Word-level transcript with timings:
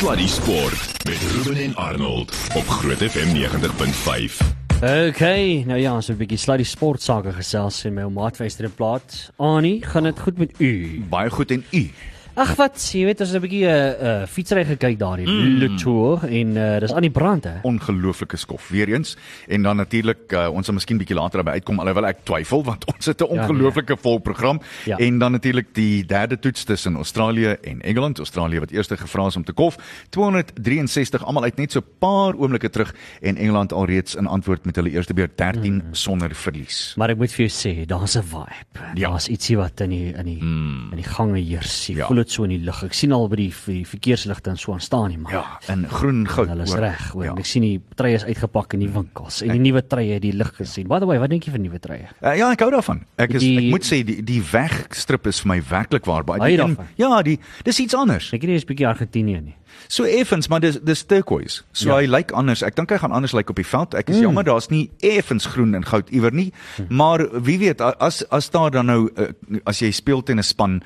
Sluddy 0.00 0.26
Sport 0.26 1.04
met 1.04 1.18
Ruben 1.32 1.62
en 1.62 1.76
Arnold 1.76 2.32
op 2.54 2.68
Groot 2.68 2.96
FM 2.96 3.36
90.5. 3.36 4.46
Okay, 5.08 5.62
nou 5.66 5.80
ja, 5.80 6.00
so 6.00 6.12
'n 6.12 6.16
bietjie 6.16 6.38
sluddy 6.38 6.64
sport 6.64 7.02
sake 7.02 7.32
gesels 7.32 7.84
en 7.84 7.94
my 7.94 8.02
ou 8.02 8.10
maat 8.10 8.36
wyster 8.36 8.64
in 8.64 8.74
plaas. 8.74 9.30
Annie, 9.36 9.84
gaan 9.84 10.02
dit 10.02 10.20
goed 10.20 10.38
met 10.38 10.52
u? 10.58 11.04
Baie 11.08 11.30
goed 11.30 11.50
en 11.50 11.64
u. 11.70 11.90
Ag 12.38 12.52
wat, 12.54 12.78
jy 12.94 13.04
weet 13.08 13.20
ons 13.24 13.32
het 13.32 13.38
'n 13.40 13.42
bietjie 13.42 13.66
'n 13.66 13.70
uh, 13.70 14.22
uh, 14.22 14.26
fietsry 14.26 14.64
gekyk 14.64 14.98
daar 14.98 15.18
in 15.18 15.26
mm. 15.28 15.58
Le 15.58 15.74
Tour 15.74 16.24
en 16.24 16.56
uh, 16.56 16.78
dis 16.78 16.92
aan 16.92 17.02
die 17.02 17.10
brand 17.10 17.44
hè. 17.44 17.58
Ongelooflike 17.62 18.36
skof 18.36 18.68
weer 18.68 18.88
eens. 18.88 19.16
En 19.48 19.62
dan 19.62 19.76
natuurlik 19.76 20.32
uh, 20.32 20.48
ons 20.52 20.64
sal 20.64 20.74
miskien 20.74 20.98
bietjie 20.98 21.16
later 21.16 21.42
daarby 21.42 21.58
uitkom 21.58 21.80
alhoewel 21.80 22.06
ek 22.06 22.22
twyfel 22.24 22.62
want 22.64 22.86
ons 22.92 23.06
het 23.06 23.20
'n 23.20 23.24
ongelooflike 23.24 23.92
ja, 23.92 23.98
nee. 23.98 24.02
vol 24.02 24.18
program. 24.18 24.60
Ja. 24.84 24.96
En 24.96 25.18
dan 25.18 25.32
natuurlik 25.32 25.74
die 25.74 26.06
derde 26.06 26.38
toets 26.38 26.64
tussen 26.64 26.94
Australië 26.94 27.56
en 27.62 27.80
Engeland. 27.80 28.18
Australië 28.18 28.60
wat 28.60 28.70
eerste 28.70 28.96
gevra 28.96 29.26
is 29.26 29.36
om 29.36 29.44
te 29.44 29.52
kof. 29.52 29.76
263 30.10 31.24
almal 31.24 31.42
uit 31.42 31.56
net 31.56 31.72
so 31.72 31.80
'n 31.80 31.98
paar 31.98 32.34
oomblikke 32.34 32.70
terug 32.70 32.94
en 33.20 33.36
Engeland 33.36 33.72
alreeds 33.72 34.14
in 34.14 34.26
antwoord 34.26 34.64
met 34.64 34.76
hulle 34.76 34.90
eerste 34.90 35.14
beurt 35.14 35.36
13 35.36 35.74
mm. 35.74 35.94
sonder 35.94 36.34
verlies. 36.34 36.94
Maar 36.96 37.10
ek 37.10 37.16
moet 37.16 37.32
vir 37.32 37.46
jou 37.46 37.52
sê, 37.52 37.86
daar's 37.86 38.16
'n 38.16 38.22
vibe. 38.22 38.80
Ja. 38.94 39.08
Daar's 39.08 39.28
ietsie 39.28 39.56
wat 39.56 39.80
in 39.80 39.90
die 39.90 40.12
in 40.12 40.24
die 40.24 40.42
mm. 40.42 40.90
in 40.90 40.96
die 40.96 41.10
gange 41.10 41.38
heers. 41.38 41.86
Jy 41.86 41.96
ja. 41.96 42.06
voel 42.06 42.19
dit 42.20 42.32
so 42.32 42.46
in 42.46 42.54
die 42.54 42.60
lug. 42.64 42.82
Ek 42.86 42.96
sien 42.96 43.12
al 43.16 43.26
by 43.30 43.38
die, 43.40 43.50
die 43.66 43.84
verkeersligte 43.88 44.52
en 44.52 44.60
so 44.60 44.74
aan 44.76 44.82
staan 44.84 45.08
nie, 45.12 45.18
maar 45.20 45.34
ja, 45.34 45.44
in 45.72 45.86
groen 45.90 46.22
goud. 46.28 46.50
Hulle 46.52 46.66
is 46.68 46.74
reg, 46.80 47.02
hoor. 47.14 47.26
Ja. 47.30 47.36
Ek 47.40 47.48
sien 47.48 47.66
die 47.66 47.76
treie 47.98 48.18
is 48.20 48.26
uitgepak 48.28 48.76
in 48.78 48.84
die 48.84 48.90
winkels 48.94 49.40
en 49.44 49.54
die 49.54 49.62
nuwe 49.62 49.82
treie 49.86 50.16
het 50.18 50.24
die 50.24 50.34
lig 50.36 50.52
gesien. 50.58 50.88
By 50.90 51.00
the 51.02 51.08
way, 51.10 51.20
wat 51.22 51.32
dink 51.32 51.48
jy 51.48 51.54
van 51.56 51.64
nuwe 51.66 51.80
treie? 51.82 52.10
Uh, 52.20 52.34
ja, 52.38 52.50
ek 52.50 52.64
hou 52.64 52.70
daarvan. 52.74 53.04
Ek 53.20 53.36
is 53.38 53.44
die, 53.44 53.54
ek 53.64 53.70
moet 53.74 53.88
sê 53.88 54.02
die 54.06 54.20
die 54.26 54.40
wegstrip 54.52 55.28
is 55.30 55.42
vir 55.44 55.54
my 55.54 55.60
werklik 55.70 56.08
waar 56.08 56.26
baie. 56.26 56.52
Ja, 57.00 57.14
die 57.26 57.38
dis 57.66 57.80
iets 57.82 57.96
anders. 57.98 58.32
Ek 58.36 58.44
weet 58.44 58.56
jy 58.56 58.62
is 58.62 58.68
bietjie 58.68 58.88
Argentinië 58.90 59.40
nie. 59.44 59.56
So 59.90 60.04
effens, 60.04 60.48
maar 60.48 60.60
dis 60.60 60.78
dis 60.82 61.02
turquoise. 61.02 61.62
So 61.72 61.88
ja. 61.88 61.96
hy 62.00 62.06
lyk 62.10 62.30
anders. 62.36 62.62
Ek 62.62 62.76
dink 62.78 62.92
hy 62.94 62.98
gaan 63.02 63.14
anders 63.16 63.34
lyk 63.36 63.50
op 63.50 63.58
die 63.58 63.66
veld. 63.66 63.94
Ek 63.98 64.10
is 64.12 64.20
mm. 64.20 64.22
jammer 64.28 64.46
daar's 64.46 64.70
nie 64.70 64.90
effens 65.06 65.48
groen 65.50 65.74
en 65.74 65.86
goud 65.86 66.10
iewers 66.14 66.36
nie. 66.36 66.52
Mm. 66.78 66.96
Maar 67.00 67.26
wie 67.42 67.58
weet 67.58 67.80
as 67.80 68.22
as 68.30 68.50
daar 68.54 68.70
dan 68.70 68.86
nou 68.86 69.00
uh, 69.10 69.30
as 69.64 69.82
jy 69.82 69.90
speel 69.94 70.22
teen 70.22 70.38
'n 70.38 70.46
span 70.46 70.80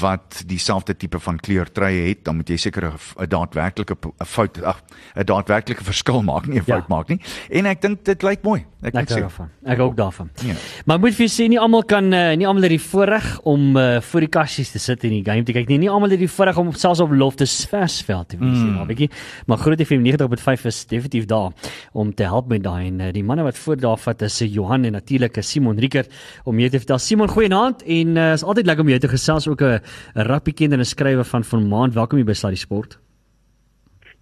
wat 0.00 0.42
dieselfde 0.46 0.96
tipe 0.96 1.20
van 1.20 1.40
kleurtreye 1.40 2.08
het, 2.08 2.24
dan 2.24 2.36
moet 2.36 2.48
jy 2.48 2.56
seker 2.56 2.92
'n 2.92 3.28
daadwerklike 3.28 3.96
'n 3.96 4.26
fout 4.26 4.62
ag 4.62 4.82
'n 5.16 5.24
daadwerklike 5.24 5.84
verskil 5.92 6.22
maak, 6.22 6.46
nie 6.46 6.60
'n 6.60 6.64
fout 6.64 6.86
ja. 6.88 6.94
maak 6.94 7.08
nie. 7.08 7.20
En 7.50 7.66
ek 7.66 7.80
dink 7.80 8.04
dit 8.04 8.22
lyk 8.22 8.42
mooi. 8.42 8.64
Ek, 8.80 8.94
moet 8.94 9.10
sê 9.12 9.20
daarvan. 9.20 9.48
Ek 9.64 9.80
ook 9.80 9.96
daarvan. 9.96 10.30
Ja. 10.40 10.54
Maar 10.88 11.00
moet 11.00 11.14
vir 11.14 11.28
sê 11.28 11.48
nie 11.48 11.58
almal 11.60 11.82
kan 11.84 12.12
uh, 12.12 12.32
nie 12.36 12.46
almal 12.48 12.64
het 12.64 12.72
die 12.72 12.80
voorreg 12.80 13.26
om 13.44 13.76
uh, 13.76 14.00
voor 14.00 14.24
die 14.24 14.30
kassies 14.32 14.70
te 14.72 14.80
sit 14.80 15.04
en 15.04 15.10
die 15.10 15.24
game 15.24 15.44
te 15.44 15.52
kyk 15.52 15.68
nie. 15.68 15.82
Nie 15.84 15.90
almal 15.92 16.14
het 16.14 16.22
die 16.22 16.30
voorreg 16.30 16.56
om 16.60 16.72
selfs 16.72 17.02
op 17.04 17.12
Loftus 17.12 17.66
Versveld 17.68 18.29
te 18.30 18.38
wees 18.40 18.58
mm. 18.58 18.76
nie, 18.76 18.86
bietjie. 18.90 19.10
Maar 19.50 19.60
Groot 19.64 19.82
FM 19.82 20.06
90.5 20.06 20.66
is 20.70 20.80
definitief 20.90 21.26
daar 21.30 21.52
om 21.92 22.14
te 22.14 22.28
help 22.28 22.48
met 22.52 22.62
daai 22.64 22.86
en 22.86 23.00
uh, 23.00 23.10
die 23.14 23.24
manne 23.26 23.44
wat 23.46 23.58
voor 23.58 23.76
daar 23.80 23.98
vat 23.98 24.22
is 24.26 24.38
Johan 24.46 24.84
en 24.88 24.96
natuurlik 24.98 25.36
Simon 25.40 25.78
Rickert 25.78 26.10
om 26.44 26.58
jou 26.58 26.70
te 26.70 26.80
vertel. 26.82 26.98
Simon, 26.98 27.28
goeienaand 27.28 27.84
en 27.84 28.16
uh, 28.16 28.32
is 28.32 28.44
altyd 28.44 28.66
lekker 28.70 28.84
om 28.84 28.94
jou 28.94 29.00
te 29.00 29.12
gesels 29.12 29.48
ook 29.48 29.62
'n 29.62 29.80
rappie 30.14 30.54
kenner 30.54 30.78
en 30.78 30.84
'n 30.84 30.94
skrywer 30.94 31.24
van 31.24 31.44
van 31.44 31.68
maand. 31.68 31.94
Welkom 31.94 32.16
hier 32.18 32.26
by 32.26 32.32
Sluddy 32.32 32.58
Sport. 32.58 32.98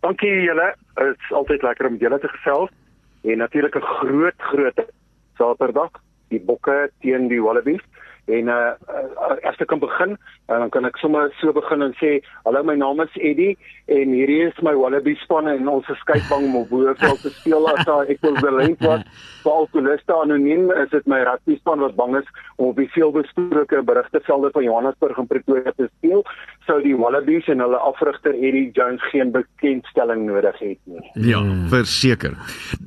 Dankie 0.01 0.43
julle. 0.43 0.75
Dit 0.95 1.17
is 1.19 1.33
altyd 1.33 1.63
lekker 1.63 1.87
om 1.87 1.97
julle 1.97 2.19
te 2.19 2.29
gesels 2.29 2.71
en 3.23 3.39
natuurlik 3.39 3.77
'n 3.77 3.81
groot 4.01 4.39
groot 4.39 4.79
Saterdag 5.37 5.91
die 6.29 6.41
bokke 6.41 6.91
teen 7.01 7.29
die 7.29 7.43
Wallabies 7.43 7.83
en 8.27 8.49
uh 8.49 8.73
as 9.49 9.57
ek 9.59 9.69
kan 9.69 9.81
begin 9.81 10.17
uh, 10.49 10.59
dan 10.59 10.71
kan 10.71 10.89
ek 10.89 10.99
sommer 11.03 11.31
so 11.41 11.53
begin 11.53 11.83
en 11.87 11.95
sê 12.01 12.19
hallo 12.45 12.63
my 12.65 12.77
naam 12.81 13.01
is 13.05 13.15
Eddie 13.21 13.57
en 13.87 14.13
hierdie 14.13 14.43
is 14.49 14.61
my 14.63 14.75
Wallaby 14.77 15.15
spanne 15.23 15.55
en 15.57 15.69
ons 15.69 15.89
skeytbang 16.03 16.49
om 16.51 16.61
op 16.63 16.69
boeveld 16.73 17.23
te 17.23 17.33
speel 17.39 17.69
as 17.73 17.85
daar 17.89 18.11
ek 18.13 18.21
wil 18.27 18.37
belend 18.41 18.85
wat 18.89 19.07
vir 19.45 19.53
alkoholiste 19.53 20.15
anoniem 20.15 20.71
is 20.85 20.93
dit 20.93 21.11
my 21.11 21.21
rugby 21.29 21.57
span 21.61 21.85
wat 21.85 21.97
bang 21.97 22.19
is 22.21 22.29
om 22.57 22.73
op 22.73 22.81
die 22.81 22.91
veelbesproke 22.95 23.83
berigtevelde 23.91 24.53
van 24.57 24.67
Johannesburg 24.67 25.21
en 25.21 25.31
Pretoria 25.31 25.75
te 25.77 25.89
speel 25.99 26.25
sou 26.69 26.79
die 26.85 26.97
Wallabies 26.99 27.49
en 27.49 27.63
hulle 27.65 27.79
afrigter 27.81 28.37
Eddie 28.37 28.69
Jones 28.77 29.05
geen 29.13 29.33
bekendstelling 29.33 30.27
nodig 30.29 30.59
het 30.61 30.81
nie. 30.85 31.05
Ja 31.31 31.41
verseker. 31.73 32.37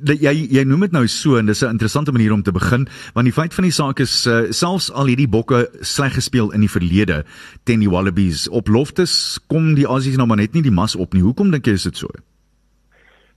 Jy 0.06 0.34
jy 0.52 0.64
noem 0.68 0.86
dit 0.86 0.94
nou 0.94 1.04
so 1.10 1.38
en 1.40 1.50
dis 1.50 1.62
'n 1.62 1.74
interessante 1.74 2.12
manier 2.12 2.32
om 2.32 2.42
te 2.42 2.52
begin 2.52 2.86
want 3.14 3.26
die 3.26 3.34
feit 3.34 3.54
van 3.54 3.64
die 3.64 3.74
saak 3.74 4.00
is 4.00 4.26
uh, 4.26 4.50
selfs 4.50 4.92
al 4.92 5.06
hierdie 5.10 5.28
bokke 5.28 5.68
sleg 5.80 6.14
gespeel 6.14 6.52
in 6.52 6.60
die 6.60 6.70
verlede 6.70 7.24
teen 7.64 7.80
die 7.80 7.90
Wallabies 7.90 8.48
op 8.48 8.68
Loftus 8.68 9.38
kom 9.48 9.74
die 9.74 9.86
Aussies 9.86 10.16
nou 10.16 10.26
maar 10.26 10.40
net 10.40 10.54
nie 10.54 10.62
die 10.62 10.74
mas 10.74 10.96
op 10.96 11.14
nie. 11.14 11.22
Hoekom 11.22 11.50
dink 11.50 11.66
jy 11.66 11.78
is 11.78 11.88
dit 11.88 11.96
so? 11.96 12.08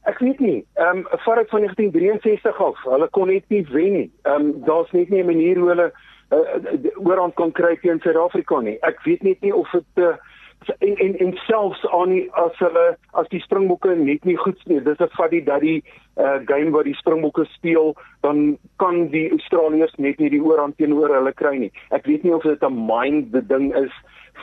Ek 0.06 0.20
weet 0.22 0.40
nie. 0.40 0.60
Ehm 0.78 1.02
um, 1.02 1.08
vooruit 1.26 1.50
van 1.50 1.66
1963 1.66 2.60
af, 2.62 2.84
hulle 2.84 3.08
kon 3.12 3.28
net 3.28 3.46
nie 3.50 3.64
wen 3.72 3.94
nie. 3.94 4.10
Ehm 4.24 4.50
um, 4.50 4.52
daar's 4.66 4.92
net 4.92 5.10
nie 5.10 5.24
'n 5.24 5.32
manier 5.32 5.58
hoe 5.60 5.70
hulle 5.70 5.88
uh, 6.32 7.08
oorhand 7.08 7.34
kon 7.34 7.52
kry 7.52 7.76
teen 7.82 8.00
Suid-Afrika 8.00 8.60
nie. 8.62 8.78
Ek 8.82 9.02
weet 9.04 9.24
net 9.24 9.42
nie 9.42 9.54
of 9.56 9.70
dit 9.72 10.04
uh, 10.04 10.14
en 10.80 10.96
en 10.98 11.18
en 11.18 11.34
selfs 11.48 11.86
aan 11.88 12.10
die 12.10 12.26
as 12.32 12.58
hulle 12.60 12.86
as 13.12 13.28
die 13.30 13.42
Springbokke 13.44 13.96
net 13.96 14.26
nie 14.26 14.38
goed 14.38 14.60
speel. 14.60 14.84
Dis 14.84 15.00
'n 15.00 15.30
die 15.30 15.44
dat 15.44 15.62
die 15.62 15.84
uh, 16.18 16.40
game 16.46 16.72
wat 16.72 16.86
die 16.86 16.96
Springbokke 16.96 17.46
speel, 17.46 17.96
dan 18.22 18.58
kan 18.76 19.08
die 19.10 19.32
Australiërs 19.32 19.96
net 19.96 20.20
nie 20.20 20.30
die 20.30 20.44
oorhand 20.44 20.78
teenoor 20.78 21.14
hulle 21.16 21.34
kry 21.34 21.58
nie. 21.58 21.72
Ek 21.90 22.06
weet 22.06 22.24
nie 22.24 22.34
of 22.34 22.44
dit 22.44 22.64
'n 22.64 22.86
mind 22.88 23.32
the 23.32 23.42
ding 23.42 23.76
is 23.76 23.92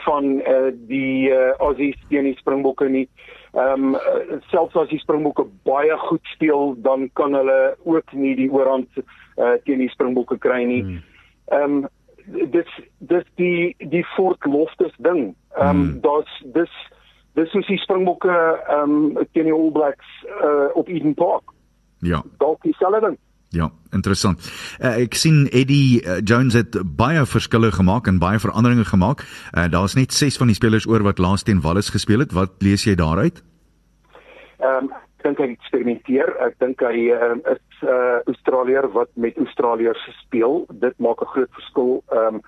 van 0.05 0.41
uh, 0.41 0.71
die 0.87 1.29
uh, 1.29 1.53
Aussies 1.57 1.97
teen 2.09 2.23
die 2.23 2.37
Springbokke 2.37 2.89
nie. 2.89 3.07
Ehm 3.53 3.93
um, 3.93 3.97
selfs 4.49 4.75
as 4.75 4.89
die 4.89 4.99
Springbokke 4.99 5.45
baie 5.63 5.97
goed 5.97 6.25
speel, 6.33 6.75
dan 6.77 7.09
kan 7.13 7.33
hulle 7.33 7.75
ook 7.83 8.13
nie 8.13 8.35
die 8.35 8.49
oorhand 8.49 8.89
uh, 8.97 9.53
teen 9.65 9.79
die 9.79 9.91
Springbokke 9.93 10.37
kry 10.37 10.63
nie. 10.63 10.81
Hmm. 10.81 11.03
Ehm 11.51 11.83
um, 11.83 11.89
dit 12.25 12.67
dis 12.97 13.25
die 13.35 13.75
die 13.77 14.05
Fort 14.15 14.45
Loftus 14.45 14.93
ding. 14.97 15.35
Ehm 15.55 15.69
um, 15.69 15.81
hmm. 15.81 16.01
daar's 16.01 16.43
dis 16.53 16.71
dis 17.33 17.51
soos 17.51 17.67
die 17.67 17.77
Springbokke 17.77 18.33
ehm 18.67 18.95
um, 19.17 19.27
teen 19.31 19.49
die 19.49 19.53
All 19.53 19.71
Blacks 19.71 20.09
uh, 20.43 20.69
op 20.73 20.87
Eden 20.87 21.13
Park. 21.13 21.43
Ja. 21.99 22.23
Dalk 22.37 22.61
dieselfde 22.61 22.99
ding. 22.99 23.17
Ja, 23.53 23.69
interessant. 23.91 24.41
Uh, 24.81 24.95
ek 25.05 25.13
sien 25.13 25.45
Eddie 25.53 26.01
uh, 26.01 26.17
Jones 26.25 26.55
het 26.57 26.73
baie 26.97 27.21
verskille 27.29 27.69
gemaak 27.71 28.07
en 28.09 28.17
baie 28.17 28.39
veranderinge 28.41 28.85
gemaak. 28.89 29.21
Uh, 29.53 29.67
Daar's 29.69 29.93
net 29.93 30.13
6 30.13 30.37
van 30.41 30.49
die 30.49 30.57
spelers 30.57 30.87
oor 30.89 31.05
wat 31.05 31.21
laas 31.21 31.45
teen 31.45 31.61
Wallis 31.61 31.93
gespeel 31.93 32.25
het. 32.25 32.33
Wat 32.33 32.57
lees 32.65 32.87
jy 32.89 32.95
daaruit? 32.97 33.43
Ehm 34.57 34.89
um, 34.89 34.91
dink 35.23 35.39
hy 35.39 35.49
eksperimenteer. 35.53 36.35
Ek 36.45 36.59
dink 36.59 36.81
hy 36.81 37.09
um, 37.15 37.41
is 37.51 37.81
'n 37.81 37.87
uh, 37.87 38.19
Australier 38.25 38.87
wat 38.91 39.09
met 39.15 39.37
Australiërs 39.37 40.03
speel. 40.21 40.65
Dit 40.69 40.99
maak 40.99 41.21
'n 41.21 41.33
groot 41.33 41.53
verskil. 41.59 42.03
Ehm 42.11 42.35
um, 42.35 42.41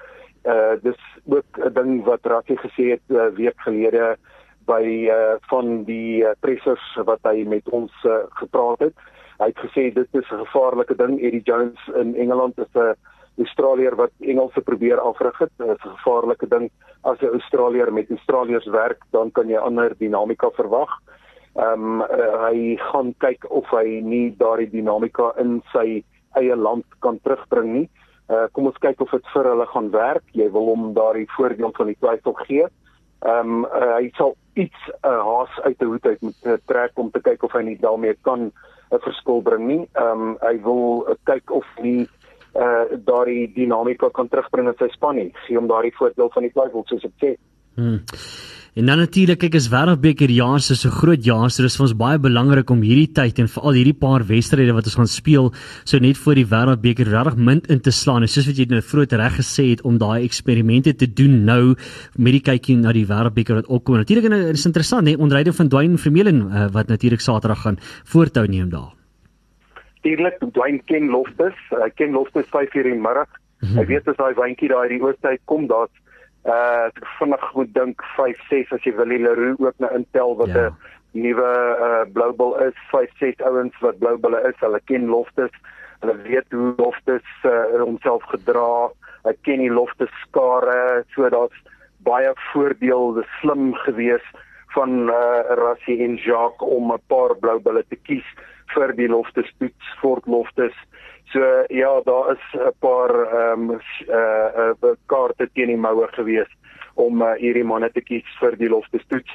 uh 0.45 0.75
dis 0.81 1.01
ook 1.25 1.57
'n 1.57 1.73
ding 1.73 2.03
wat 2.05 2.25
Rakie 2.25 2.57
gesê 2.57 2.83
het 2.93 3.05
'n 3.09 3.15
uh, 3.15 3.29
week 3.35 3.59
gelede 3.65 4.17
by 4.65 5.09
uh 5.09 5.35
van 5.49 5.83
die 5.83 6.23
uh, 6.23 6.31
pressers 6.39 6.85
wat 7.05 7.19
hy 7.23 7.43
met 7.47 7.69
ons 7.69 7.91
uh, 8.03 8.25
gepraat 8.29 8.79
het. 8.79 8.95
Hy 9.37 9.47
het 9.51 9.59
gesê 9.59 9.93
dit 9.93 10.07
is 10.11 10.31
'n 10.31 10.45
gevaarlike 10.45 10.95
ding. 10.95 11.19
Eddie 11.21 11.43
Jones 11.43 11.79
in 11.95 12.15
Engeland 12.15 12.57
is 12.57 12.73
'n 12.73 12.95
Australier 13.37 13.95
wat 13.95 14.11
Engelse 14.19 14.61
probeer 14.61 14.99
afrig 14.99 15.37
het. 15.37 15.51
Dit 15.57 15.67
is 15.67 15.83
'n 15.83 15.97
gevaarlike 15.97 16.47
ding. 16.47 16.71
As 17.01 17.19
'n 17.19 17.35
Australier 17.37 17.93
met 17.93 18.09
Australiërs 18.09 18.65
werk, 18.65 19.01
dan 19.11 19.31
kan 19.31 19.47
jy 19.47 19.57
ander 19.57 19.93
dinamika 19.97 20.49
verwag. 20.49 20.89
Ehm 21.55 21.83
um, 21.83 22.01
uh, 22.01 22.47
hy 22.49 22.75
gaan 22.91 23.13
kyk 23.23 23.45
of 23.49 23.69
hy 23.71 24.01
nie 24.03 24.33
daardie 24.39 24.67
dinamika 24.67 25.31
in 25.39 25.61
sy 25.71 26.03
eie 26.35 26.55
land 26.55 26.83
kan 26.99 27.19
terugbring 27.23 27.69
nie. 27.73 27.85
Uh 28.27 28.47
kom 28.51 28.67
ons 28.67 28.81
kyk 28.83 28.99
of 29.05 29.13
dit 29.15 29.29
vir 29.33 29.47
hulle 29.51 29.67
gaan 29.71 29.87
werk. 29.93 30.25
Jy 30.35 30.49
wil 30.51 30.67
hom 30.73 30.89
daardie 30.97 31.29
voordeel 31.37 31.71
van 31.77 31.91
die 31.91 31.99
twyfel 32.01 32.35
gee. 32.43 32.67
Ehm 33.23 33.53
um, 33.53 33.63
uh, 33.69 33.95
hy 33.95 34.11
sal 34.17 34.35
iets 34.59 34.81
'n 34.91 35.07
uh, 35.07 35.21
haas 35.29 35.53
uit 35.63 35.79
die 35.79 35.87
hoed 35.87 36.05
uit 36.05 36.21
moet 36.21 36.39
uh, 36.43 36.57
trek 36.67 36.99
om 36.99 37.11
te 37.11 37.23
kyk 37.23 37.43
of 37.43 37.55
hy 37.55 37.63
nie 37.63 37.79
daarmee 37.79 38.17
kan 38.27 38.51
'n 38.91 39.03
verskil 39.07 39.41
bring 39.41 39.67
nie. 39.67 39.87
Ehm 39.95 40.21
um, 40.27 40.37
hy 40.41 40.55
wil 40.67 41.05
uh, 41.07 41.15
kyk 41.23 41.51
of 41.51 41.65
nie 41.81 42.07
uh 42.55 42.85
daardie 43.05 43.51
dinamika 43.55 44.09
kan 44.09 44.27
terugbring 44.27 44.67
in 44.67 44.77
sy 44.79 44.87
span 44.91 45.15
nie. 45.15 45.31
Gee 45.47 45.55
hom 45.55 45.67
daardie 45.67 45.95
voordeel 45.95 46.29
van 46.35 46.43
die 46.43 46.51
twyfel 46.51 46.83
soos 46.87 47.03
ek 47.03 47.15
sê. 47.23 47.35
Hmm. 47.75 47.99
En 48.75 48.89
dan 48.89 48.99
natuurlik 48.99 49.39
kyk 49.39 49.53
as 49.55 49.69
Wêreldbeker 49.71 50.27
jaar 50.35 50.59
se 50.59 50.75
so 50.75 50.89
groot 50.91 51.23
jaar, 51.23 51.47
so 51.47 51.63
dis 51.63 51.77
vir 51.79 51.85
ons 51.85 51.93
baie 51.95 52.17
belangrik 52.19 52.71
om 52.73 52.81
hierdie 52.83 53.07
tyd 53.15 53.37
en 53.39 53.47
veral 53.47 53.77
hierdie 53.77 53.95
paar 53.95 54.25
wedstryde 54.27 54.73
wat 54.75 54.89
ons 54.91 54.97
gaan 54.99 55.07
speel, 55.07 55.47
so 55.87 56.03
net 56.03 56.19
voor 56.19 56.35
die 56.35 56.43
Wêreldbeker 56.51 57.07
regtig 57.07 57.37
mint 57.39 57.69
in 57.71 57.79
te 57.79 57.93
slaan. 57.95 58.27
En 58.27 58.33
soos 58.33 58.49
wat 58.49 58.59
jy 58.59 58.65
nou 58.73 58.81
vroeër 58.83 59.15
reg 59.21 59.39
gesê 59.39 59.69
het 59.69 59.85
om 59.87 59.95
daai 60.01 60.27
eksperimente 60.27 60.91
te 60.91 61.07
doen 61.07 61.39
nou 61.47 61.61
met 62.19 62.35
die 62.35 62.43
kykie 62.43 62.75
na 62.81 62.91
die 62.91 63.05
Wêreldbeker 63.07 63.61
wat 63.61 63.71
opkom. 63.71 64.01
Natuurlik 64.03 64.27
en 64.27 64.35
dit 64.41 64.59
is 64.59 64.67
interessant, 64.67 65.07
hè, 65.07 65.15
onderhouding 65.15 65.55
van 65.55 65.71
Dwayne 65.71 66.03
Vermeulen 66.09 66.43
uh, 66.43 66.67
wat 66.75 66.91
natuurlik 66.91 67.23
Saterdag 67.23 67.63
gaan 67.63 67.79
voortou 68.11 68.43
neem 68.43 68.73
daar. 68.75 68.91
Natuurlik, 70.03 70.43
Dwayne 70.51 70.83
ken 70.83 71.07
Loftus, 71.15 71.55
hy 71.71 71.93
ken 71.95 72.11
Loftus 72.11 72.51
5 72.51 72.75
uur 72.75 72.91
in 72.91 72.99
die 72.99 73.07
middag. 73.07 73.31
Mm 73.31 73.69
-hmm. 73.69 73.77
Hy 73.79 73.85
weet 73.85 74.07
as 74.11 74.19
daai 74.19 74.35
wyntjie 74.35 74.67
daai 74.67 74.89
die 74.91 74.99
oostyd 74.99 75.39
kom, 75.47 75.63
daar's 75.71 75.95
uh 76.45 76.87
vinnig 77.17 77.53
moet 77.53 77.73
dink 77.73 78.03
5 78.15 78.41
6 78.49 78.73
as 78.75 78.83
jy 78.85 78.93
wil 78.95 79.09
die 79.09 79.23
Leroux 79.23 79.59
ook 79.59 79.79
nou 79.81 79.91
intel 79.97 80.35
wat 80.41 80.53
'n 80.53 80.67
ja. 80.67 80.73
nuwe 81.11 81.51
uh, 81.87 82.03
Blue 82.13 82.33
Bull 82.33 82.53
is, 82.67 82.77
5 82.91 83.09
6 83.19 83.41
ouens 83.41 83.79
wat 83.79 83.97
Bulle 83.99 84.41
is. 84.49 84.59
Hulle 84.59 84.81
ken 84.85 85.05
Loftus. 85.05 85.53
Hulle 85.99 86.15
weet 86.21 86.51
hoe 86.51 86.73
Loftus 86.77 87.27
uh, 87.43 87.81
homself 87.81 88.23
gedra. 88.23 88.91
Hulle 89.23 89.37
ken 89.41 89.63
die 89.63 89.71
Loftus 89.71 90.11
skare. 90.27 91.03
So 91.15 91.29
daar's 91.29 91.61
baie 92.05 92.33
voordeel, 92.51 93.13
dis 93.13 93.31
slim 93.41 93.73
geweest 93.73 94.43
van 94.75 95.09
uh, 95.09 95.41
Rassie 95.57 96.03
en 96.03 96.15
Jacques 96.15 96.67
om 96.67 96.91
'n 96.93 97.01
paar 97.07 97.35
Blue 97.39 97.59
Bulle 97.59 97.83
te 97.89 97.95
kies 97.95 98.27
vir 98.75 98.93
die 98.93 99.07
Loftus 99.07 99.49
toets, 99.57 99.85
Fort 100.01 100.27
Loftus. 100.27 100.75
So 101.31 101.39
ja, 101.67 102.01
daar 102.05 102.31
is 102.31 102.43
'n 102.53 102.73
paar 102.79 103.11
ehm 103.11 103.69
um, 103.69 103.81
uh, 104.07 104.71
uh 104.83 104.93
kaarte 105.05 105.49
teen 105.53 105.67
die 105.67 105.77
moue 105.77 106.07
gewees 106.11 106.51
om 106.93 107.21
uh, 107.21 107.33
hierdie 107.37 107.63
manne 107.63 107.89
te 107.91 108.01
kies 108.01 108.27
vir 108.39 108.57
die 108.57 108.69
Loftus 108.69 109.03
toets. 109.07 109.31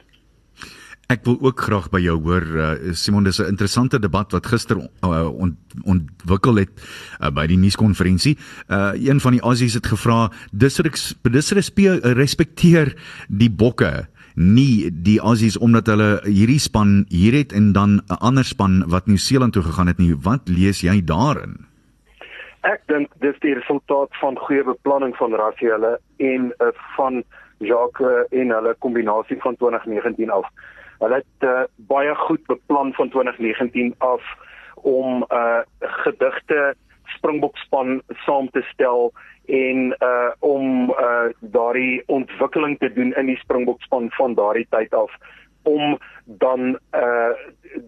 Ek 1.11 1.25
wil 1.27 1.41
ook 1.43 1.59
graag 1.59 1.89
by 1.91 1.99
jou 2.05 2.15
hoor 2.23 2.45
uh, 2.55 2.95
Simon 2.95 3.25
dis 3.27 3.41
'n 3.41 3.51
interessante 3.51 3.99
debat 3.99 4.31
wat 4.33 4.47
gister 4.47 4.77
uh, 4.79 5.27
ont, 5.27 5.57
ontwikkel 5.85 6.55
het 6.63 6.71
uh, 7.21 7.31
by 7.31 7.47
die 7.47 7.59
nuuskonferensie. 7.59 8.37
Uh, 8.69 8.95
een 8.95 9.21
van 9.21 9.33
die 9.33 9.43
Aussies 9.43 9.75
het 9.75 9.87
gevra 9.87 10.31
dis 10.53 10.81
dis 11.23 11.53
respekteer 11.53 12.95
die 13.29 13.51
bokke 13.51 14.07
nie 14.35 14.91
die 14.91 15.19
Aussies 15.19 15.59
omdat 15.59 15.87
hulle 15.87 16.21
hierdie 16.25 16.61
span 16.61 17.05
hier 17.09 17.35
het 17.35 17.53
en 17.53 17.73
dan 17.73 17.91
'n 18.07 18.21
ander 18.21 18.45
span 18.45 18.85
wat 18.87 19.07
Nieu-Seeland 19.07 19.53
toe 19.53 19.63
gegaan 19.63 19.87
het 19.87 19.99
nie. 19.99 20.15
Wat 20.15 20.49
lees 20.49 20.81
jy 20.81 21.05
daarin? 21.05 21.70
Ek 22.69 22.83
dink 22.93 23.13
dis 23.25 23.39
die 23.41 23.55
resultaat 23.57 24.13
van 24.21 24.37
goeie 24.39 24.65
beplanning 24.65 25.15
van 25.17 25.35
Rassie 25.35 25.71
hulle 25.73 25.95
en 26.19 26.51
uh, 26.61 26.73
van 26.97 27.23
Jacques 27.65 28.29
en 28.37 28.53
hulle 28.53 28.75
kombinasie 28.85 29.39
van 29.41 29.57
2019 29.57 30.31
af. 30.31 30.45
Hulle 31.01 31.23
het 31.23 31.49
uh, 31.49 31.65
baie 31.89 32.15
goed 32.15 32.45
beplan 32.53 32.93
van 32.99 33.09
2019 33.09 33.95
af 33.99 34.23
om 34.83 35.25
'n 35.25 35.27
uh, 35.33 35.61
gedigte 36.05 36.75
Springbokspan 37.17 38.03
saam 38.27 38.51
te 38.51 38.63
stel 38.73 39.13
en 39.47 39.97
uh 40.03 40.31
om 40.39 40.91
uh 40.91 41.29
daardie 41.41 42.03
ontwikkeling 42.07 42.79
te 42.79 42.93
doen 42.93 43.15
in 43.15 43.27
die 43.27 43.39
Springbokspan 43.39 44.11
van 44.11 44.35
daardie 44.35 44.67
tyd 44.71 44.95
af 44.95 45.13
om 45.63 45.99
dan 46.25 46.79
uh 46.95 47.33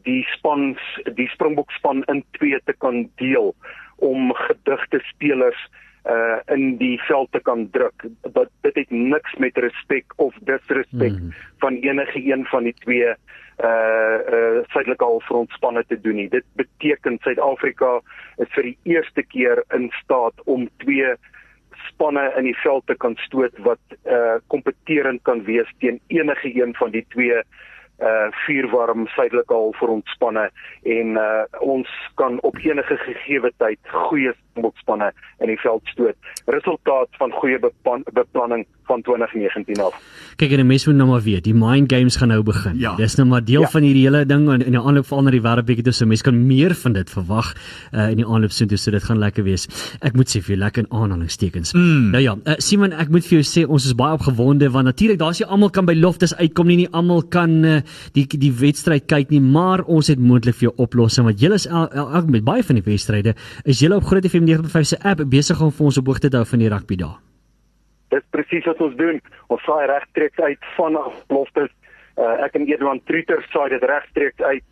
die 0.02 0.24
span 0.36 0.76
die 1.14 1.28
Springbokspan 1.28 2.02
in 2.04 2.24
twee 2.30 2.60
te 2.64 2.72
kan 2.72 3.10
deel 3.16 3.54
om 4.02 4.34
gedigte 4.34 5.00
spelers 5.12 5.69
uh 6.06 6.38
in 6.50 6.76
die 6.76 6.99
veld 7.06 7.28
te 7.32 7.40
kan 7.40 7.69
druk. 7.70 8.06
Dat 8.34 8.50
dit 8.60 8.75
het 8.75 8.90
niks 8.90 9.34
met 9.38 9.58
respek 9.58 10.12
of 10.16 10.34
disrespek 10.40 11.14
mm. 11.14 11.34
van 11.62 11.75
enige 11.75 12.25
een 12.26 12.44
van 12.50 12.66
die 12.66 12.75
twee 12.78 13.06
uh 13.06 14.19
uh 14.34 14.62
suidelike 14.75 15.04
halfrondspanne 15.04 15.84
te 15.87 16.00
doen 16.00 16.19
nie. 16.19 16.28
Dit 16.28 16.44
beteken 16.58 17.19
Suid-Afrika 17.22 18.00
is 18.37 18.50
vir 18.56 18.72
die 18.72 18.78
eerste 18.82 19.22
keer 19.22 19.62
in 19.70 19.90
staat 20.02 20.43
om 20.44 20.69
twee 20.82 21.14
spanne 21.87 22.32
in 22.38 22.50
die 22.50 22.58
veld 22.62 22.87
te 22.87 22.94
kan 22.98 23.14
stoot 23.22 23.55
wat 23.58 23.98
uh 24.02 24.40
kompeterend 24.46 25.22
kan 25.22 25.44
wees 25.46 25.70
teen 25.78 26.00
enige 26.06 26.50
een 26.50 26.75
van 26.75 26.90
die 26.90 27.06
twee 27.14 27.43
uh 28.02 28.28
vuurwarm 28.46 29.06
suidelike 29.14 29.54
halfrondspanne 29.54 30.50
en 30.82 31.16
uh 31.16 31.44
ons 31.60 31.88
kan 32.14 32.40
op 32.43 32.56
enige 32.64 32.96
gegee 32.96 33.40
tyd 33.62 33.78
goeie 34.06 34.34
spanne 34.82 35.12
in 35.40 35.46
die 35.46 35.58
veld 35.60 35.82
stoot. 35.84 36.16
Resultaat 36.46 37.08
van 37.19 37.31
goeie 37.31 37.58
beplanning 38.12 38.66
van 38.90 39.02
2019 39.02 39.81
af. 39.81 39.96
Kyk 40.37 40.54
en 40.56 40.66
mense 40.66 40.88
moet 40.90 40.99
nou 40.99 41.08
maar 41.10 41.22
weet, 41.22 41.44
die 41.44 41.54
mind 41.54 41.93
games 41.93 42.16
gaan 42.16 42.32
nou 42.32 42.43
begin. 42.46 42.78
Ja. 42.78 42.94
Dis 42.99 43.14
nou 43.16 43.26
maar 43.28 43.44
deel 43.44 43.64
ja. 43.64 43.70
van 43.72 43.87
hierdie 43.87 44.04
hele 44.06 44.25
ding 44.26 44.49
en 44.50 44.64
in 44.64 44.76
die 44.76 44.81
aanloop 44.81 45.06
van 45.06 45.25
na 45.26 45.34
die 45.34 45.43
wêreldbeker 45.44 45.87
toe 45.87 45.94
so 45.96 46.08
mense 46.08 46.26
kan 46.26 46.38
meer 46.46 46.75
van 46.82 46.96
dit 46.96 47.10
verwag 47.10 47.52
uh, 47.54 48.08
in 48.10 48.20
die 48.20 48.26
aanloop 48.26 48.54
so 48.54 48.66
toe 48.66 48.78
dit 48.96 49.06
gaan 49.06 49.20
lekker 49.22 49.46
wees. 49.46 49.69
Ek 50.00 50.16
moet 50.19 50.31
sê 50.31 50.43
vir 50.43 50.56
jou 50.56 50.60
lekker 50.64 50.84
in 50.84 50.90
aanhalingstekens. 50.90 51.75
Mm. 51.76 52.10
Nou 52.14 52.22
ja, 52.22 52.37
uh, 52.37 52.58
Simon, 52.58 52.93
ek 52.93 53.12
moet 53.14 53.26
vir 53.28 53.38
jou 53.38 53.46
sê 53.46 53.64
ons 53.69 53.87
is 53.87 53.96
baie 53.98 54.19
opgewonde 54.19 54.70
want 54.75 54.90
natuurlik 54.90 55.20
daar's 55.22 55.40
jy 55.43 55.48
almal 55.48 55.72
kan 55.75 55.87
by 55.88 55.96
Loftus 55.98 56.34
uitkom 56.40 56.70
nie, 56.72 56.82
nie 56.84 56.90
almal 56.93 57.22
kan 57.32 57.58
uh, 57.64 57.78
die 58.16 58.26
die 58.32 58.52
wedstryd 58.62 59.06
kyk 59.10 59.32
nie, 59.32 59.40
maar 59.43 59.84
ons 59.87 60.10
het 60.12 60.20
moontlik 60.20 60.58
vir 60.58 60.70
jou 60.70 60.75
oplossing 60.82 61.28
want 61.28 61.40
julle 61.43 61.58
is 61.60 61.69
elk 61.69 61.94
el, 61.96 62.08
el, 62.19 62.28
met 62.32 62.44
baie 62.46 62.64
van 62.66 62.78
die 62.78 62.84
wedstryde 62.87 63.34
is 63.69 63.82
julle 63.82 63.98
op 64.00 64.08
Groot 64.08 64.26
FM 64.28 64.42
95 64.47 64.87
se 64.87 64.99
app 65.09 65.23
besig 65.31 65.61
om 65.61 65.71
vir 65.71 65.87
ons 65.87 65.99
op 65.99 66.06
hoogte 66.11 66.31
te 66.31 66.37
hou 66.37 66.47
van 66.47 66.59
die 66.59 66.71
rugby 66.73 66.97
daar. 66.97 67.19
Dis 68.12 68.25
presies 68.31 68.67
wat 68.69 68.81
ons 68.81 68.97
doen. 68.97 69.21
Ons 69.49 69.62
saai 69.65 69.87
regstreeks 69.87 70.39
uit 70.41 70.69
van 70.77 70.99
loftes. 71.29 71.71
Uh, 72.21 72.44
ek 72.44 72.59
en 72.59 72.67
Edwan 72.69 73.00
Truter 73.09 73.41
saai 73.53 73.71
dit 73.73 73.85
regstreeks 73.89 74.43
uit 74.43 74.65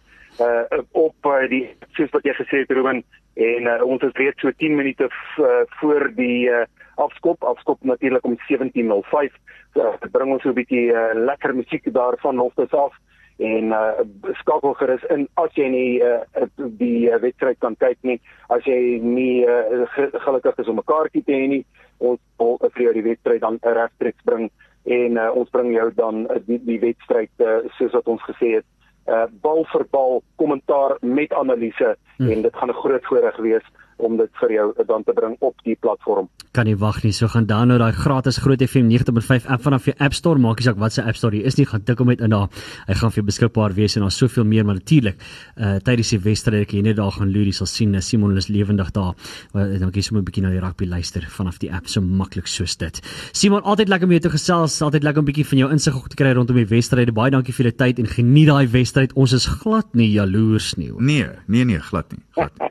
uh, 0.44 0.80
op 0.92 1.26
uh, 1.26 1.46
die 1.48 1.62
soos 1.96 2.12
wat 2.12 2.26
jy 2.28 2.34
gesê 2.36 2.62
het 2.64 2.74
Ruben 2.76 3.00
en 3.40 3.70
uh, 3.70 3.78
ons 3.86 4.02
is 4.04 4.16
reeds 4.20 4.44
so 4.44 4.52
10 4.52 4.76
minute 4.76 5.08
uh, 5.08 5.62
voor 5.80 6.10
die 6.18 6.50
uh, 6.50 6.66
afskop. 7.00 7.44
Afskop 7.44 7.80
natuurlik 7.88 8.26
om 8.28 8.36
17:05. 8.50 9.38
So, 9.72 9.94
dit 10.02 10.12
bring 10.12 10.34
ons 10.34 10.42
so 10.42 10.50
'n 10.50 10.58
bietjie 10.58 10.90
uh, 10.92 11.14
lekker 11.14 11.54
musiek 11.54 11.86
daarvan 11.94 12.36
loftes 12.36 12.72
af 12.76 12.92
en 13.40 13.72
uh, 13.72 14.00
skakel 14.42 14.74
gerus 14.76 15.04
in 15.08 15.26
as 15.40 15.54
jy 15.56 15.68
nie 15.72 16.00
uh, 16.04 16.20
die 16.56 17.08
uh, 17.08 17.20
wedstryd 17.22 17.58
kan 17.64 17.76
kyk 17.80 17.98
nie. 18.02 18.18
As 18.52 18.64
jy 18.68 19.00
nie 19.00 19.46
uh, 19.48 19.86
gelukkig 20.26 20.58
is 20.58 20.68
om 20.68 20.78
'n 20.78 20.90
kaartjie 20.92 21.24
te 21.24 21.32
hê 21.32 21.46
nie 21.48 21.64
ons 21.98 22.20
wil 22.38 22.58
vir 22.60 22.82
jou 22.84 22.92
die 22.92 23.08
wedstryd 23.08 23.40
dan 23.40 23.58
regstreeks 23.62 24.24
bring. 24.24 24.50
En 24.84 25.16
uh, 25.16 25.30
ons 25.36 25.50
bring 25.50 25.72
jou 25.72 25.88
dan 25.96 26.26
uh, 26.26 26.36
die, 26.46 26.60
die 26.64 26.80
wedstryd 26.80 27.32
uh, 27.38 27.60
soos 27.78 27.92
wat 27.92 28.08
ons 28.08 28.22
gesê 28.28 28.60
het 28.60 28.68
uh, 29.08 29.26
bal 29.44 29.64
vir 29.72 29.84
bal 29.90 30.22
kommentaar 30.36 30.96
met 31.00 31.32
analise. 31.32 31.96
Hmm. 32.20 32.30
en 32.30 32.42
dit 32.42 32.56
gaan 32.56 32.68
'n 32.68 32.82
groot 32.84 33.04
voorreg 33.04 33.36
wees 33.36 33.66
om 34.00 34.16
dit 34.16 34.30
vir 34.40 34.52
jou 34.52 34.66
dan 34.86 35.04
te 35.04 35.12
bring 35.16 35.36
op 35.40 35.56
die 35.66 35.76
platform. 35.80 36.28
Kan 36.56 36.66
nie 36.66 36.76
wag 36.76 37.02
nie. 37.04 37.12
So 37.14 37.28
gaan 37.30 37.46
download 37.46 37.78
daai 37.82 37.92
gratis 37.94 38.40
Groot 38.42 38.62
FM 38.64 38.88
90.5 38.90 39.46
app 39.46 39.62
vanaf 39.62 39.84
jou 39.86 39.94
App 39.98 40.14
Store. 40.16 40.40
Maak 40.42 40.58
nie 40.58 40.66
saak 40.66 40.80
wat 40.82 40.96
se 40.96 41.02
App 41.02 41.18
Store 41.18 41.36
jy 41.36 41.44
is 41.46 41.58
nie, 41.60 41.66
gaan 41.70 41.84
tik 41.86 42.00
hom 42.02 42.10
net 42.10 42.24
in 42.24 42.34
daar. 42.34 42.48
Hy 42.88 42.96
gaan 42.98 43.12
vir 43.14 43.20
jou 43.20 43.26
beskikbaar 43.28 43.76
wees 43.76 43.94
en 43.96 44.02
daar's 44.06 44.18
soveel 44.18 44.48
meer, 44.48 44.66
maar 44.66 44.80
natuurlik, 44.80 45.20
uh 45.56 45.76
tydens 45.86 46.10
die 46.14 46.20
wedstryd 46.24 46.74
jy 46.74 46.82
net 46.82 46.98
daar 46.98 47.12
gaan 47.14 47.30
loer, 47.30 47.46
jy 47.50 47.54
sal 47.60 47.70
sien 47.70 47.94
Simon 48.02 48.36
is 48.36 48.50
lewendig 48.50 48.90
daar. 48.96 49.14
Uh, 49.54 49.78
dan 49.78 49.92
kies 49.94 50.10
hom 50.10 50.18
'n 50.18 50.24
bietjie 50.24 50.42
na 50.42 50.50
die 50.50 50.60
rugby 50.60 50.86
luister 50.86 51.22
vanaf 51.22 51.58
die 51.58 51.70
app 51.72 51.88
so 51.88 52.00
maklik 52.00 52.46
soos 52.46 52.76
dit. 52.76 53.00
Simon, 53.32 53.62
altyd 53.62 53.88
lekker 53.88 54.06
om 54.06 54.12
jou 54.12 54.20
te 54.20 54.30
gesels, 54.30 54.80
altyd 54.82 55.02
lekker 55.04 55.20
om 55.20 55.24
'n 55.26 55.30
bietjie 55.32 55.46
van 55.46 55.58
jou 55.58 55.70
insig 55.70 55.94
te 56.08 56.16
kry 56.16 56.32
rondom 56.32 56.56
die 56.56 56.66
wedstryde. 56.66 57.12
Baie 57.12 57.30
dankie 57.30 57.54
vir 57.54 57.70
die 57.70 57.76
tyd 57.76 57.98
en 57.98 58.06
geniet 58.06 58.48
daai 58.48 58.66
wedstryd. 58.66 59.12
Ons 59.14 59.32
is 59.32 59.46
glad 59.46 59.94
nie 59.94 60.10
jaloers 60.10 60.74
nie. 60.76 60.90
Nee, 60.98 61.28
nee 61.46 61.64
nee, 61.64 61.78
glad 61.78 62.10
nie. 62.12 62.22
Glad 62.34 62.58
nie. 62.58 62.69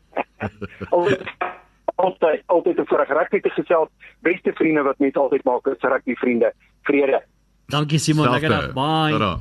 Altyd 1.96 2.43
altyd 2.46 2.79
'n 2.79 2.86
voorreg 2.86 3.08
rugby 3.08 3.39
te 3.39 3.50
gesels. 3.50 3.89
Beste 4.22 4.53
vriende 4.53 4.81
wat 4.81 5.00
mense 5.00 5.19
altyd 5.19 5.43
maak 5.43 5.67
is 5.67 5.81
rugby 5.81 6.15
vriende. 6.15 6.53
Vrede. 6.81 7.24
Dankie 7.65 8.00
Simon, 8.00 8.29
lekker 8.29 8.50
dag. 8.50 8.74
Bye. 8.74 9.17
Tada. 9.17 9.38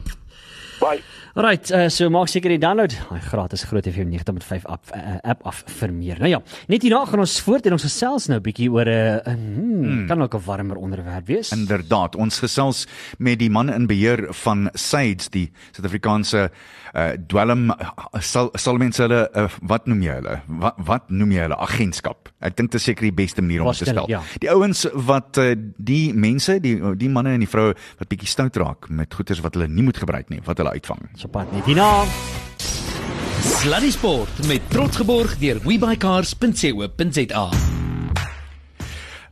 Bye. 0.81 1.02
Alright, 1.38 1.71
uh, 1.71 1.85
so 1.87 2.11
maak 2.11 2.26
seker 2.26 2.50
die 2.50 2.59
download. 2.59 2.97
Hy 3.12 3.21
gratis 3.23 3.62
groot 3.71 3.87
FM 3.87 4.09
90.5 4.11 4.64
app 4.66 4.88
uh, 4.90 5.21
app 5.23 5.45
af 5.47 5.61
vir 5.71 5.92
meer. 5.95 6.18
Nou 6.18 6.33
ja, 6.33 6.40
net 6.66 6.83
hierna 6.83 7.04
gaan 7.07 7.23
ons 7.23 7.37
voort 7.47 7.68
en 7.68 7.76
ons 7.76 7.85
gesels 7.87 8.26
nou 8.26 8.40
'n 8.40 8.42
bietjie 8.42 8.66
oor 8.66 8.90
'n 8.90 9.23
uh, 9.23 9.35
hmm, 9.37 9.85
hmm. 9.85 10.07
kan 10.11 10.18
ook 10.18 10.35
'n 10.35 10.42
warmer 10.45 10.76
onderwerp 10.83 11.30
wees. 11.30 11.52
Inderdaad, 11.54 12.16
ons 12.18 12.40
gesels 12.42 12.88
met 13.18 13.38
die 13.38 13.50
man 13.50 13.71
in 13.71 13.87
beheer 13.87 14.26
van 14.35 14.68
SAIDS, 14.75 15.30
die 15.30 15.52
Suid-Afrikaanse 15.71 16.50
uh, 16.95 17.12
dwelm 17.28 17.71
sal 18.18 18.50
sal 18.54 18.76
mense 18.76 19.02
hulle 19.02 19.30
uh, 19.30 19.47
wat 19.62 19.87
noem 19.87 20.02
jy 20.02 20.18
hulle? 20.18 20.40
Wat 20.49 20.75
wat 20.76 21.09
noem 21.11 21.37
jy 21.37 21.47
hulle? 21.47 21.57
Agentskap. 21.57 22.33
Ek 22.40 22.57
dink 22.57 22.73
dit 22.73 22.80
is 22.80 22.85
seker 22.90 23.07
die 23.07 23.14
beste 23.14 23.42
manier 23.42 23.62
om 23.62 23.73
te 23.73 23.87
stel. 23.87 24.11
Ja. 24.11 24.25
Die 24.42 24.50
ouens 24.50 24.88
wat 24.92 25.38
uh, 25.38 25.54
die 25.76 26.12
mense, 26.14 26.59
die 26.59 26.75
die 26.99 27.09
manne 27.09 27.37
en 27.38 27.47
die 27.47 27.50
vroue 27.50 27.76
wat 27.99 28.09
bietjie 28.09 28.28
stout 28.28 28.57
raak 28.57 28.90
met 28.90 29.14
goederes 29.14 29.40
wat 29.40 29.54
hulle 29.54 29.68
nie 29.68 29.87
moet 29.87 30.02
gebruik 30.02 30.35
nie, 30.35 30.42
wat 30.42 30.59
hulle 30.59 30.75
uitvang. 30.75 31.07
So 31.14 31.27
pad 31.30 31.52
net 31.52 31.68
hierna. 31.68 32.04
Sluddy 33.38 33.90
Sport 33.94 34.47
met 34.47 34.64
trots 34.70 34.97
geborg 34.97 35.38
deur 35.38 35.61
webycars.co.za. 35.64 37.49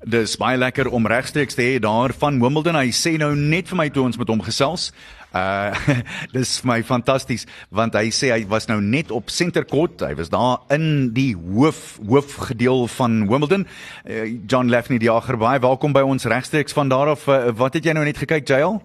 Dis 0.06 0.36
baie 0.38 0.54
lekker 0.54 0.86
om 0.94 1.06
regstreeks 1.10 1.56
te 1.58 1.64
hê 1.64 1.78
daar 1.82 2.12
van 2.14 2.36
Wimbledon. 2.38 2.78
Hy 2.78 2.92
sê 2.94 3.16
nou 3.18 3.32
net 3.34 3.66
vir 3.66 3.80
my 3.80 3.88
toe 3.90 4.04
ons 4.06 4.18
met 4.20 4.30
hom 4.30 4.42
gesels. 4.46 4.92
Uh 5.34 5.74
dis 6.36 6.52
vir 6.62 6.70
my 6.70 6.78
fantasties 6.86 7.42
want 7.74 7.98
hy 7.98 8.12
sê 8.14 8.30
hy 8.30 8.44
was 8.48 8.68
nou 8.70 8.78
net 8.80 9.10
op 9.10 9.34
Center 9.34 9.66
Court. 9.66 10.06
Hy 10.06 10.14
was 10.14 10.30
daar 10.30 10.62
in 10.74 11.10
die 11.16 11.32
hoof 11.34 11.98
hoofgedeel 12.06 12.86
van 12.94 13.24
Wimbledon. 13.26 13.66
Uh, 14.06 14.28
John 14.46 14.70
Lafney 14.70 15.02
die 15.02 15.10
Jager 15.10 15.38
baie 15.42 15.58
welkom 15.58 15.96
by 15.96 16.06
ons 16.06 16.30
regstreeks 16.30 16.76
van 16.76 16.92
daar 16.92 17.16
af. 17.16 17.26
Uh, 17.26 17.50
wat 17.58 17.74
het 17.74 17.84
jy 17.90 17.96
nou 17.98 18.06
net 18.06 18.22
gekyk, 18.22 18.46
Jael? 18.46 18.78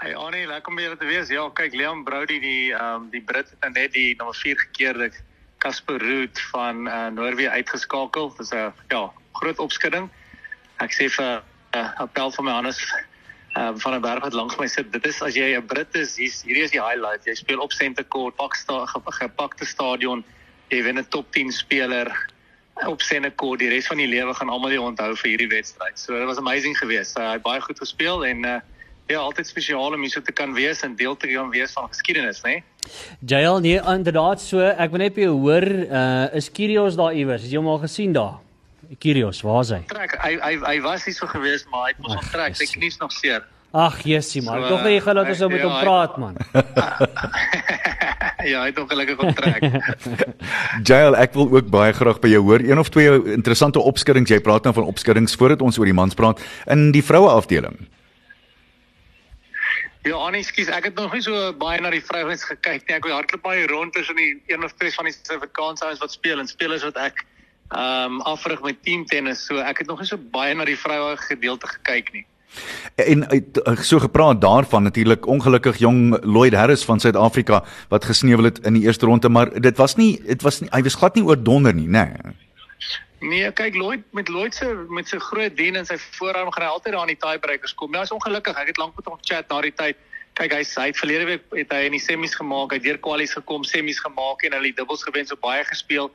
Hey 0.00 0.14
Annie, 0.16 0.46
lekker 0.48 0.72
om 0.72 0.78
julle 0.80 0.96
te 0.96 1.04
wees. 1.04 1.28
Ja, 1.28 1.42
kyk 1.52 1.74
Liam 1.76 2.06
Brody 2.06 2.38
die 2.40 2.70
ehm 2.72 3.02
um, 3.02 3.08
die 3.12 3.20
Brit 3.20 3.50
het 3.52 3.74
net 3.74 3.92
die 3.92 4.14
nommer 4.16 4.32
4 4.34 4.56
gekeerde 4.56 5.10
Casper 5.60 6.00
Ruud 6.00 6.40
van 6.54 6.88
uh, 6.88 7.10
Noorwe 7.12 7.50
uitgeskakel. 7.52 8.32
Dis 8.38 8.54
'n 8.56 8.72
ja, 8.88 9.02
groot 9.36 9.60
opskudding. 9.60 10.08
Ek 10.80 10.96
sê 10.96 11.10
vir 11.12 11.28
'n 11.28 11.42
uh, 11.76 12.00
appel 12.00 12.32
van 12.32 12.44
my 12.44 12.56
Hannes 12.56 12.80
Ehm 13.52 13.66
um, 13.66 13.80
van 13.80 13.94
'n 13.94 14.00
berg 14.00 14.24
wat 14.24 14.32
langs 14.32 14.56
my 14.56 14.66
sit. 14.66 14.92
Dit 14.92 15.06
is 15.06 15.20
as 15.20 15.36
jy 15.36 15.52
'n 15.52 15.66
Brit 15.66 15.94
is, 15.94 16.16
hier's 16.16 16.40
hierdie 16.48 16.64
is 16.64 16.72
die 16.72 16.80
highlight. 16.80 17.28
Jy 17.28 17.34
speel 17.34 17.60
op 17.60 17.72
Center 17.72 18.04
Court, 18.08 18.34
pak 18.36 18.54
sta 18.54 18.86
gepakte 19.20 19.66
stadion. 19.66 20.24
Jy 20.68 20.82
wen 20.82 20.98
'n 20.98 21.08
top 21.08 21.32
10 21.32 21.52
speler 21.52 22.08
op 22.88 23.02
Center 23.02 23.34
Court. 23.34 23.60
Die 23.60 23.68
res 23.68 23.86
van 23.86 24.00
die 24.00 24.08
lewe 24.08 24.34
gaan 24.34 24.48
almal 24.48 24.72
jou 24.72 24.84
onthou 24.88 25.12
vir 25.16 25.30
hierdie 25.30 25.52
wedstryd. 25.52 25.98
So 25.98 26.16
dit 26.16 26.24
was 26.26 26.38
amazing 26.38 26.78
geweest. 26.78 27.18
Uh, 27.18 27.26
hy 27.26 27.32
het 27.32 27.42
baie 27.42 27.60
goed 27.60 27.78
gespeel 27.78 28.24
en 28.24 28.44
uh, 28.44 28.60
ja, 29.10 29.20
altyd 29.20 29.48
spesiaal 29.48 29.96
om 29.96 30.04
hier 30.04 30.12
so 30.12 30.22
te 30.24 30.34
kan 30.34 30.54
wees 30.56 30.84
en 30.86 30.94
deel 30.98 31.16
te 31.18 31.30
kan 31.30 31.50
wees 31.52 31.74
van 31.76 31.88
geskiedenis, 31.90 32.42
né? 32.46 32.60
Nee? 32.60 32.64
Jael, 33.32 33.60
nee, 33.60 33.80
inderdaad 33.94 34.40
so. 34.42 34.62
Ek 34.62 34.92
wil 34.94 35.04
net 35.04 35.16
by 35.16 35.26
jou 35.26 35.36
hoor, 35.42 35.66
uh 35.90 36.38
is 36.38 36.50
Kyrgios 36.54 36.98
daar 36.98 37.16
iewers? 37.16 37.44
Het 37.44 37.54
jy 37.54 37.60
hom 37.60 37.70
al 37.74 37.82
gesien 37.84 38.14
daar? 38.16 38.38
Kyrgios, 39.02 39.42
waar 39.46 39.62
is 39.62 39.72
hy? 39.74 39.80
Trek, 39.90 40.16
hy 40.22 40.34
hy 40.40 40.54
hy 40.64 40.76
was 40.86 41.06
nie 41.06 41.14
so 41.14 41.28
gewees, 41.30 41.66
maar 41.70 41.88
hy 41.88 41.94
het 41.94 42.04
mos 42.04 42.16
onttrek. 42.18 42.56
Sy 42.58 42.70
knie 42.72 42.90
is 42.90 42.98
nog 43.02 43.12
seer. 43.14 43.44
Ag, 43.70 44.00
Jessie 44.02 44.42
man, 44.42 44.64
so, 44.64 44.72
tog 44.72 44.88
jy 44.88 44.96
gaan 45.04 45.14
laat 45.20 45.28
ons 45.30 45.42
ou 45.46 45.48
met 45.52 45.62
hom 45.62 45.74
ja, 45.76 45.82
praat 45.84 46.16
man. 46.18 46.34
ja, 48.50 48.64
hy 48.64 48.72
het 48.72 48.80
ongelukkig 48.82 49.22
onttrek. 49.22 49.62
Jael, 50.88 51.14
ek 51.14 51.38
wil 51.38 51.54
ook 51.54 51.70
baie 51.70 51.94
graag 51.94 52.18
by 52.24 52.32
jou 52.32 52.42
hoor. 52.48 52.64
Een 52.66 52.82
of 52.82 52.90
twee 52.90 53.14
interessante 53.36 53.78
opskuddings. 53.78 54.32
Jy 54.34 54.40
praat 54.42 54.66
nou 54.66 54.74
van 54.80 54.90
opskuddings 54.90 55.38
voordat 55.38 55.62
ons 55.62 55.78
oor 55.78 55.86
die 55.86 55.94
mans 55.94 56.18
praat 56.18 56.42
in 56.66 56.88
die 56.96 57.04
vroue 57.06 57.30
afdeling. 57.30 57.78
Ja, 60.02 60.16
Annie, 60.16 60.40
skus, 60.42 60.70
ek 60.72 60.86
het 60.88 60.96
nog 60.96 61.12
nie 61.12 61.20
so 61.20 61.50
baie 61.60 61.80
na 61.84 61.90
die 61.92 62.00
vrouens 62.00 62.44
gekyk 62.48 62.86
nie. 62.88 62.96
Ek 62.96 63.04
het 63.04 63.12
hardloop 63.12 63.42
baie 63.44 63.66
rond 63.68 63.92
tussen 63.92 64.16
die 64.16 64.30
een 64.48 64.64
of 64.64 64.72
twee 64.78 64.92
van 64.94 65.04
die 65.04 65.12
Suid-Afrikaanse 65.12 65.90
wat 66.00 66.14
speel 66.14 66.40
en 66.40 66.48
spelers 66.48 66.86
wat 66.86 66.96
ek 66.96 67.20
ehm 67.70 68.16
um, 68.16 68.22
afrig 68.26 68.62
met 68.64 68.80
teamtennis. 68.82 69.44
So 69.46 69.60
ek 69.60 69.84
het 69.84 69.90
nog 69.92 70.00
nie 70.00 70.08
so 70.08 70.16
baie 70.32 70.56
na 70.56 70.64
die 70.64 70.78
vroue 70.78 71.18
gedeelte 71.20 71.68
gekyk 71.68 72.08
nie. 72.16 72.24
En 72.96 73.28
eh, 73.28 73.76
so 73.84 74.00
gepraat 74.02 74.40
daarvan 74.40 74.88
natuurlik 74.88 75.26
ongelukkig 75.26 75.78
jong 75.78 76.16
Lloyd 76.24 76.56
Harris 76.56 76.84
van 76.84 77.00
Suid-Afrika 77.00 77.60
wat 77.88 78.08
gesneuwel 78.08 78.50
het 78.50 78.58
in 78.64 78.80
die 78.80 78.82
eerste 78.88 79.06
ronde, 79.06 79.28
maar 79.28 79.52
dit 79.60 79.76
was 79.76 79.94
nie 80.00 80.16
dit 80.24 80.42
was 80.42 80.60
nie 80.64 80.72
hy 80.72 80.82
was 80.82 80.96
glad 80.96 81.14
nie 81.14 81.24
oordonder 81.28 81.74
nie, 81.74 81.86
nê. 81.88 82.08
Nee. 82.08 82.38
Nee, 83.20 83.50
kyk 83.52 83.74
Lloyd 83.76 84.04
met 84.16 84.28
Lloyd 84.32 84.54
se 84.56 84.66
met 84.88 85.08
sy 85.08 85.18
groot 85.20 85.56
dien 85.56 85.76
en 85.76 85.84
sy 85.84 85.98
voorarm 86.16 86.48
gaan 86.54 86.64
hy 86.64 86.70
altyd 86.72 86.94
daar 86.94 87.02
aan 87.02 87.12
die 87.12 87.20
tiebreakers 87.20 87.74
kom. 87.76 87.92
Is 88.00 88.14
ongelukkig. 88.16 88.56
Ek 88.56 88.72
het 88.72 88.80
lank 88.80 88.96
met 88.96 89.10
hom 89.10 89.18
chat 89.20 89.50
na 89.52 89.60
die 89.66 89.74
tyd. 89.76 89.98
Kyk, 90.38 90.54
hy 90.56 90.62
hy 90.64 90.86
het 90.88 90.96
verlede 90.96 91.26
week 91.28 91.44
het 91.52 91.74
hy 91.74 91.82
in 91.90 91.96
die 91.98 92.00
semis 92.00 92.32
gemaak. 92.38 92.72
Hy 92.72 92.78
het 92.80 92.86
deur 92.86 93.00
kwalies 93.04 93.36
gekom, 93.36 93.66
semis 93.68 94.00
gemaak 94.00 94.46
en 94.48 94.56
hulle 94.56 94.70
die 94.70 94.78
dubbels 94.78 95.04
gewen 95.04 95.28
so 95.28 95.36
baie 95.36 95.66
gespeel. 95.68 96.08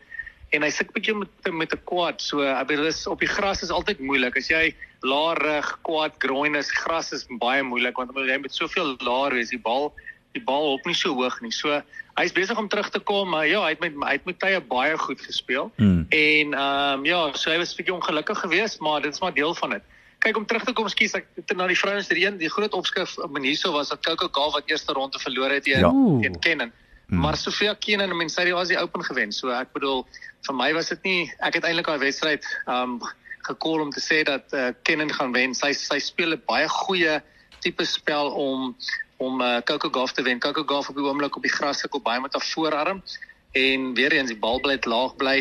En 0.56 0.66
hy 0.66 0.72
sit 0.74 0.90
bietjie 0.96 1.14
met 1.20 1.52
met 1.54 1.78
'n 1.78 1.84
quad. 1.86 2.22
So, 2.22 2.42
ek 2.42 2.74
bedoel 2.74 2.90
is 2.90 3.06
op 3.08 3.22
die 3.22 3.30
gras 3.30 3.62
is 3.62 3.70
altyd 3.70 4.00
moeilik. 4.00 4.38
As 4.38 4.50
jy 4.50 4.74
laar 5.06 5.38
rug, 5.38 5.78
quad, 5.84 6.18
groin 6.18 6.56
is, 6.56 6.72
gras 6.72 7.14
is 7.14 7.28
baie 7.30 7.62
moeilik 7.62 7.98
want 7.98 8.18
jy 8.18 8.38
moet 8.42 8.54
soveel 8.54 8.96
laer 8.98 9.38
wees. 9.38 9.54
Die 9.54 9.62
bal 9.62 9.94
die 10.36 10.44
bal 10.44 10.74
op 10.76 10.86
nie 10.88 10.96
so 10.98 11.16
hoog 11.16 11.40
nie. 11.44 11.54
So 11.56 11.80
hy's 12.20 12.34
besig 12.36 12.60
om 12.60 12.68
terug 12.72 12.90
te 12.92 13.02
kom, 13.04 13.30
maar 13.34 13.48
ja, 13.48 13.64
hy 13.64 13.74
het 13.74 13.84
met 13.84 13.98
hy 14.04 14.16
het 14.18 14.28
met 14.28 14.40
tye 14.40 14.62
baie 14.70 14.96
goed 15.00 15.22
gespeel. 15.22 15.72
Hmm. 15.80 16.06
En 16.10 16.56
ehm 16.56 17.00
um, 17.00 17.06
ja, 17.08 17.22
so 17.34 17.52
hy 17.52 17.60
was 17.62 17.76
bietjie 17.76 17.96
ongelukkig 17.96 18.40
geweest, 18.46 18.80
maar 18.80 19.02
dit 19.04 19.14
is 19.14 19.22
maar 19.24 19.36
deel 19.36 19.56
van 19.56 19.78
dit. 19.78 19.92
Kyk 20.26 20.38
om 20.40 20.46
terug 20.50 20.64
te 20.66 20.74
kom, 20.74 20.88
skus 20.90 21.14
ek 21.20 21.28
na 21.56 21.68
die 21.70 21.78
vrouens 21.78 22.08
die 22.10 22.24
een, 22.24 22.40
die 22.42 22.50
groot 22.50 22.74
opskrif 22.74 23.18
Maniso 23.30 23.72
was 23.76 23.92
dat 23.94 24.06
Coco 24.06 24.30
Gauff 24.32 24.56
wat 24.58 24.72
eerste 24.72 24.96
ronde 24.98 25.20
verloor 25.20 25.54
het 25.54 25.68
teen 25.68 25.84
ja. 25.84 25.92
teen 26.22 26.40
Kennen. 26.40 26.74
Hmm. 27.08 27.20
Maar 27.22 27.38
Sofia 27.38 27.76
Kennen, 27.76 28.16
men 28.18 28.32
sê 28.34 28.48
hy 28.48 28.56
was 28.58 28.72
die 28.72 28.80
open 28.80 29.04
gewen. 29.06 29.32
So 29.32 29.54
ek 29.54 29.76
bedoel 29.76 30.06
vir 30.48 30.56
my 30.58 30.72
was 30.74 30.90
dit 30.94 31.04
nie 31.04 31.22
ek 31.40 31.60
het 31.60 31.68
eintlik 31.68 31.92
daai 31.92 32.02
wedstryd 32.08 32.48
ehm 32.66 32.98
um, 32.98 33.14
gekol 33.46 33.84
om 33.84 33.92
te 33.94 34.02
sê 34.02 34.24
dat 34.26 34.54
uh, 34.58 34.72
Kennen 34.82 35.12
gaan 35.14 35.34
wen. 35.36 35.54
Sy 35.54 35.76
sy 35.78 36.00
speel 36.02 36.34
'n 36.34 36.42
baie 36.50 36.66
goeie 36.82 37.22
tipe 37.66 37.86
spel 37.86 38.32
om 38.34 38.76
om 39.18 39.42
uh, 39.42 39.58
Coco 39.64 39.90
Gauff 39.90 40.14
te 40.14 40.22
wen. 40.22 40.40
Coco 40.40 40.64
Gauff 40.64 40.90
op 40.90 40.96
die 40.96 41.06
oomblik 41.06 41.36
op 41.36 41.42
die 41.42 41.52
gras 41.52 41.80
sukkel 41.80 42.02
baie 42.02 42.20
met 42.20 42.34
haar 42.34 42.46
voorarm 42.54 43.04
en 43.52 43.94
weer 43.94 44.12
eens 44.12 44.32
die 44.34 44.40
bal 44.40 44.60
bly 44.60 44.78
laag 44.82 45.16
bly. 45.16 45.38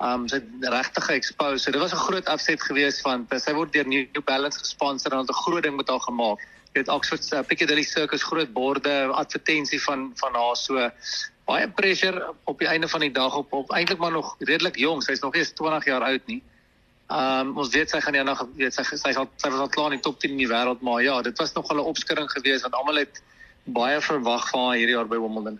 Um 0.00 0.24
sy 0.32 0.38
regtig 0.64 1.04
ge-expose. 1.04 1.64
So, 1.64 1.70
dit 1.70 1.80
was 1.80 1.92
'n 1.92 2.04
groot 2.06 2.26
afset 2.26 2.62
geweest 2.62 3.00
van 3.04 3.26
sy 3.36 3.52
word 3.52 3.72
deur 3.72 3.86
New 3.86 4.24
Balance 4.24 4.58
gesponsor 4.58 5.12
en 5.12 5.18
hulle 5.18 5.28
het 5.28 5.36
'n 5.36 5.42
groot 5.42 5.62
ding 5.62 5.76
met 5.76 5.88
haar 5.88 6.00
gemaak. 6.00 6.38
Dit 6.72 6.88
Oxford 6.88 7.32
uh, 7.32 7.40
Piccadilly 7.42 7.82
Circus 7.82 8.22
groot 8.22 8.52
borde 8.52 9.04
advertensie 9.12 9.82
van 9.82 10.12
van 10.14 10.34
haar 10.34 10.56
so 10.56 10.90
baie 11.44 11.68
pressure 11.68 12.34
op 12.44 12.58
die 12.58 12.68
einde 12.68 12.88
van 12.88 13.00
die 13.00 13.12
dag 13.12 13.36
op 13.36 13.52
op 13.52 13.70
eintlik 13.70 13.98
maar 13.98 14.12
nog 14.12 14.36
redelik 14.38 14.76
jonk. 14.76 15.02
Sy's 15.02 15.20
nog 15.20 15.34
eens 15.34 15.50
20 15.50 15.84
jaar 15.84 16.02
oud 16.02 16.26
nie. 16.26 16.42
Ehm 17.10 17.48
um, 17.48 17.56
ons 17.58 17.72
weet 17.74 17.90
sy 17.90 17.98
gaan 18.00 18.14
eendag 18.14 18.44
weet 18.54 18.74
sy 18.74 18.84
sy 18.86 19.12
sal 19.12 19.26
sy 19.36 19.50
was 19.50 19.60
al 19.64 19.72
klaar 19.74 19.90
in 19.90 19.98
die 19.98 20.04
top 20.04 20.20
10 20.22 20.36
in 20.36 20.44
die 20.44 20.50
wêreld 20.50 20.82
maar 20.86 21.02
ja, 21.02 21.16
dit 21.26 21.38
was 21.38 21.52
nog 21.56 21.72
'n 21.72 21.82
opskudding 21.92 22.30
geweest 22.30 22.62
want 22.62 22.74
almal 22.74 23.02
het 23.02 23.22
baie 23.64 24.00
verwag 24.00 24.48
van 24.50 24.60
haar 24.66 24.76
hierdie 24.76 24.94
jaar 24.94 25.08
by 25.10 25.18
Wimbledon. 25.18 25.58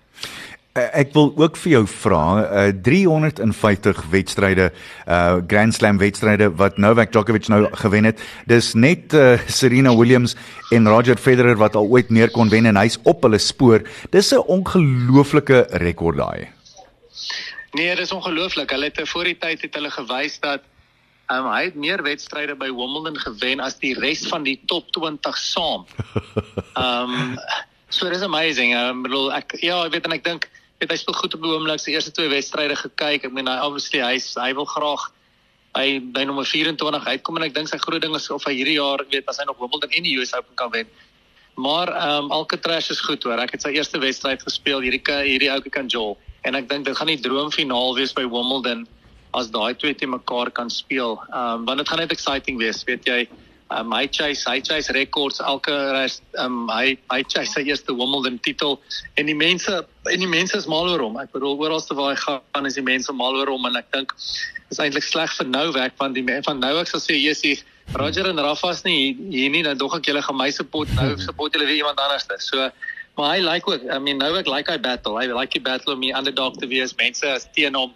Eh, 0.79 0.87
ek 1.01 1.13
wil 1.17 1.33
ook 1.35 1.57
vir 1.59 1.73
jou 1.73 1.87
vra, 1.87 2.25
uh, 2.47 2.73
350 2.87 4.05
wedstryde, 4.13 4.69
uh 5.09 5.41
Grand 5.51 5.75
Slam 5.75 5.99
wedstryde 5.99 6.47
wat 6.55 6.79
Novak 6.79 7.11
Djokovic 7.11 7.49
nou 7.51 7.67
gewen 7.83 8.07
het. 8.07 8.23
Dis 8.47 8.75
net 8.79 9.13
uh, 9.13 9.35
Serena 9.51 9.91
Williams 9.97 10.37
en 10.71 10.87
Roger 10.87 11.19
Federer 11.19 11.59
wat 11.59 11.75
al 11.75 11.91
ooit 11.91 12.11
meer 12.15 12.31
kon 12.31 12.49
wen 12.49 12.71
en 12.71 12.79
hy's 12.79 13.01
op 13.03 13.27
hulle 13.27 13.39
spoor. 13.43 13.83
Dis 14.15 14.31
'n 14.31 14.47
ongelooflike 14.47 15.67
rekord 15.83 16.23
daai. 16.23 16.49
Nee, 17.75 17.97
dis 17.97 18.13
ongelooflik. 18.13 18.71
Hulle 18.71 18.93
het 18.95 19.09
voor 19.09 19.25
die 19.25 19.39
tyd 19.39 19.63
het 19.63 19.75
hulle 19.75 19.91
gewys 19.91 20.39
dat 20.39 20.63
Um, 21.31 21.47
hy 21.47 21.69
het 21.69 21.77
meer 21.79 22.03
wedstryde 22.03 22.57
by 22.59 22.73
Wimbledon 22.75 23.19
gewen 23.23 23.61
as 23.63 23.77
die 23.79 23.93
res 23.95 24.25
van 24.27 24.43
die 24.43 24.57
top 24.67 24.89
20 24.97 25.37
saam. 25.39 25.87
Um 26.75 27.39
so 27.95 28.11
dis 28.11 28.25
amazing. 28.27 28.75
Ek 28.75 29.05
bedoel 29.05 29.31
ek 29.39 29.55
ja, 29.63 29.79
ek 29.87 29.95
weet 29.95 30.09
en 30.11 30.17
ek 30.17 30.27
dink 30.27 30.49
het 30.83 30.91
hy 30.91 30.99
speel 30.99 31.15
goed 31.15 31.37
op 31.37 31.45
die 31.45 31.53
oomblik 31.53 31.83
se 31.83 31.95
eerste 31.95 32.11
twee 32.17 32.31
wedstryde 32.33 32.75
gekyk. 32.81 33.29
Ek 33.29 33.37
meen 33.37 33.51
hy 33.51 33.59
obviously 33.63 34.03
hy 34.03 34.19
hy 34.19 34.51
wil 34.59 34.67
graag 34.67 35.07
hy 35.79 35.87
by 36.03 36.27
nommer 36.27 36.49
24 36.49 37.07
uitkom 37.07 37.39
en 37.39 37.47
ek 37.47 37.55
dink 37.55 37.71
sy 37.71 37.79
groot 37.79 38.03
ding 38.03 38.15
is 38.19 38.27
of 38.35 38.43
hy 38.49 38.57
hierdie 38.59 38.81
jaar 38.81 39.05
weet 39.13 39.31
as 39.31 39.39
hy 39.39 39.47
nog 39.47 39.61
Wimbledon 39.63 39.95
en 39.95 40.07
die 40.09 40.19
US 40.19 40.35
Open 40.35 40.59
kan 40.59 40.75
wen. 40.75 40.91
Maar 41.61 41.93
um, 41.95 42.31
Alcatraz 42.35 42.91
is 42.91 43.03
goed 43.07 43.23
hoor. 43.23 43.39
Ek 43.39 43.55
het 43.55 43.63
sy 43.63 43.77
eerste 43.77 44.01
wedstryd 44.03 44.43
gespeel 44.43 44.83
hierdie 44.83 45.03
hierdie 45.07 45.51
ouetjie 45.53 45.75
kan 45.79 45.87
Joel 45.87 46.17
en 46.43 46.59
ek 46.59 46.71
dink 46.71 46.91
dit 46.91 46.97
gaan 46.97 47.11
die 47.13 47.21
droomfinaal 47.23 47.95
wees 47.99 48.17
by 48.17 48.27
Wimbledon 48.27 48.89
as 49.35 49.51
daai 49.51 49.75
twee 49.79 49.95
te 49.95 50.07
mekaar 50.07 50.51
kan 50.51 50.71
speel. 50.71 51.21
Ehm 51.31 51.61
um, 51.61 51.65
want 51.65 51.79
dit 51.79 51.89
gaan 51.89 52.03
net 52.05 52.13
exciting 52.13 52.59
wees, 52.59 52.85
weet 52.85 53.07
jy. 53.07 53.23
Um, 53.71 53.93
hy 53.95 54.09
chase 54.11 54.49
hy 54.51 54.59
chase 54.67 54.91
records 54.91 55.39
elke 55.47 55.71
rest, 55.95 56.25
um, 56.43 56.65
hy 56.75 56.97
hy 57.13 57.21
chase 57.31 57.55
sy 57.55 57.61
eerste 57.69 57.95
Wimbledon 57.95 58.41
titel 58.43 58.81
en 59.15 59.29
die 59.31 59.37
mense 59.39 59.77
en 60.11 60.25
die 60.25 60.31
mense 60.31 60.59
is 60.59 60.67
mal 60.67 60.91
oor 60.91 61.05
hom. 61.05 61.19
Ek 61.23 61.31
bedoel 61.31 61.55
oralste 61.55 61.95
waar 61.95 62.17
hy 62.17 62.19
gaan 62.19 62.67
is 62.67 62.75
die 62.75 62.83
mense 62.83 63.15
mal 63.15 63.39
oor 63.39 63.53
hom 63.53 63.69
en 63.71 63.79
ek 63.79 63.93
dink 63.95 64.15
is 64.75 64.83
eintlik 64.83 65.07
sleg 65.07 65.31
vir 65.39 65.47
Novak 65.53 65.95
want 66.03 66.19
die 66.19 66.27
van 66.49 66.59
Novak 66.59 66.91
sal 66.91 67.05
sê 67.05 67.15
Jesus 67.15 67.63
Roger 67.95 68.27
en 68.33 68.43
Rafa's 68.43 68.83
nie 68.83 69.15
hier 69.31 69.55
nie 69.55 69.63
dan 69.63 69.79
dog 69.79 69.95
ek 70.01 70.11
julle 70.11 70.23
gaan 70.27 70.39
my 70.39 70.51
support 70.51 70.91
nou 70.99 71.15
support 71.23 71.55
julle 71.55 71.71
weer 71.71 71.85
iemand 71.85 72.03
anders. 72.03 72.27
So 72.51 72.73
maar 73.15 73.37
hy 73.37 73.41
like 73.47 73.71
ook 73.71 73.87
I 73.87 74.03
mean 74.03 74.19
Novak 74.19 74.51
like 74.51 74.67
hy 74.67 74.83
battle. 74.83 75.15
Hy 75.15 75.31
like 75.31 75.55
die 75.55 75.63
battle 75.63 75.95
om 75.95 76.03
die 76.03 76.11
underdog 76.11 76.59
te 76.59 76.67
wees. 76.67 76.99
Mense 76.99 77.37
is 77.39 77.47
teen 77.55 77.79
hom. 77.79 77.95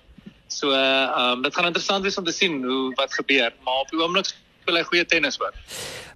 So 0.48 0.70
ehm 0.70 1.38
um, 1.38 1.42
dit 1.42 1.54
gaan 1.54 1.66
interessant 1.66 2.02
wees 2.04 2.18
om 2.18 2.24
te 2.24 2.32
sien 2.32 2.62
hoe 2.64 2.92
wat 2.94 3.12
gebeur, 3.12 3.52
maar 3.64 3.84
op 3.84 3.90
die 3.90 4.00
oomblik 4.00 4.32
speel 4.64 4.78
hy 4.80 4.82
goeie 4.88 5.04
tennis 5.04 5.36
hoor. 5.40 5.52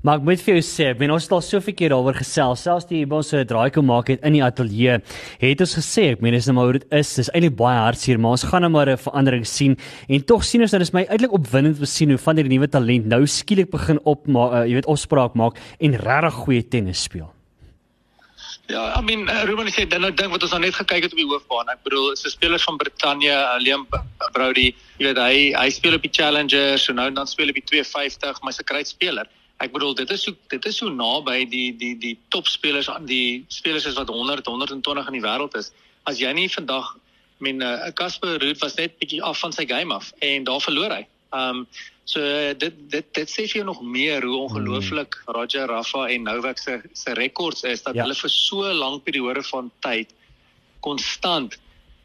Maar 0.06 0.20
ek 0.20 0.26
moet 0.28 0.42
vir 0.44 0.54
jou 0.54 0.64
sê, 0.64 0.86
ben 0.96 1.10
ons 1.12 1.24
het 1.26 1.32
al 1.34 1.42
soveel 1.42 1.74
keer 1.76 1.92
daaroor 1.92 2.16
gesels, 2.20 2.62
selfs 2.64 2.86
die 2.88 3.02
ons 3.04 3.32
se 3.32 3.42
draai 3.50 3.68
kom 3.74 3.88
maak 3.90 4.12
het 4.12 4.24
in 4.26 4.36
die 4.38 4.42
ateljee, 4.44 5.00
het 5.42 5.64
ons 5.64 5.74
gesê, 5.80 6.12
ek 6.14 6.22
meen 6.24 6.36
dis 6.36 6.46
nou 6.48 6.54
maar 6.58 6.70
hoe 6.70 6.76
dit 6.78 6.86
is, 7.00 7.14
dis 7.18 7.32
eintlik 7.34 7.56
baie 7.58 7.80
hartseer, 7.82 8.20
maar 8.22 8.36
ons 8.38 8.46
gaan 8.48 8.64
nou 8.64 8.70
maar 8.76 8.88
'n 8.88 8.96
verandering 8.96 9.46
sien 9.46 9.76
en 10.08 10.24
tog 10.24 10.44
sien 10.44 10.62
ons 10.62 10.70
dat 10.70 10.80
dit 10.80 10.88
is 10.88 10.94
my 10.94 11.04
eintlik 11.08 11.32
opwindend 11.32 11.76
om 11.76 11.84
te 11.84 11.90
sien 11.90 12.08
hoe 12.10 12.18
van 12.18 12.36
hierdie 12.36 12.54
nuwe 12.56 12.68
talent 12.68 13.06
nou 13.06 13.26
skielik 13.26 13.70
begin 13.70 13.98
op 14.04 14.26
maar 14.26 14.52
uh, 14.52 14.66
jy 14.68 14.74
weet 14.78 14.86
opspraak 14.86 15.34
maak 15.34 15.58
en 15.80 15.96
regtig 15.96 16.34
goeie 16.34 16.62
tennis 16.62 17.02
speel. 17.02 17.37
Ja, 18.68 18.98
I 18.98 19.00
mean, 19.00 19.22
uh, 19.30 19.44
Ruben 19.48 19.70
sê 19.72 19.86
dan 19.88 20.02
nou 20.04 20.10
ding 20.12 20.28
wat 20.28 20.42
ons 20.44 20.52
nou 20.52 20.60
net 20.60 20.74
gekyk 20.76 21.06
het 21.06 21.14
op 21.14 21.20
die 21.20 21.28
hoofbaan. 21.30 21.70
Ek 21.72 21.80
bedoel, 21.86 22.10
is 22.12 22.24
'n 22.26 22.34
speler 22.34 22.60
van 22.60 22.76
Brittanje, 22.76 23.32
uh, 23.32 23.56
Liam 23.64 23.86
Brody. 24.34 24.74
Jy 24.98 25.06
weet 25.06 25.16
hy 25.16 25.36
hy 25.56 25.70
speel 25.72 25.96
op 25.96 26.04
die 26.04 26.12
Challenger, 26.12 26.76
so 26.78 26.92
nou 26.92 27.08
dan 27.10 27.26
speel 27.26 27.48
op 27.48 27.56
die 27.56 27.64
250, 27.64 28.42
maar 28.42 28.52
hy's 28.52 28.60
'n 28.60 28.68
great 28.68 28.88
speler. 28.88 29.26
Ek 29.58 29.72
bedoel, 29.72 29.94
dit 29.94 30.10
is 30.10 30.22
so 30.22 30.36
dit 30.48 30.66
is 30.66 30.76
so 30.76 30.88
naby 30.90 31.48
die 31.48 31.72
die 31.76 31.94
die 31.98 32.18
topspelers 32.28 32.90
aan 32.90 33.06
die 33.06 33.44
spelers 33.48 33.86
is 33.86 33.96
wat 33.96 34.08
100 34.08 34.46
120 34.46 35.06
in 35.06 35.16
die 35.16 35.24
wêreld 35.24 35.56
is. 35.56 35.72
As 36.04 36.18
jy 36.18 36.32
nie 36.32 36.48
vandag 36.48 36.96
I 37.40 37.42
mean, 37.42 37.56
'n 37.56 37.62
uh, 37.62 37.90
Casper 37.94 38.36
Ruud 38.36 38.58
was 38.58 38.74
net 38.74 38.98
bietjie 38.98 39.22
af 39.22 39.38
van 39.38 39.52
sy 39.52 39.64
game 39.64 39.94
af 39.94 40.12
en 40.18 40.44
daar 40.44 40.60
verloor 40.60 40.92
hy. 40.92 41.06
Um 41.32 41.66
so 42.08 42.20
dit 42.56 42.76
dit 42.92 43.08
dit 43.18 43.30
sê 43.30 43.44
vir 43.44 43.60
jou 43.60 43.66
nog 43.68 43.80
meer 43.84 44.24
hoe 44.24 44.36
ongelooflik 44.46 45.16
mm. 45.18 45.34
Roger 45.36 45.68
Rafa 45.68 46.06
en 46.08 46.28
Novak 46.28 46.58
se 46.58 46.80
se 46.92 47.14
rekords 47.18 47.62
is 47.68 47.82
dat 47.82 47.94
ja. 47.94 48.06
hulle 48.06 48.16
vir 48.16 48.32
so 48.32 48.72
lank 48.82 49.04
periode 49.04 49.42
van 49.50 49.70
tyd 49.84 50.14
konstant 50.80 51.58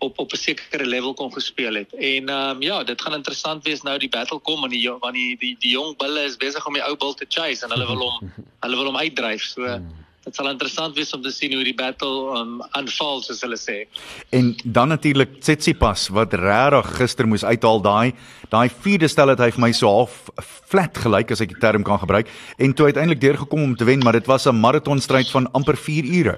op 0.03 0.19
op 0.19 0.33
'n 0.33 0.37
sekere 0.37 0.85
level 0.85 1.13
kon 1.13 1.33
gespeel 1.33 1.73
het. 1.73 1.93
En 1.93 2.29
ehm 2.29 2.49
um, 2.49 2.61
ja, 2.61 2.83
dit 2.83 3.01
gaan 3.01 3.13
interessant 3.13 3.63
wees 3.63 3.81
nou 3.81 3.97
die 3.97 4.09
battle 4.09 4.39
kom 4.39 4.63
en 4.63 4.69
die 4.69 4.89
want 4.89 5.13
die 5.13 5.37
die 5.37 5.55
die 5.59 5.71
jong 5.71 5.97
bulle 5.97 6.23
is 6.23 6.37
besig 6.37 6.67
om 6.67 6.73
die 6.73 6.83
ou 6.83 6.95
bull 6.95 7.13
te 7.13 7.25
chase 7.29 7.65
en 7.65 7.71
hulle 7.71 7.87
wil 7.87 8.03
hom 8.09 8.31
hulle 8.63 8.75
wil 8.75 8.91
hom 8.91 8.97
uitdryf. 8.97 9.43
So 9.43 9.79
dit 10.23 10.35
sal 10.35 10.47
interessant 10.47 10.95
wees 10.95 11.11
om 11.15 11.21
te 11.23 11.31
sien 11.35 11.53
hoe 11.55 11.63
die 11.67 11.75
battle 11.75 12.37
um 12.39 12.61
unfold 12.79 13.25
soos 13.27 13.41
hulle 13.43 13.59
sê. 13.59 13.83
En 14.31 14.53
dan 14.63 14.93
natuurlik 14.93 15.39
Tsitsipas 15.41 16.07
wat 16.15 16.35
regtig 16.39 16.93
gister 16.99 17.27
moes 17.27 17.43
uithaal 17.43 17.81
daai 17.83 18.13
daai 18.53 18.69
vierde 18.69 19.09
stel 19.11 19.33
het 19.33 19.41
hy 19.43 19.51
vir 19.51 19.65
my 19.65 19.71
so 19.75 19.91
half 19.91 20.29
flat 20.71 20.97
gelyk 21.05 21.33
as 21.35 21.43
ek 21.43 21.53
die 21.55 21.59
term 21.59 21.83
kan 21.83 21.99
gebruik 21.99 22.31
en 22.57 22.73
toe 22.73 22.87
uiteindelik 22.91 23.21
deurgekom 23.21 23.63
om 23.63 23.75
te 23.75 23.87
wen, 23.89 23.99
maar 23.99 24.15
dit 24.19 24.27
was 24.27 24.47
'n 24.47 24.55
maratonstryd 24.55 25.29
van 25.31 25.51
amper 25.51 25.77
4 25.77 26.05
ure. 26.19 26.37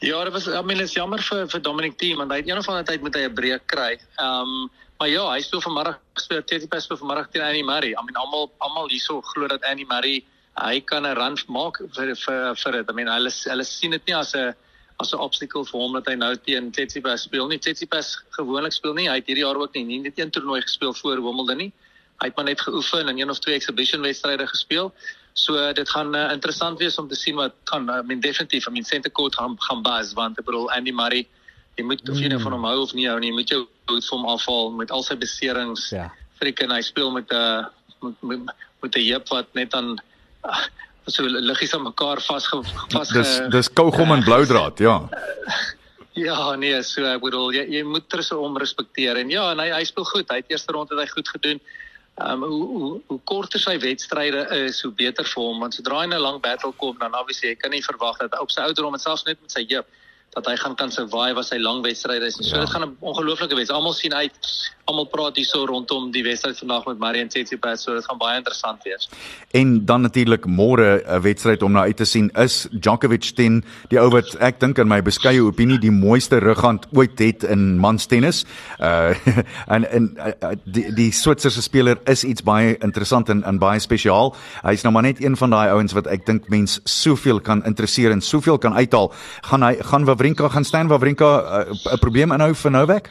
Ja, 0.00 0.24
dit 0.24 0.32
was 0.32 0.46
I 0.46 0.62
mean 0.62 0.80
is 0.80 0.92
jammer 0.92 1.18
vir 1.18 1.46
vir 1.48 1.60
Dominic 1.60 1.98
Thiem 1.98 2.18
want 2.18 2.30
hy 2.30 2.38
het 2.38 2.48
een 2.48 2.58
of 2.58 2.68
ander 2.68 2.84
tyd 2.84 3.02
moet 3.02 3.14
hy 3.14 3.28
'n 3.28 3.34
breek 3.34 3.66
kry. 3.66 3.98
Um, 4.20 4.70
maar 4.98 5.08
ja, 5.08 5.24
hy 5.30 5.40
speel 5.40 5.60
vanmiddag 5.60 5.98
speel 6.14 6.42
Tsitsipas 6.44 6.84
speel 6.84 6.96
vanmiddag 6.96 7.30
teen 7.30 7.42
Annie 7.42 7.64
Murray. 7.64 7.92
I 7.92 8.02
mean 8.04 8.16
almal 8.16 8.50
almal 8.58 8.88
hierso 8.88 9.20
glo 9.20 9.46
dat 9.46 9.64
Annie 9.64 9.86
Murray 9.88 10.24
hy 10.56 10.80
kan 10.80 11.06
'n 11.06 11.16
run 11.16 11.36
maak 11.48 11.78
vir 11.94 12.14
vir 12.14 12.54
vir 12.54 12.72
dit. 12.72 12.86
I 12.90 12.92
mean 12.92 13.08
hulle 13.08 13.30
hulle 13.30 13.64
sien 13.64 13.90
dit 13.90 14.06
nie 14.06 14.14
as 14.16 14.34
'n 14.34 14.54
as 15.00 15.12
'n 15.12 15.18
obstacle 15.18 15.64
vir 15.64 15.80
hom 15.80 15.92
dat 15.92 16.06
hy 16.06 16.14
nou 16.14 16.34
teen 16.36 16.72
Tsitsipas 16.72 17.22
speel 17.22 17.48
nie. 17.48 17.58
Tsitsipas 17.58 18.16
gewoonlik 18.30 18.72
speel 18.72 18.94
nie. 18.94 19.08
Hy 19.08 19.16
het 19.16 19.26
hierdie 19.26 19.44
jaar 19.44 19.56
ook 19.56 19.74
nie 19.74 19.84
nie 19.84 20.00
net 20.00 20.18
een 20.18 20.30
toernooi 20.30 20.62
gespeel 20.62 20.94
voor 20.94 21.22
Wimbledon 21.22 21.58
nie. 21.58 21.72
Hy 22.20 22.28
het 22.28 22.36
maar 22.36 22.46
net 22.46 22.60
geoefen 22.60 23.08
en 23.08 23.18
een 23.18 23.30
of 23.30 23.38
twee 23.38 23.54
exhibition 23.54 24.00
wedstryde 24.00 24.46
gespeel. 24.46 24.92
So 25.34 25.72
dit 25.72 25.88
gaan 25.88 26.14
uh, 26.16 26.32
interessant 26.32 26.78
wees 26.78 26.98
om 26.98 27.08
te 27.08 27.14
sien 27.14 27.36
wat 27.36 27.52
gaan 27.64 27.90
I 27.90 28.02
mean 28.02 28.20
definitief 28.20 28.66
I 28.66 28.70
mean 28.70 28.84
center 28.84 29.10
court 29.10 29.34
gaan 29.34 29.56
gaan 29.58 29.82
buzz 29.82 30.14
want 30.14 30.38
ek 30.38 30.44
bedoel 30.44 30.70
Andy 30.70 30.92
Murray 30.92 31.26
jy 31.76 31.84
moet 31.84 32.08
of 32.08 32.18
jy 32.18 32.28
nou 32.32 32.40
van 32.40 32.56
hom 32.56 32.64
hou 32.64 32.78
of 32.82 32.94
nie 32.96 33.06
hou 33.08 33.18
nie, 33.20 33.28
jy 33.28 33.36
moet 33.36 33.50
jou 33.52 33.62
hoed 33.90 34.04
vir 34.04 34.16
hom 34.16 34.26
afhaal 34.32 34.70
met 34.72 34.90
al 34.90 35.04
sy 35.04 35.16
beserings. 35.20 35.90
Ja. 35.92 36.08
Freaking 36.40 36.72
hy 36.72 36.80
speel 36.80 37.12
met 37.12 37.30
'n 37.30 37.36
uh, 37.36 37.64
met 38.02 38.22
met, 38.22 38.54
met 38.82 38.96
'n 38.96 39.04
heup 39.12 39.28
wat 39.28 39.52
net 39.54 39.74
aan 39.74 39.98
so 41.14 41.22
liggies 41.26 41.74
aan 41.74 41.86
mekaar 41.86 42.20
vas 42.20 42.48
vas 42.92 43.08
Dis 43.14 43.40
dis 43.50 43.72
kougom 43.72 44.12
en 44.12 44.24
blou 44.24 44.44
draad, 44.46 44.78
ja. 44.78 45.00
Ja, 46.16 46.54
nee, 46.56 46.76
so 46.80 47.04
ek 47.04 47.20
bedoel 47.20 47.50
jy 47.52 47.62
jy 47.74 47.82
moet 47.84 48.06
ter 48.08 48.22
se 48.24 48.36
om 48.40 48.54
respekteer 48.56 49.18
en 49.20 49.28
ja, 49.28 49.50
en 49.52 49.60
hy 49.60 49.66
hy 49.74 49.82
speel 49.84 50.06
goed. 50.08 50.30
Hy 50.32 50.38
het 50.40 50.54
eerste 50.54 50.72
ronde 50.72 50.96
het 50.96 51.02
hy 51.04 51.10
goed 51.12 51.28
gedoen. 51.28 51.60
Ehm 52.16 52.44
um, 52.46 52.46
hoe 52.48 52.68
hoe 52.80 52.92
hoe 53.10 53.18
korter 53.28 53.60
sy 53.60 53.74
wedstryde 53.82 54.46
is, 54.64 54.80
hoe 54.80 54.92
beter 54.96 55.28
vir 55.28 55.42
hom 55.42 55.60
want 55.60 55.76
sodra 55.76 56.00
hy 56.00 56.06
'n 56.06 56.16
lang 56.16 56.40
battle 56.40 56.72
kom, 56.80 56.96
dan 56.98 57.12
obviously 57.12 57.52
jy 57.52 57.58
kan 57.60 57.70
nie 57.70 57.84
verwag 57.84 58.16
dat 58.22 58.38
op 58.40 58.50
sy 58.50 58.64
ouderdom 58.64 58.96
en 58.96 59.04
selfs 59.04 59.26
net 59.28 59.36
met 59.42 59.52
sy 59.52 59.66
heup 59.68 59.86
dat 60.36 60.46
hy 60.50 60.56
gaan 60.60 60.74
kan 60.76 60.90
survive 60.92 61.40
as 61.40 61.50
hy 61.54 61.56
lang 61.62 61.80
wedstryde 61.84 62.28
is. 62.28 62.36
So 62.44 62.56
ja. 62.56 62.64
dit 62.64 62.70
gaan 62.70 62.84
'n 62.84 62.96
ongelooflike 63.00 63.56
wees. 63.56 63.70
Almal 63.72 63.92
sien 63.96 64.14
uit. 64.14 64.34
Almal 64.84 65.06
praat 65.10 65.36
hierso 65.36 65.64
rondom 65.66 66.10
die 66.12 66.22
wedstryd 66.22 66.58
vandag 66.58 66.84
met 66.86 66.98
Marian 66.98 67.28
Tsitsipas, 67.28 67.82
so 67.82 67.94
dit 67.94 68.04
gaan 68.04 68.18
baie 68.18 68.36
interessant 68.36 68.82
wees. 68.84 69.08
En 69.50 69.84
dan 69.84 70.00
natuurlik 70.00 70.46
môre 70.46 71.02
'n 71.06 71.20
wedstryd 71.22 71.62
om 71.62 71.72
na 71.72 71.80
uit 71.80 71.96
te 71.96 72.04
sien 72.04 72.30
is 72.30 72.68
Djokovic 72.70 73.32
teen 73.34 73.64
die 73.88 73.98
ou 73.98 74.10
wat 74.10 74.36
ek 74.40 74.60
dink 74.60 74.78
in 74.78 74.88
my 74.88 75.02
beskeie 75.02 75.42
opinie 75.42 75.78
die 75.78 75.90
mooiste 75.90 76.38
rughand 76.38 76.86
ooit 76.92 77.18
het 77.18 77.42
in 77.42 77.78
manstennis. 77.78 78.44
Uh 78.78 79.14
en 79.74 79.90
en 79.90 80.16
uh, 80.18 80.52
die 80.64 80.94
die 80.94 81.12
Switserse 81.12 81.62
speler 81.62 81.98
is 82.04 82.24
iets 82.24 82.42
baie 82.42 82.76
interessant 82.78 83.28
en 83.28 83.42
en 83.44 83.58
baie 83.58 83.80
spesiaal. 83.80 84.36
Hy's 84.62 84.82
nou 84.82 84.92
maar 84.92 85.02
net 85.02 85.24
een 85.24 85.36
van 85.36 85.50
daai 85.50 85.68
ouens 85.70 85.92
wat 85.92 86.06
ek 86.06 86.26
dink 86.26 86.48
mens 86.48 86.80
soveel 86.84 87.40
kan 87.40 87.64
interesseer 87.64 88.10
en 88.10 88.20
soveel 88.20 88.58
kan 88.58 88.74
uithaal. 88.74 89.12
Gaan 89.40 89.62
hy 89.62 89.76
gaan 89.80 90.04
Wawrinka 90.04 90.25
gaan 90.34 90.64
staan 90.64 90.88
Wawrinka 90.88 91.64
'n 91.68 91.76
uh, 91.92 91.98
probleem 92.00 92.32
inhou 92.32 92.54
vir 92.54 92.70
Novak? 92.70 93.10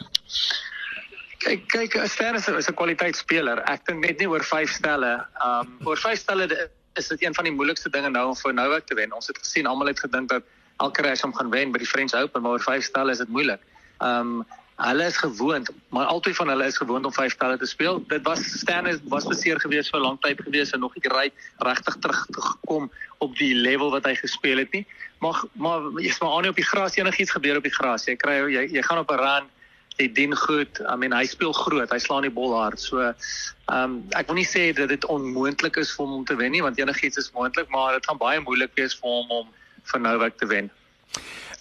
Kyk 1.38 1.66
kyk 1.68 2.08
Stan 2.08 2.34
is 2.34 2.48
'n 2.48 2.74
kwaliteitsspeler. 2.74 3.62
Ek 3.64 3.86
dink 3.86 4.04
net 4.04 4.18
nie 4.18 4.28
oor 4.28 4.44
5 4.44 4.70
stelle. 4.70 5.26
Um 5.46 5.78
oor 5.84 5.96
5 5.96 6.18
stelle 6.18 6.70
is 6.94 7.08
dit 7.08 7.22
een 7.22 7.34
van 7.34 7.44
die 7.44 7.52
moeilikste 7.52 7.90
dinge 7.90 8.10
nou 8.10 8.28
om 8.28 8.36
vir 8.36 8.54
Novak 8.54 8.86
te 8.86 8.94
wen. 8.94 9.12
Ons 9.12 9.26
het 9.26 9.38
gesien 9.38 9.66
almal 9.66 9.86
het 9.86 10.00
gedink 10.00 10.28
dat 10.28 10.42
Alcaraz 10.76 11.22
hom 11.22 11.34
gaan 11.34 11.50
wen 11.50 11.72
by 11.72 11.78
die 11.78 11.86
French 11.86 12.12
Open, 12.12 12.42
maar 12.42 12.52
oor 12.52 12.60
5 12.60 12.84
stelle 12.84 13.10
is 13.10 13.18
dit 13.18 13.28
moeilik. 13.28 13.60
Um 14.00 14.44
hulle 14.76 15.04
is 15.04 15.16
gewoond, 15.16 15.70
maar 15.88 16.04
albei 16.04 16.34
van 16.34 16.48
hulle 16.48 16.64
is 16.64 16.76
gewoond 16.76 17.04
om 17.04 17.12
5 17.12 17.32
stelle 17.32 17.56
te 17.58 17.66
speel. 17.66 18.04
Dit 18.08 18.22
was 18.22 18.44
Stan 18.60 18.86
is 18.86 18.98
was 19.08 19.24
beseer 19.24 19.60
geweest 19.60 19.90
vir 19.90 20.00
'n 20.00 20.02
lang 20.02 20.20
tyd 20.20 20.40
geweest 20.40 20.72
en 20.72 20.80
nog 20.80 20.94
nie 20.94 21.12
ry 21.12 21.32
regtig 21.56 21.96
terug 22.00 22.26
te 22.30 22.40
gekom 22.40 22.90
op 23.18 23.36
die 23.36 23.54
level 23.54 23.90
wat 23.90 24.04
hy 24.04 24.14
gespeel 24.14 24.58
het 24.58 24.72
nie. 24.72 24.86
Maar 25.18 25.42
maar 25.52 25.80
jy's 25.96 26.20
maar 26.20 26.30
aan 26.30 26.48
op 26.48 26.56
die 26.56 26.64
gras 26.64 26.96
enigiets 26.96 27.30
gebeur 27.30 27.56
op 27.56 27.62
die 27.62 27.72
gras. 27.72 28.04
Jy 28.04 28.16
kry 28.16 28.36
jy 28.52 28.68
jy 28.72 28.82
gaan 28.82 28.98
op 28.98 29.10
'n 29.10 29.18
run 29.18 29.46
hy 29.96 30.12
dien 30.12 30.36
goed. 30.36 30.80
I 30.80 30.96
mean 30.96 31.12
hy 31.12 31.24
speel 31.24 31.52
groot. 31.52 31.90
Hy 31.90 31.98
slaan 31.98 32.22
die 32.22 32.30
bal 32.30 32.54
hard. 32.54 32.80
So 32.80 33.00
ehm 33.00 33.14
um, 33.72 34.02
ek 34.10 34.26
wil 34.26 34.36
nie 34.36 34.48
sê 34.48 34.72
dat 34.76 34.88
dit 34.88 35.04
onmoontlik 35.04 35.76
is 35.76 35.94
vir 35.96 36.04
hom 36.04 36.14
om 36.20 36.24
te 36.24 36.36
wen 36.36 36.52
nie 36.52 36.62
want 36.62 36.78
enigiets 36.78 37.16
is 37.16 37.32
moontlik, 37.32 37.68
maar 37.68 37.92
dit 37.92 38.06
gaan 38.06 38.18
baie 38.18 38.40
moeilik 38.40 38.70
wees 38.74 38.94
vir 39.00 39.08
hom 39.08 39.30
om 39.30 39.48
vir 39.92 40.00
Novak 40.00 40.36
te 40.38 40.46
wen. 40.46 40.70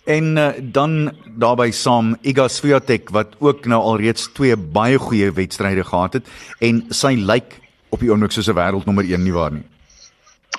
En 0.06 0.38
uh, 0.38 0.50
dan 0.62 1.16
daarbey 1.42 1.72
saam 1.72 2.16
Iga 2.22 2.48
Swiatek 2.48 3.10
wat 3.10 3.34
ook 3.40 3.66
nou 3.66 3.82
alreeds 3.82 4.28
twee 4.38 4.56
baie 4.56 4.98
goeie 5.02 5.32
wedstryde 5.34 5.84
gehad 5.84 6.14
het 6.14 6.28
en 6.60 6.84
sy 6.94 7.16
lyk 7.18 7.58
op 7.90 8.00
die 8.00 8.12
oomblik 8.12 8.32
soos 8.32 8.48
'n 8.48 8.58
wêreldnommer 8.58 9.06
1 9.06 9.24
nie 9.24 9.34
waar 9.34 9.52
nie. 9.52 9.66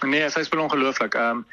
Nee, 0.02 0.30
sy 0.30 0.42
speel 0.42 0.66
ongelooflik. 0.66 1.14
Ehm 1.14 1.38
um, 1.38 1.46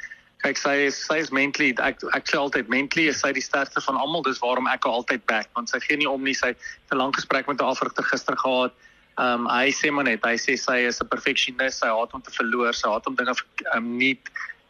kyk 0.43 0.57
sy 0.59 0.75
is 0.89 0.97
sy 1.07 1.19
is 1.23 1.31
mentally 1.31 1.71
ek 1.79 2.01
ek 2.17 2.27
sê 2.27 2.39
altyd 2.39 2.71
mentally 2.71 3.07
is 3.07 3.21
sy 3.23 3.31
die 3.35 3.43
sterkste 3.43 3.81
van 3.85 3.95
almal 3.95 4.25
dis 4.25 4.41
waarom 4.43 4.67
ek 4.67 4.83
haar 4.83 4.99
altyd 4.99 5.23
back 5.31 5.47
want 5.55 5.71
sy 5.71 5.79
gee 5.85 5.97
nie 6.01 6.09
om 6.09 6.23
nie 6.23 6.35
sy 6.35 6.51
het 6.51 6.91
'n 6.91 6.99
lang 6.99 7.13
gesprek 7.15 7.47
met 7.47 7.61
'n 7.61 7.71
afrigter 7.71 8.03
gister 8.03 8.35
gehad 8.35 8.73
ehm 9.17 9.45
um, 9.45 9.47
hy 9.47 9.71
sê 9.71 9.91
maar 9.91 10.03
net 10.03 10.25
hy 10.25 10.35
sê 10.35 10.57
sy 10.57 10.77
is 10.89 10.99
'n 10.99 11.07
perfectionist 11.07 11.79
sy 11.79 11.87
haat 11.87 12.13
om 12.13 12.21
te 12.21 12.31
verloor 12.31 12.73
sy 12.73 12.89
haat 12.89 13.07
om 13.07 13.15
dinge 13.15 13.35
um, 13.75 13.97
nie 13.97 14.17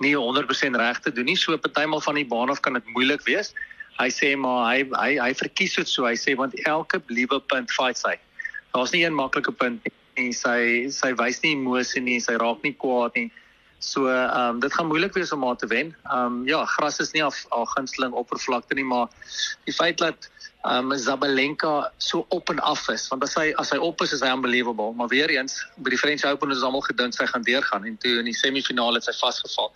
nie 0.03 0.15
100% 0.19 0.79
reg 0.79 0.99
te 1.03 1.13
doen 1.15 1.29
nie. 1.31 1.37
So 1.39 1.57
partymal 1.57 2.03
van 2.03 2.19
die 2.19 2.27
baan 2.27 2.51
af 2.53 2.61
kan 2.61 2.77
dit 2.77 2.91
moeilik 2.95 3.23
wees. 3.27 3.53
Hy 3.99 4.09
sê 4.13 4.33
maar 4.39 4.67
hy 4.71 4.85
hy 4.97 5.11
hy 5.21 5.31
verkies 5.39 5.77
dit 5.79 5.89
so. 5.89 6.07
Hy 6.09 6.17
sê 6.19 6.35
want 6.39 6.55
elke 6.67 7.01
liewe 7.09 7.39
punt 7.51 7.71
fight 7.71 7.99
sy. 7.99 8.15
Daar's 8.73 8.93
nie 8.93 9.03
een 9.05 9.15
maklike 9.15 9.53
punt 9.53 9.85
nie. 10.17 10.31
Sy 10.33 10.89
sy 10.93 11.13
wys 11.19 11.41
nie 11.45 11.55
emosie 11.57 12.03
nie. 12.03 12.19
Sy 12.23 12.37
raak 12.41 12.65
nie 12.65 12.75
kwaad 12.77 13.15
nie 13.19 13.29
So 13.83 14.07
ehm 14.07 14.55
um, 14.55 14.59
dit 14.63 14.73
gaan 14.73 14.87
moeilik 14.87 15.13
wees 15.13 15.31
om 15.35 15.43
haar 15.43 15.57
te 15.59 15.67
wen. 15.67 15.95
Ehm 16.03 16.25
um, 16.25 16.47
ja, 16.47 16.65
gras 16.65 16.99
is 17.03 17.11
nie 17.11 17.23
af 17.23 17.45
haar 17.49 17.67
gunsteling 17.75 18.13
oppervlakte 18.13 18.77
nie, 18.79 18.85
maar 18.87 19.09
die 19.67 19.73
feit 19.75 19.97
dat 19.97 20.29
ehm 20.61 20.91
um, 20.91 20.97
Zabalenka 20.97 21.91
so 21.97 22.25
op 22.29 22.49
en 22.49 22.59
af 22.59 22.87
is, 22.89 23.07
want 23.11 23.23
as 23.27 23.33
hy 23.35 23.49
as 23.59 23.73
hy 23.75 23.77
op 23.83 24.01
is 24.05 24.13
is 24.15 24.23
hy 24.23 24.29
unbelievable, 24.31 24.93
maar 24.95 25.11
weer 25.11 25.33
eens 25.35 25.57
by 25.75 25.91
die 25.91 25.99
French 25.99 26.23
Open 26.23 26.55
is 26.55 26.63
almal 26.63 26.85
gedink 26.85 27.17
sy 27.17 27.27
gaan 27.27 27.43
deurgaan 27.43 27.89
en 27.89 27.97
toe 28.05 28.13
in 28.21 28.31
die 28.31 28.37
semifinale 28.37 29.01
het 29.01 29.09
sy 29.09 29.15
vasgeval. 29.19 29.73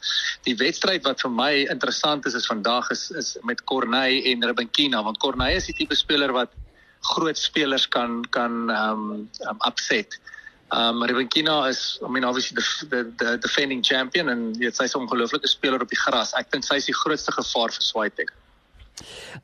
Die 0.47 0.55
wedstryd 0.63 1.03
wat 1.03 1.25
vir 1.25 1.35
my 1.41 1.51
interessant 1.75 2.25
is 2.31 2.39
is 2.39 2.47
vandag 2.47 2.87
is 2.95 3.09
is 3.11 3.35
met 3.43 3.65
Cornet 3.67 4.31
en 4.31 4.47
Ribakina, 4.47 5.03
want 5.03 5.19
Cornet 5.19 5.59
is 5.59 5.67
die 5.67 5.75
tipe 5.83 5.99
speler 5.99 6.31
wat 6.31 6.55
groot 7.11 7.37
spelers 7.37 7.91
kan 7.91 8.21
kan 8.31 8.69
ehm 8.71 9.05
um, 9.11 9.29
um, 9.51 9.61
upset. 9.67 10.15
Um 10.71 11.01
Rebenkina 11.01 11.69
is 11.69 11.97
I 12.05 12.09
mean 12.09 12.25
obviously 12.25 12.55
the 12.55 12.87
the, 12.89 13.25
the 13.25 13.37
defending 13.37 13.81
champion 13.81 14.29
en 14.29 14.53
jy 14.55 14.67
weet 14.67 14.75
sy's 14.75 14.95
'n 14.95 15.05
ongelooflike 15.05 15.47
speler 15.47 15.81
op 15.81 15.89
die 15.89 15.99
gras. 15.99 16.33
Ek 16.35 16.51
dink 16.51 16.65
sy 16.67 16.75
is 16.75 16.89
die 16.91 16.97
grootste 16.97 17.31
gevaar 17.31 17.71
vir 17.71 17.85
Swiatek. 17.87 18.33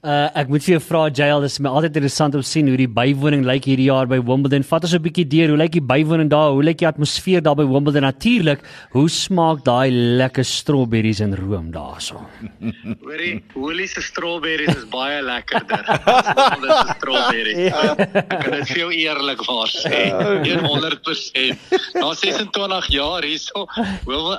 Uh 0.04 0.28
ek 0.40 0.50
moet 0.50 0.64
vir 0.66 0.74
jou 0.74 0.82
vra 0.84 1.04
Jael, 1.14 1.44
dis 1.46 1.60
my 1.62 1.70
altyd 1.70 2.00
interessant 2.00 2.36
om 2.36 2.42
sien 2.44 2.68
hoe 2.68 2.78
die 2.80 2.90
bywoning 2.90 3.44
lyk 3.46 3.68
hierdie 3.70 3.86
jaar 3.88 4.10
by 4.10 4.18
Wimbledon. 4.18 4.66
Vat 4.66 4.88
ons 4.88 4.96
'n 4.98 5.04
bietjie 5.04 5.28
deur, 5.30 5.54
hoe 5.54 5.60
lyk 5.62 5.74
die 5.78 5.86
bywoning 5.94 6.30
daar? 6.32 6.52
Hoe 6.52 6.64
lyk 6.64 6.80
die 6.82 6.88
atmosfeer 6.90 7.42
daar 7.42 7.56
by 7.56 7.66
Wimbledon? 7.70 8.04
Natuurlik, 8.04 8.66
hoe 8.92 9.08
smaak 9.10 9.64
daai 9.64 9.92
lekker 9.92 10.44
strawberries 10.44 11.22
in 11.22 11.36
room 11.36 11.72
daarso? 11.72 12.26
Hoorie, 13.06 13.44
Holy 13.54 13.88
se 13.88 14.02
strawberries 14.02 14.76
is 14.76 14.86
baie 14.90 15.22
lekkerder. 15.22 15.86
Dit 15.86 16.70
is 16.70 16.96
strawberries. 16.98 17.62
Ja. 17.70 17.96
Ek 18.24 18.40
kan 18.44 18.52
dit 18.58 18.68
vir 18.74 18.80
jou 18.84 18.92
eerlikwaar 18.92 19.70
sê. 19.70 20.10
100%. 20.44 21.70
Na 22.02 22.14
26 22.14 22.90
jaar 22.98 23.24
hierso, 23.24 23.68
wil 24.10 24.34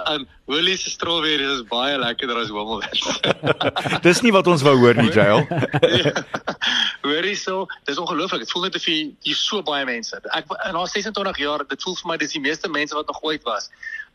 Holy 0.47 0.77
se 0.77 0.91
strawberries 0.91 1.61
is 1.61 1.63
baie 1.69 1.97
lekkerder 1.99 2.37
as 2.37 2.51
Wimbledon. 2.53 4.01
Dis 4.05 4.21
nie 4.21 4.33
wat 4.33 4.47
ons 4.47 4.63
wou 4.67 4.75
hoor 4.77 4.99
nie, 5.01 5.09
Jael. 5.15 5.41
Hoorie 7.05 7.37
so, 7.37 7.65
dis 7.89 8.01
ongelooflik. 8.01 8.45
Dit 8.45 8.53
voel 8.53 8.67
net 8.67 8.77
of 8.77 8.85
jy 8.85 8.99
hier 9.25 9.39
so 9.41 9.63
baie 9.65 9.87
mense. 9.89 10.21
Ek 10.37 10.53
na 10.53 10.85
26 10.85 11.41
jaar, 11.41 11.65
dit 11.69 11.87
voel 11.87 11.97
vir 12.01 12.11
my 12.13 12.19
dis 12.21 12.37
die 12.37 12.45
meeste 12.45 12.69
mense 12.69 12.97
wat 12.97 13.09
nog 13.09 13.23
ooit 13.25 13.45
was. 13.49 13.71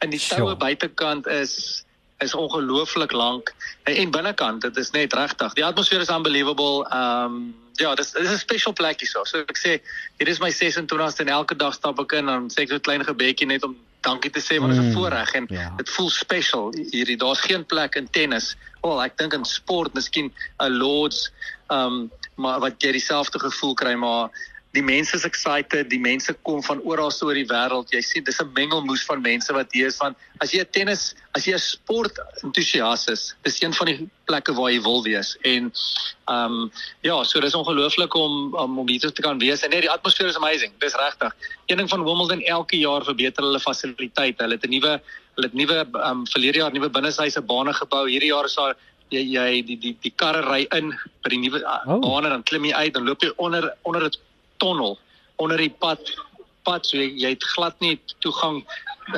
In 0.05 0.13
die 0.13 0.21
toue 0.21 0.53
buitekant 0.55 1.29
is 1.39 1.85
is 2.19 2.33
ongelooflik 2.35 3.13
lank 3.15 3.53
en 3.87 4.09
binnekant 4.11 4.61
dit 4.61 4.77
is 4.77 4.89
net 4.91 5.13
regtig. 5.15 5.53
Die 5.55 5.63
atmosfeer 5.63 6.03
is 6.03 6.11
unbelievable. 6.11 6.83
Um 6.93 7.55
ja, 7.79 7.95
dis 7.95 8.11
dis 8.11 8.29
'n 8.29 8.37
special 8.37 8.73
plekkie 8.73 9.07
so. 9.07 9.23
So 9.23 9.39
ek 9.39 9.57
sê, 9.57 9.79
hier 10.19 10.27
is 10.27 10.39
my 10.39 10.51
26ste 10.51 11.23
en 11.23 11.29
elke 11.29 11.55
dag 11.55 11.73
stap 11.73 11.99
ek 11.99 12.11
in 12.19 12.29
en 12.29 12.49
sê 12.51 12.67
ek 12.67 12.69
so 12.69 12.75
'n 12.75 12.85
klein 12.85 13.05
gebedjie 13.05 13.47
net 13.47 13.63
om 13.63 13.77
dankie 14.01 14.31
te 14.31 14.39
sê 14.39 14.59
want 14.59 14.73
dit 14.73 14.81
is 14.81 14.89
'n 14.89 14.93
voorreg 14.93 15.31
en 15.33 15.45
ja. 15.49 15.73
dit 15.77 15.89
voel 15.89 16.09
special 16.09 16.73
hierdie. 16.91 17.17
Daar's 17.17 17.41
geen 17.41 17.65
plek 17.65 17.95
in 17.95 18.09
tennis. 18.09 18.55
Wel, 18.81 19.03
ek 19.03 19.17
dink 19.17 19.33
in 19.33 19.45
sport, 19.45 19.93
miskien 19.93 20.33
'n 20.57 20.77
Lords 20.77 21.31
um 21.67 22.11
maar 22.35 22.59
wat 22.59 22.81
jy 22.81 22.91
dieselfde 22.91 23.39
gevoel 23.39 23.73
kry 23.73 23.93
maar 23.93 24.29
die 24.77 24.83
mense 24.85 25.15
is 25.17 25.25
excited, 25.25 25.89
die 25.89 25.99
mense 25.99 26.33
kom 26.45 26.61
van 26.61 26.81
oral 26.85 27.09
oor 27.25 27.37
die 27.37 27.47
wêreld. 27.49 27.89
Jy 27.89 28.01
sien 28.05 28.23
dis 28.23 28.39
'n 28.41 28.51
mengelmoes 28.53 29.03
van 29.05 29.21
mense 29.21 29.53
wat 29.53 29.71
hier 29.73 29.87
is 29.87 29.97
van 29.97 30.15
as 30.41 30.51
jy 30.51 30.61
'n 30.61 30.69
tennis, 30.71 31.15
as 31.33 31.45
jy 31.45 31.53
'n 31.53 31.59
sport 31.59 32.19
entoesias 32.43 33.07
is, 33.07 33.33
dis 33.43 33.61
een 33.61 33.73
van 33.73 33.87
die 33.87 34.09
plekke 34.27 34.53
waar 34.53 34.71
jy 34.71 34.81
wil 34.81 35.01
wees. 35.03 35.37
En 35.41 35.71
um 36.27 36.71
ja, 37.01 37.23
so 37.23 37.39
dis 37.39 37.55
ongelooflik 37.55 38.13
om 38.13 38.53
om 38.55 38.79
om 38.79 38.87
hier 38.87 38.99
te 38.99 39.21
kan 39.21 39.39
wees 39.39 39.63
en 39.63 39.71
net 39.71 39.81
die 39.81 39.91
atmosfeer 39.91 40.27
is 40.27 40.37
amazing. 40.37 40.71
Dis 40.79 40.93
regtig. 40.95 41.33
Een 41.65 41.77
ding 41.77 41.89
van 41.89 42.03
Wimbledon 42.03 42.41
elke 42.41 42.77
jaar 42.77 43.03
verbeter 43.03 43.43
hulle 43.43 43.59
fasiliteite. 43.59 44.43
Hulle 44.43 44.55
het 44.55 44.65
'n 44.65 44.69
nuwe 44.69 45.01
hulle 45.35 45.47
het 45.47 45.53
nuwe 45.53 45.87
um 46.05 46.27
verlede 46.27 46.59
jaar 46.59 46.71
nuwe 46.71 46.89
binneshuise 46.89 47.41
bane 47.41 47.73
gebou. 47.73 48.07
Hierdie 48.07 48.29
jaar 48.29 48.45
is 48.45 48.55
daar 48.55 48.75
jy 49.09 49.23
jy 49.33 49.65
die 49.65 49.77
die 49.77 49.97
die 50.01 50.13
karre 50.15 50.41
ry 50.45 50.67
in 50.77 50.93
by 51.23 51.29
die 51.29 51.39
nuwe 51.39 51.63
Oh. 51.87 51.99
bane 51.99 52.29
dan 52.29 52.43
klim 52.43 52.65
jy 52.65 52.73
uit 52.73 52.93
dan 52.93 53.05
loop 53.05 53.21
jy 53.21 53.31
onder 53.37 53.73
onder 53.83 54.05
'n 54.05 54.11
tonnel 54.59 54.97
onder 55.37 55.57
die 55.57 55.73
pad 55.83 55.99
pad 56.67 56.85
so 56.85 56.97
jy, 56.97 57.09
jy 57.17 57.33
het 57.35 57.43
glad 57.55 57.79
nie 57.81 57.97
toegang 58.23 58.61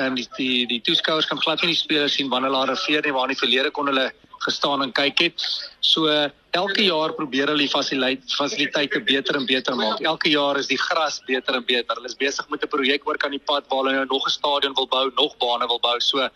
en 0.00 0.16
die 0.16 0.26
die, 0.38 0.66
die 0.66 0.80
toeskouers 0.86 1.28
kan 1.28 1.40
glad 1.42 1.62
nie 1.62 1.74
die 1.74 1.82
spelers 1.82 2.16
sien 2.16 2.30
wanneer 2.32 2.52
hulle 2.52 2.66
arriveer 2.66 3.04
nie 3.04 3.14
waar 3.16 3.28
in 3.28 3.34
die 3.34 3.42
verlede 3.42 3.72
kon 3.74 3.90
hulle 3.90 4.10
gestaan 4.42 4.82
en 4.82 4.92
kyk 4.92 5.20
het. 5.22 5.44
So 5.80 6.10
elke 6.56 6.84
jaar 6.84 7.14
probeer 7.16 7.50
hulle 7.52 7.64
die 7.64 7.70
fasiliteite 7.70 8.36
fasiliteite 8.36 9.02
beter 9.06 9.38
en 9.38 9.46
beter 9.46 9.76
maak. 9.78 10.02
Elke 10.02 10.32
jaar 10.32 10.58
is 10.60 10.70
die 10.70 10.80
gras 10.80 11.20
beter 11.28 11.58
en 11.58 11.66
beter. 11.68 11.94
Hulle 11.96 12.10
is 12.10 12.18
besig 12.18 12.48
met 12.50 12.64
'n 12.64 12.72
projek 12.74 13.06
oor 13.06 13.16
kan 13.16 13.30
die 13.30 13.44
pad 13.50 13.68
waar 13.68 13.84
hulle 13.84 13.92
nou 13.92 14.06
nog 14.16 14.26
'n 14.26 14.36
stadion 14.38 14.74
wil 14.74 14.86
bou, 14.86 15.10
nog 15.16 15.36
bane 15.38 15.66
wil 15.66 15.80
bou. 15.80 15.98
So 16.00 16.28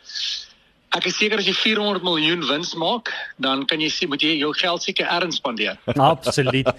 ek 0.96 1.08
is 1.10 1.16
seker 1.18 1.40
as 1.42 1.46
jy 1.48 1.54
400 1.56 2.04
miljoen 2.06 2.42
wins 2.48 2.72
maak, 2.78 3.10
dan 3.42 3.64
kan 3.68 3.80
jy 3.82 3.88
sien 3.92 4.10
moet 4.10 4.22
jy 4.22 4.36
jou 4.40 4.52
geld 4.56 4.84
seker 4.84 5.08
ergens 5.12 5.38
spandeer. 5.40 5.76
Absoluut. 5.94 6.70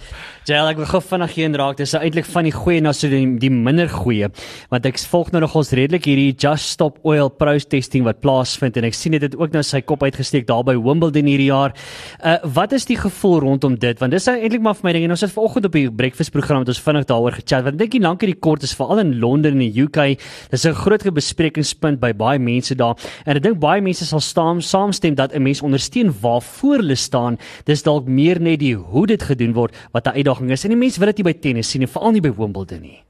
Jael, 0.47 0.69
ek 0.71 0.79
wil 0.81 0.89
gou 0.89 1.01
vinnig 1.03 1.35
hier 1.35 1.49
inraak. 1.49 1.77
Dis 1.79 1.93
nou 1.95 2.01
eintlik 2.05 2.27
van 2.31 2.47
die 2.47 2.53
goeie 2.55 2.81
na 2.83 2.93
so 2.95 3.09
die, 3.11 3.23
die 3.41 3.51
minder 3.53 3.89
goeie. 3.91 4.29
Want 4.71 4.87
ek 4.89 4.99
volg 5.11 5.33
nou 5.35 5.41
nog 5.43 5.55
ons 5.59 5.73
redelik 5.77 6.07
hierdie 6.09 6.31
Just 6.33 6.73
Stop 6.73 6.99
Oil 7.07 7.29
protesting 7.29 8.05
wat 8.07 8.21
plaasvind 8.23 8.79
en 8.79 8.87
ek 8.87 8.97
sien 8.97 9.15
dit 9.15 9.23
het 9.23 9.35
ook 9.37 9.53
nou 9.55 9.63
sy 9.65 9.83
kop 9.85 10.05
uitgesteek 10.07 10.47
daar 10.49 10.63
by 10.67 10.77
Wimbledon 10.79 11.29
hierdie 11.29 11.49
jaar. 11.51 11.75
Uh 12.23 12.37
wat 12.57 12.73
is 12.73 12.87
die 12.87 12.97
gevoel 12.97 13.41
rondom 13.43 13.75
dit? 13.77 13.99
Want 13.99 14.15
dis 14.15 14.25
nou 14.29 14.37
eintlik 14.37 14.63
maar 14.63 14.77
vir 14.79 14.87
my 14.87 14.93
ding 14.95 15.07
en 15.07 15.13
ons 15.17 15.23
het 15.25 15.33
vanoggend 15.33 15.67
op 15.69 15.75
die 15.75 15.85
breakfast 15.91 16.33
program 16.33 16.63
het 16.63 16.71
ons 16.73 16.81
vinnig 16.81 17.07
daaroor 17.09 17.35
gechat. 17.37 17.65
Want 17.67 17.75
ek 17.75 17.83
dink 17.83 17.97
nie 17.97 18.03
lank 18.05 18.23
hierdie 18.23 18.39
kort 18.39 18.65
is 18.65 18.73
veral 18.77 19.03
in 19.03 19.17
Londen 19.21 19.59
en 19.59 19.65
die 19.65 19.83
UK. 19.83 20.17
Dis 20.51 20.65
'n 20.65 20.73
groot 20.73 21.03
besprekingspunt 21.13 21.99
by 21.99 22.13
baie 22.13 22.39
mense 22.39 22.75
daar. 22.75 22.95
En 23.25 23.35
ek 23.35 23.43
dink 23.43 23.59
baie 23.59 23.81
mense 23.81 24.06
sal 24.07 24.23
staan 24.23 24.61
saamstem 24.61 25.15
dat 25.15 25.33
'n 25.33 25.43
mens 25.43 25.61
ondersteun 25.61 26.13
waarvoor 26.21 26.77
hulle 26.81 26.95
staan. 26.95 27.37
Dis 27.65 27.83
dalk 27.83 28.07
meer 28.07 28.39
net 28.41 28.59
die 28.59 28.75
hoe 28.75 29.07
dit 29.07 29.23
gedoen 29.23 29.53
word 29.53 29.75
wat 29.91 30.07
'n 30.07 30.17
uitdaging 30.17 30.51
is. 30.51 30.63
En 30.63 30.69
die 30.69 30.83
mense 30.85 30.99
wil 30.99 31.11
dit 31.11 31.17
nie 31.17 31.33
by 31.33 31.39
tennis 31.39 31.69
sien 31.69 31.81
en 31.81 31.87
veral 31.87 32.11
nie 32.11 32.21
by 32.21 32.31
Wimbledon 32.31 32.81
nie. 32.81 33.03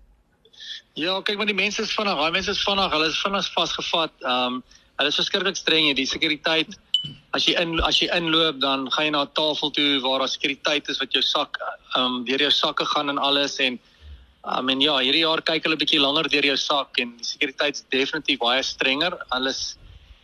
Ja, 0.97 1.21
kyk 1.21 1.37
maar 1.37 1.45
die 1.45 1.53
mense 1.53 1.83
is 1.85 1.93
vinnig, 1.93 2.17
daai 2.17 2.31
mense 2.31 2.51
is 2.51 2.63
vinnig, 2.65 2.91
hulle 2.91 3.07
is 3.07 3.21
vinnig 3.21 3.47
vasgevat. 3.53 4.13
Ehm 4.25 4.53
um, 4.53 4.63
hulle 4.97 5.11
is 5.13 5.19
verskriklik 5.19 5.55
streng 5.55 5.85
hier, 5.85 5.95
die 5.95 6.09
sekuriteit. 6.09 6.73
As 7.37 7.45
jy 7.45 7.53
in 7.61 7.75
as 7.85 7.99
jy 8.01 8.07
inloop, 8.15 8.57
dan 8.63 8.87
gaan 8.91 9.05
jy 9.05 9.11
na 9.11 9.21
'n 9.25 9.33
tafel 9.37 9.69
toe 9.71 9.99
waar 10.01 10.19
daar 10.19 10.27
sekuriteit 10.27 10.89
is 10.89 10.97
wat 10.97 11.13
jou 11.13 11.21
sak 11.21 11.59
ehm 11.61 12.05
um, 12.05 12.25
deur 12.25 12.39
jou 12.39 12.51
sakke 12.51 12.85
gaan 12.85 13.09
en 13.09 13.17
alles 13.17 13.59
en 13.59 13.77
um, 14.57 14.69
en 14.69 14.81
ja, 14.81 14.97
hierdie 14.97 15.21
jaar 15.21 15.41
kyk 15.41 15.67
hulle 15.67 15.77
bietjie 15.77 16.01
langer 16.01 16.29
deur 16.33 16.45
jou 16.49 16.57
sak 16.57 16.97
en 16.97 17.13
die 17.17 17.29
sekuriteit 17.29 17.75
is 17.75 17.85
definitief 17.93 18.39
baie 18.39 18.63
strenger. 18.63 19.13
Alles 19.29 19.77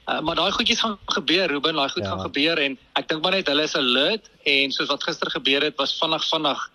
Uh, 0.03 0.19
maar 0.19 0.35
daai 0.35 0.51
goedjies 0.51 0.79
gaan 0.83 0.97
gebeur, 1.05 1.47
Ruben, 1.47 1.75
daai 1.75 1.89
goed 1.89 2.03
Ja. 2.03 2.09
gaan 2.09 2.21
gebeur 2.21 2.57
en 2.59 2.77
ek 2.99 3.07
dink 3.07 3.21
maar 3.23 3.31
net 3.31 3.47
hulle 3.47 3.63
is 3.63 3.75
alert 3.75 4.29
en 4.43 4.71
soos 4.71 4.87
wat 4.87 5.03
gister 5.03 5.29
gebeur 5.31 5.63
het 5.63 5.77
was 5.77 5.97
vinnig 5.99 6.23
vinnig 6.29 6.69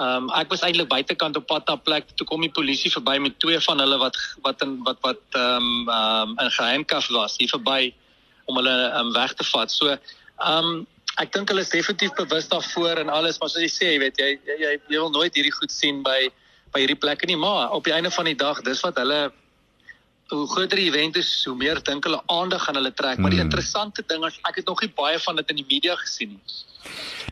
Ehm 0.00 0.16
um, 0.16 0.28
ek 0.32 0.48
was 0.48 0.62
eintlik 0.64 0.88
buitekant 0.88 1.36
op 1.36 1.44
pad 1.46 1.66
na 1.68 1.74
'n 1.76 1.82
plek 1.84 2.04
toe 2.16 2.26
kom 2.26 2.40
die 2.40 2.54
polisie 2.58 2.90
verby 2.90 3.18
met 3.20 3.34
twee 3.38 3.60
van 3.60 3.78
hulle 3.82 3.98
wat 4.00 4.16
wat 4.46 4.62
in 4.64 4.78
wat 4.86 4.96
wat 5.04 5.20
ehm 5.36 5.56
um, 5.56 5.88
ehm 5.88 6.30
um, 6.30 6.38
in 6.44 6.50
geheimkaf 6.50 7.08
was 7.08 7.36
hier 7.36 7.48
verby 7.52 7.92
om 8.46 8.56
hulle 8.56 8.76
ehm 8.88 9.06
um, 9.06 9.12
weg 9.12 9.34
te 9.34 9.44
vat. 9.44 9.70
So 9.72 9.88
ehm 9.88 10.64
um, 10.64 10.86
ek 11.20 11.32
dink 11.32 11.48
hulle 11.52 11.60
is 11.60 11.68
definitief 11.68 12.14
bewus 12.16 12.48
daarvoor 12.48 12.96
en 13.02 13.08
alles, 13.08 13.38
maar 13.40 13.50
soos 13.52 13.62
jy 13.66 13.68
sê, 13.74 13.86
jy 13.92 13.98
weet 13.98 14.16
jy, 14.18 14.30
jy 14.46 14.70
jy 14.88 14.98
wil 15.02 15.10
nooit 15.10 15.34
hierdie 15.34 15.52
goed 15.58 15.72
sien 15.72 16.02
by 16.02 16.30
by 16.72 16.80
hierdie 16.80 17.00
plekke 17.04 17.26
nie, 17.26 17.36
maar 17.36 17.70
op 17.76 17.84
die 17.84 17.92
einde 17.92 18.10
van 18.10 18.24
die 18.24 18.38
dag, 18.38 18.62
dis 18.62 18.80
wat 18.80 18.96
hulle 18.96 19.32
hoe 20.30 20.46
groter 20.46 20.76
die 20.76 20.88
event 20.90 21.16
is, 21.16 21.44
hoe 21.46 21.56
meer 21.56 21.82
dink 21.82 22.04
hulle 22.04 22.22
aandag 22.26 22.68
aan 22.68 22.74
hulle 22.80 22.92
trek. 22.94 23.18
Maar 23.18 23.30
die 23.30 23.40
Hmm. 23.40 23.48
interessante 23.50 24.02
ding 24.06 24.24
is 24.26 24.38
ek 24.48 24.56
het 24.56 24.66
nog 24.66 24.80
nie 24.80 24.92
baie 24.96 25.18
van 25.18 25.36
dit 25.36 25.50
in 25.50 25.56
die 25.56 25.66
media 25.68 25.96
gesien 25.96 26.28
nie. 26.28 26.40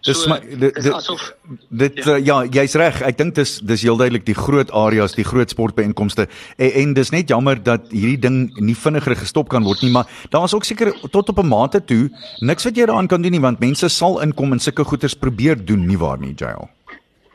Dis 0.05 0.23
So, 0.23 0.29
my 0.29 0.39
dit 0.41 0.93
asof 0.93 1.33
dit 1.71 1.97
ja, 2.05 2.13
uh, 2.13 2.25
ja 2.25 2.45
jy's 2.45 2.75
reg. 2.75 3.01
Ek 3.03 3.17
dink 3.19 3.35
dis 3.35 3.59
dis 3.65 3.83
heel 3.83 3.97
duidelik 3.97 4.27
die 4.27 4.35
groot 4.37 4.71
areas, 4.71 5.15
die 5.17 5.25
groot 5.25 5.51
sportbyeenkomste 5.51 6.29
en, 6.57 6.71
en 6.83 6.95
dis 6.95 7.11
net 7.11 7.29
jammer 7.29 7.57
dat 7.63 7.89
hierdie 7.91 8.21
ding 8.21 8.53
nie 8.61 8.77
vinniger 8.77 9.17
gestop 9.17 9.49
kan 9.49 9.65
word 9.65 9.83
nie, 9.83 9.91
maar 9.91 10.07
daar's 10.31 10.55
ook 10.55 10.65
seker 10.65 10.93
tot 11.11 11.29
op 11.29 11.39
'n 11.39 11.49
mate 11.49 11.81
toe 11.85 12.11
niks 12.41 12.65
wat 12.65 12.77
jy 12.77 12.87
daaraan 12.87 13.09
kan 13.09 13.23
doen 13.23 13.33
nie 13.33 13.41
want 13.41 13.61
mense 13.61 13.89
sal 13.89 14.21
inkom 14.21 14.53
en 14.53 14.61
sulke 14.61 14.85
goeders 14.85 15.15
probeer 15.15 15.57
doen 15.65 15.87
nie 15.87 15.99
waar 15.99 16.19
nie, 16.19 16.35
Jael. 16.37 16.69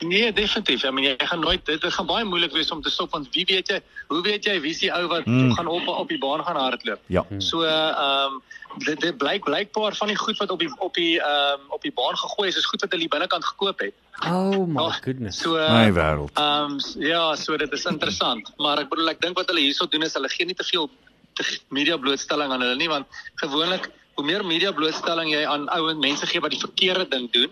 Nee, 0.07 0.33
definitief. 0.33 0.83
Ek 0.83 0.93
meen 0.93 1.03
jy 1.09 1.27
gaan 1.27 1.39
nooit 1.39 1.65
dit, 1.65 1.81
dit 1.81 1.93
gaan 1.93 2.05
baie 2.09 2.25
moeilik 2.25 2.51
wees 2.51 2.71
om 2.71 2.81
te 2.81 2.89
stop 2.89 3.11
want 3.11 3.27
wie 3.35 3.45
weet 3.45 3.67
jy, 3.71 3.79
hoe 4.07 4.21
weet 4.25 4.45
jy 4.45 4.59
wie 4.61 4.73
die 4.79 4.91
ou 4.93 5.07
wat 5.07 5.25
Mm. 5.25 5.53
gaan 5.55 5.67
op 5.67 5.87
op 5.87 6.07
die 6.09 6.17
baan 6.17 6.43
gaan 6.43 6.55
hardloop? 6.55 6.99
Ja. 7.07 7.25
So 7.37 7.63
ehm 7.63 8.33
um, 8.33 8.41
dit 8.77 8.99
dit 9.01 9.17
blyk 9.17 9.43
blykbaar 9.43 9.95
van 9.95 10.07
die 10.07 10.17
goed 10.17 10.37
wat 10.37 10.49
op 10.49 10.59
die 10.59 10.69
op 10.79 10.93
die 10.93 11.19
ehm 11.21 11.59
um, 11.59 11.65
op 11.69 11.81
die 11.81 11.91
baan 11.93 12.17
gegooi 12.17 12.47
is, 12.49 12.55
is 12.57 12.65
goed 12.65 12.81
wat 12.81 12.91
hulle 12.91 13.03
die 13.07 13.11
binnekant 13.17 13.45
gekoop 13.45 13.79
het. 13.79 13.93
Oh 14.25 14.65
my 14.67 14.81
Ja, 14.83 14.89
goodness. 14.91 15.39
So 15.39 15.51
My 15.53 15.87
uh, 15.89 15.93
wêreld. 15.95 16.31
ehm 16.33 16.71
um, 16.71 16.79
ja, 17.01 17.35
so 17.35 17.57
dit 17.57 17.71
is 17.71 17.85
interessant, 17.85 18.51
maar 18.57 18.77
ek 18.79 18.89
bedoel 18.89 19.09
ek 19.09 19.21
dink 19.21 19.37
wat 19.37 19.47
hulle 19.49 19.59
hierso 19.61 19.85
doen 19.85 20.03
is 20.03 20.13
hulle 20.13 20.29
gee 20.29 20.45
nie 20.45 20.55
te 20.55 20.63
veel 20.63 20.89
te 21.33 21.43
media 21.69 21.97
blootstelling 21.97 22.51
aan 22.51 22.61
hulle 22.61 22.75
nie 22.75 22.89
want 22.89 23.05
gewoonlik 23.35 23.89
hoe 24.13 24.25
meer 24.25 24.43
media 24.45 24.71
blootstelling 24.71 25.31
jy 25.31 25.45
aan 25.49 25.69
ou 25.69 25.93
mense 25.97 26.25
gee 26.29 26.39
wat 26.41 26.51
die 26.51 26.59
verkeerde 26.59 27.07
ding 27.09 27.31
doen 27.31 27.49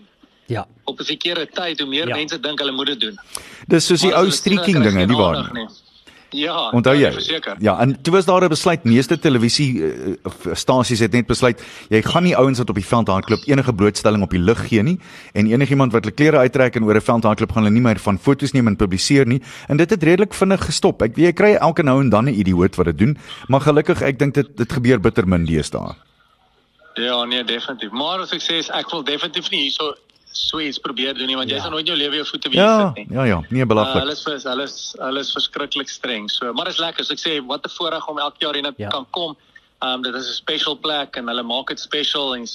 Ja. 0.52 0.66
op 0.84 1.00
'n 1.00 1.04
verkeerde 1.04 1.46
tyd, 1.48 1.80
hoe 1.80 1.88
meer 1.88 2.08
Ja. 2.08 2.16
mense 2.16 2.40
dink 2.40 2.58
hulle 2.58 2.72
moet 2.72 2.86
dit 2.86 3.00
doen. 3.00 3.18
Dis 3.68 3.86
soos 3.86 4.00
die 4.00 4.14
ou 4.14 4.30
streaking 4.30 4.82
dinge, 4.82 5.06
nie 5.06 5.16
waar 5.16 5.50
nie. 5.52 5.68
Ja. 6.32 6.70
Onthou 6.72 6.94
ja, 6.96 7.08
jy? 7.08 7.12
Verseker. 7.12 7.56
Ja, 7.60 7.78
en 7.80 7.92
toe 8.02 8.12
was 8.12 8.24
daar 8.24 8.44
'n 8.44 8.48
besluit, 8.48 8.84
meeste 8.84 9.18
televisie 9.18 9.82
uh, 9.82 10.14
stasies 10.52 10.98
het 10.98 11.12
net 11.12 11.26
besluit 11.26 11.62
jy 11.88 12.02
gaan 12.02 12.22
nie 12.22 12.36
ouens 12.36 12.58
wat 12.58 12.68
op 12.68 12.74
die 12.74 12.86
veld 12.86 13.08
hardloop 13.08 13.42
enige 13.46 13.74
blootstelling 13.74 14.22
op 14.22 14.30
die 14.30 14.40
lig 14.40 14.68
gee 14.68 14.82
nie 14.82 14.98
en 15.34 15.46
enigiemand 15.46 15.92
wat 15.92 16.04
hulle 16.04 16.14
klere 16.14 16.36
uittrek 16.38 16.76
en 16.76 16.84
oor 16.84 16.94
'n 16.94 17.00
veld 17.00 17.24
hardloop 17.24 17.52
gaan 17.52 17.62
hulle 17.64 17.74
nie 17.74 17.82
meer 17.82 17.98
van 17.98 18.18
foto's 18.18 18.52
neem 18.52 18.66
en 18.66 18.76
publiseer 18.76 19.26
nie 19.26 19.42
en 19.68 19.76
dit 19.76 19.90
het 19.90 20.02
redelik 20.02 20.34
vinnig 20.34 20.64
gestop. 20.64 21.02
Ek 21.02 21.16
weet 21.16 21.26
jy 21.26 21.32
kry 21.32 21.54
elke 21.54 21.82
nou 21.82 22.00
en 22.00 22.08
dan 22.08 22.24
'n 22.24 22.34
idioot 22.34 22.76
wat 22.76 22.86
dit 22.86 22.98
doen, 22.98 23.18
maar 23.48 23.60
gelukkig 23.60 24.02
ek 24.02 24.18
dink 24.18 24.34
dit 24.34 24.56
dit 24.56 24.72
gebeur 24.72 25.00
bitter 25.00 25.28
min 25.28 25.44
deesdae. 25.44 25.94
Ja, 26.94 27.24
nee, 27.24 27.44
definitief. 27.44 27.90
Maar 27.90 28.20
as 28.20 28.32
ek 28.32 28.40
sê 28.40 28.60
ek 28.70 28.90
wil 28.90 29.02
definitief 29.04 29.50
nie 29.50 29.60
hierso 29.60 29.94
so 30.32 30.58
iets 30.60 30.78
probeer 30.78 31.14
doen 31.14 31.26
nie 31.26 31.36
want 31.36 31.48
jy 31.50 31.56
Ja. 31.56 31.62
sal 31.62 31.70
nooit 31.70 31.86
jou 31.86 31.96
lewe 31.96 32.14
jou 32.14 32.26
voete 32.26 32.48
weer 32.48 32.60
Ja, 32.62 32.92
sit 32.94 33.08
nie. 33.08 33.16
ja 33.16 33.24
ja, 33.24 33.40
nee 33.50 33.62
Uh, 33.62 33.68
belaglik. 33.68 34.02
hulle 34.02 34.12
is 34.12 34.22
vers- 34.22 34.44
hulle 34.44 34.62
is 34.62 34.94
hulle 34.98 35.20
is 35.20 35.32
verskriklik 35.32 35.88
streng. 35.88 36.28
So, 36.30 36.52
maar 36.52 36.64
dit 36.64 36.74
is 36.74 36.80
lekker. 36.80 37.04
So 37.04 37.12
ek 37.12 37.18
sê 37.20 37.46
wat 37.46 37.64
'n 37.64 37.70
voorreg 37.70 38.08
om 38.08 38.18
elke 38.18 38.38
jaar 38.38 38.54
hier 38.54 38.72
Ja. 38.76 38.88
kan 38.88 39.06
kom. 39.10 39.36
Um, 39.82 40.02
dit 40.02 40.14
is 40.14 40.28
'n 40.28 40.32
special 40.34 40.76
plek 40.76 41.16
en 41.16 41.26
hulle 41.26 41.42
maak 41.42 41.68
dit 41.68 41.80
special 41.80 42.34
en 42.34 42.46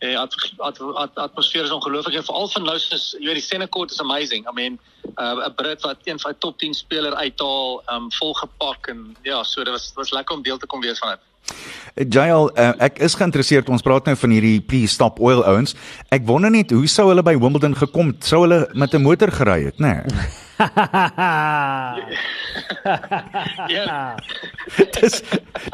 eh 0.00 0.18
at, 0.18 0.34
at, 0.58 0.80
at, 0.96 1.10
atmosfeer 1.14 1.62
is 1.64 1.70
ongelooflik 1.70 2.14
en 2.16 2.24
veral 2.24 2.48
van 2.48 2.62
nou 2.64 2.78
soos 2.78 3.14
jy 3.20 3.26
weet 3.26 3.34
die 3.34 3.42
Senekort 3.42 3.90
is 3.90 4.00
amazing. 4.00 4.46
I 4.48 4.52
mean, 4.52 4.78
uh, 5.18 5.46
'n 5.46 5.54
Brit 5.54 5.80
wat 5.82 5.96
een 6.04 6.18
van 6.18 6.30
die 6.32 6.40
top 6.40 6.58
10 6.58 6.74
speler 6.74 7.14
uithaal, 7.14 7.82
um, 7.92 8.10
volgepak 8.12 8.86
en 8.88 9.16
ja, 9.22 9.42
so 9.44 9.62
dit 9.64 9.72
was 9.72 9.92
was 9.94 10.10
lekker 10.10 10.36
om 10.36 10.42
deel 10.42 10.58
te 10.58 10.66
kom 10.66 10.80
wees 10.80 10.98
van 10.98 11.08
dit. 11.10 11.18
Jael, 12.08 12.48
uh, 12.56 12.72
ek 12.78 12.98
is 13.04 13.14
geïnteresseerd. 13.18 13.68
Ons 13.68 13.84
praat 13.84 14.06
nou 14.08 14.16
van 14.16 14.30
hierdie 14.30 14.60
Please 14.64 14.94
Stop 14.94 15.20
Oil 15.20 15.44
ouens. 15.44 15.76
Ek 16.14 16.24
wonder 16.28 16.50
net 16.50 16.72
hoe 16.72 16.86
sou 16.88 17.08
hulle 17.10 17.24
by 17.26 17.36
Wimbledon 17.36 17.76
gekom 17.76 18.14
het? 18.14 18.24
Sou 18.24 18.44
hulle 18.46 18.64
met 18.72 18.94
'n 18.94 19.02
motor 19.02 19.32
gery 19.32 19.64
het, 19.64 19.78
nê? 19.78 20.00
Nee? 20.06 20.30
Ja. 23.68 24.14
dis 25.00 25.22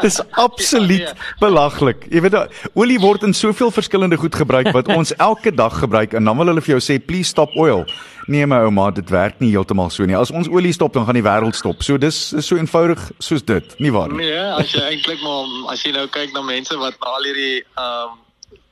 dis 0.00 0.20
absoluut 0.30 1.00
Ja, 1.00 1.12
belaglik. 1.40 2.06
Jy 2.12 2.20
weet 2.24 2.36
olie 2.74 2.98
word 3.00 3.22
in 3.26 3.34
soveel 3.34 3.70
verskillende 3.74 4.16
goed 4.16 4.34
gebruik 4.34 4.70
wat 4.74 4.88
ons 4.92 5.14
elke 5.16 5.52
dag 5.54 5.78
gebruik 5.78 6.12
en 6.12 6.24
dan 6.24 6.36
wil 6.38 6.46
hulle 6.52 6.64
vir 6.64 6.76
jou 6.76 6.82
sê 6.84 6.98
please 7.04 7.30
stop 7.30 7.54
oil. 7.56 7.84
Nee 8.28 8.46
my 8.46 8.60
ouma, 8.66 8.90
dit 8.92 9.08
werk 9.10 9.38
nie 9.40 9.50
heeltemal 9.54 9.90
so 9.90 10.04
nie. 10.04 10.16
As 10.16 10.30
ons 10.34 10.48
olie 10.52 10.72
stop 10.72 10.92
dan 10.96 11.06
gaan 11.08 11.16
die 11.18 11.24
wêreld 11.24 11.56
stop. 11.56 11.82
So 11.82 11.98
dis 11.98 12.32
is 12.36 12.46
so 12.46 12.56
eenvoudig 12.60 13.00
soos 13.18 13.44
dit, 13.44 13.74
nie 13.80 13.92
waar 13.94 14.12
nie? 14.12 14.26
Nee, 14.26 14.46
as 14.60 14.72
jy 14.74 14.84
eintlik 14.92 15.20
maar 15.24 15.74
as 15.74 15.84
jy 15.84 15.94
nou 15.96 16.06
kyk 16.12 16.34
na 16.36 16.42
mense 16.46 16.76
wat 16.80 16.96
al 17.00 17.28
hierdie 17.28 17.60
ehm 17.76 18.08
um, 18.08 18.24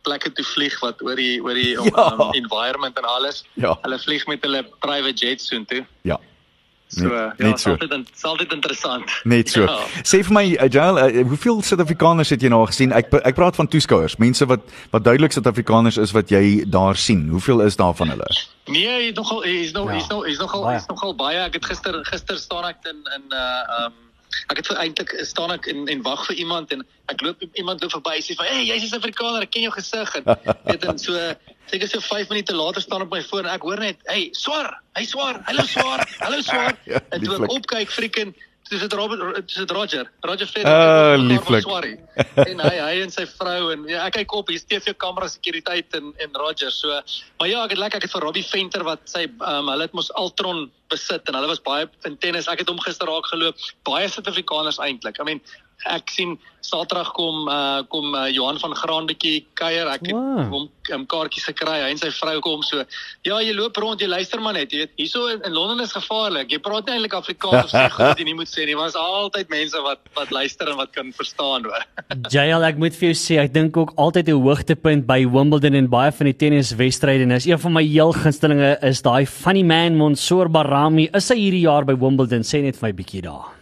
plekke 0.07 0.31
toe 0.39 0.45
vlieg 0.55 0.79
wat 0.85 1.03
oor 1.03 1.19
die 1.19 1.37
oor 1.43 1.55
die 1.59 1.75
Ja. 1.75 2.07
um, 2.15 2.31
environment 2.39 2.97
en 3.03 3.05
alles. 3.17 3.43
Ja. 3.59 3.75
Hulle 3.83 3.99
vlieg 3.99 4.27
met 4.31 4.43
hulle 4.47 4.63
private 4.81 5.19
jets 5.27 5.51
soontoe. 5.51 5.83
Ja. 6.07 6.19
So 6.89 7.03
Net- 7.03 7.13
ja, 7.13 7.27
net 7.43 7.57
dit 7.57 7.61
so. 7.61 7.73
in- 7.75 8.07
is 8.15 8.23
altyd 8.23 8.53
interessant. 8.55 9.11
Net 9.27 9.49
so. 9.51 9.65
Ja. 9.67 9.79
Sê 10.07 10.21
vir 10.23 10.33
my, 10.37 10.45
Jael, 10.71 10.99
uh, 11.03 11.25
hoeveel 11.27 11.59
Suid-Afrikaners 11.67 12.31
het 12.31 12.45
jy 12.47 12.49
nou 12.53 12.61
gesien? 12.71 12.93
Ek 12.95 13.11
ek 13.27 13.35
praat 13.35 13.57
van 13.59 13.67
toeskouers, 13.67 14.15
mense 14.23 14.47
wat 14.47 14.61
wat 14.95 15.03
duidelik 15.05 15.35
Suid-Afrikaners 15.35 15.99
is 15.99 16.15
wat 16.15 16.31
jy 16.31 16.63
daar 16.71 16.95
sien. 16.97 17.27
Hoeveel 17.35 17.65
is 17.67 17.75
daar 17.77 17.95
van 17.99 18.09
hulle? 18.15 18.29
Nee, 18.71 18.87
hy 18.87 19.09
is 19.11 19.17
nogal 19.19 19.43
hy 19.43 19.57
is 19.67 19.73
nog 19.75 19.89
Ja. 19.91 19.97
hy 19.97 19.99
is 20.05 20.09
nog 20.09 20.25
hy 20.25 20.31
is 20.31 20.39
nogal 20.39 20.63
Baie. 20.63 20.77
hy 20.77 20.81
is 20.81 20.87
nogal 20.95 21.15
baie. 21.15 21.39
Ek 21.51 21.55
het 21.59 21.65
gister 21.73 21.99
gister 22.13 22.39
staan 22.39 22.65
ek 22.71 22.79
in 22.87 23.03
in 23.19 23.25
uh 23.35 23.85
um 23.87 23.93
ek 24.53 24.61
het 24.61 24.71
eintlik 24.77 25.13
staan 25.27 25.53
ek 25.55 25.67
en 25.73 25.87
en 25.89 26.03
wag 26.03 26.27
vir 26.29 26.37
iemand 26.45 26.73
en 26.73 26.85
ek 27.13 27.23
loop 27.23 27.43
iemand 27.53 27.83
loop 27.83 27.93
verby 27.99 28.19
sê 28.21 28.37
van 28.39 28.47
hey 28.47 28.65
jy's 28.65 28.83
'n 28.83 28.89
Suid-Afrikaner 28.95 29.43
ek 29.43 29.51
ken 29.51 29.67
jou 29.69 29.75
gesig. 29.75 30.15
En 30.21 30.25
weet 30.71 30.85
en 30.85 30.99
so 30.99 31.35
seker 31.71 31.89
so 31.89 32.01
5 32.01 32.29
minute 32.29 32.55
later 32.55 32.81
staan 32.81 33.03
op 33.03 33.11
my 33.11 33.23
foon 33.23 33.47
en 33.47 33.55
ek 33.55 33.63
hoor 33.67 33.81
net 33.83 33.99
hey 34.11 34.29
swaar 34.33 34.71
hy 34.99 35.05
swaar 35.05 35.41
hallo 35.49 35.65
swaar 35.67 36.05
hallo 36.21 36.43
swaar 36.43 36.77
Ja, 36.93 37.01
en 37.11 37.25
toe 37.25 37.39
ek 37.41 37.51
opkyk 37.51 37.91
freaking 37.91 38.35
dis 38.71 38.81
dit 38.83 38.93
Robert 38.99 39.47
dis 39.47 39.59
dit 39.63 39.71
Roger 39.71 40.09
Roger 40.27 40.47
Federer 40.47 40.73
Ah, 40.77 41.19
lieflik. 41.21 41.67
En 42.51 42.61
hy 42.61 42.75
hy 42.81 43.03
en 43.05 43.13
sy 43.13 43.27
vrou 43.29 43.71
en 43.75 43.85
ja, 43.91 44.07
ek 44.07 44.19
kyk 44.21 44.35
op 44.39 44.51
hier's 44.53 44.65
TV 44.67 44.95
kamera 44.99 45.29
sekuriteit 45.31 45.95
en 45.99 46.13
en 46.23 46.41
Roger 46.41 46.73
so 46.75 46.95
maar 47.39 47.51
ja 47.51 47.65
ek 47.65 47.77
het 47.77 47.83
lekker 47.83 48.03
ek 48.03 48.09
het 48.09 48.17
vir 48.17 48.27
Robbie 48.27 48.47
Venter 48.47 48.87
wat 48.87 49.05
sy 49.11 49.27
um, 49.27 49.71
hulle 49.73 49.87
het 49.89 49.95
mos 49.97 50.11
Altron 50.19 50.67
besit 50.93 51.29
en 51.29 51.39
hulle 51.39 51.51
was 51.51 51.63
baie 51.67 51.89
in 52.07 52.17
tennis. 52.23 52.49
Ek 52.51 52.63
het 52.63 52.69
hom 52.71 52.79
gister 52.85 53.09
raak 53.11 53.27
geloop. 53.27 53.59
Baie 53.89 54.09
Suid-Afrikaners 54.11 54.79
eintlik 54.83 55.19
I 55.23 55.27
mean 55.27 55.41
ek 55.85 56.11
sien 56.11 56.39
Saterdag 56.67 57.13
kom 57.15 57.47
uh, 57.47 57.85
kom 57.87 58.11
uh, 58.15 58.27
Johan 58.27 58.59
van 58.59 58.73
Graan 58.75 59.07
bietjie 59.07 59.45
kuier 59.55 59.87
ek 59.87 60.01
het 60.09 60.15
Wow. 60.17 60.49
hom 60.51 60.65
um, 60.97 61.05
kaartjies 61.07 61.45
gekry 61.47 61.77
hy 61.83 61.91
en 61.93 61.99
sy 62.01 62.11
vrou 62.11 62.41
kom 62.43 62.63
so 62.67 62.83
ja 63.23 63.39
jy 63.45 63.53
loop 63.55 63.77
rond 63.77 64.01
jy 64.01 64.09
luister 64.09 64.41
maar 64.43 64.55
net 64.57 64.73
jy 64.73 64.79
weet 64.83 64.93
hierso 64.99 65.29
in, 65.31 65.43
in 65.47 65.53
Londen 65.55 65.81
is 65.85 65.93
gevaarlik 65.95 66.51
jy 66.51 66.59
praat 66.59 66.87
nie 66.87 66.97
eintlik 66.97 67.15
Afrikaans 67.15 67.69
of 67.69 67.71
sê 67.71 67.87
goed 67.95 68.19
jy 68.19 68.25
nie 68.25 68.35
moet 68.35 68.51
sê 68.51 68.67
nie 68.67 68.75
maar 68.75 68.89
is 68.91 68.99
altyd 68.99 69.49
mense 69.53 69.79
wat 69.87 70.01
wat 70.19 70.31
luister 70.35 70.69
en 70.73 70.77
wat 70.77 70.91
kan 70.97 71.13
verstaan 71.15 71.69
hoor 71.71 71.87
JL, 72.35 72.63
ek 72.67 72.79
moet 72.83 72.95
vir 72.99 73.13
jou 73.13 73.17
sê, 73.23 73.39
ek 73.45 73.53
dink 73.55 73.77
ook 73.77 73.93
altyd 73.97 74.29
'n 74.35 74.43
hoogtepunt 74.43 75.07
by 75.07 75.23
Wimbledon 75.27 75.75
en 75.75 75.89
baie 75.89 76.11
van 76.13 76.27
die 76.27 76.35
tenniswedstryde 76.35 77.23
en 77.29 77.37
is 77.39 77.47
een 77.47 77.59
van 77.63 77.73
my 77.79 77.85
heel 77.87 78.13
gunstelinge 78.13 78.75
is 78.83 79.03
daai 79.07 79.27
funny 79.27 79.63
man 79.63 79.97
Mansoor 79.97 80.49
Barami. 80.51 81.09
Is 81.15 81.29
hy 81.31 81.37
hierdie 81.39 81.63
jaar 81.67 81.85
by 81.87 81.95
Wimbledon? 81.95 82.43
Sê 82.43 82.63
net 82.63 82.77
vir 82.81 82.89
my 82.91 82.93
bietjie 82.99 83.23
daar. 83.23 83.56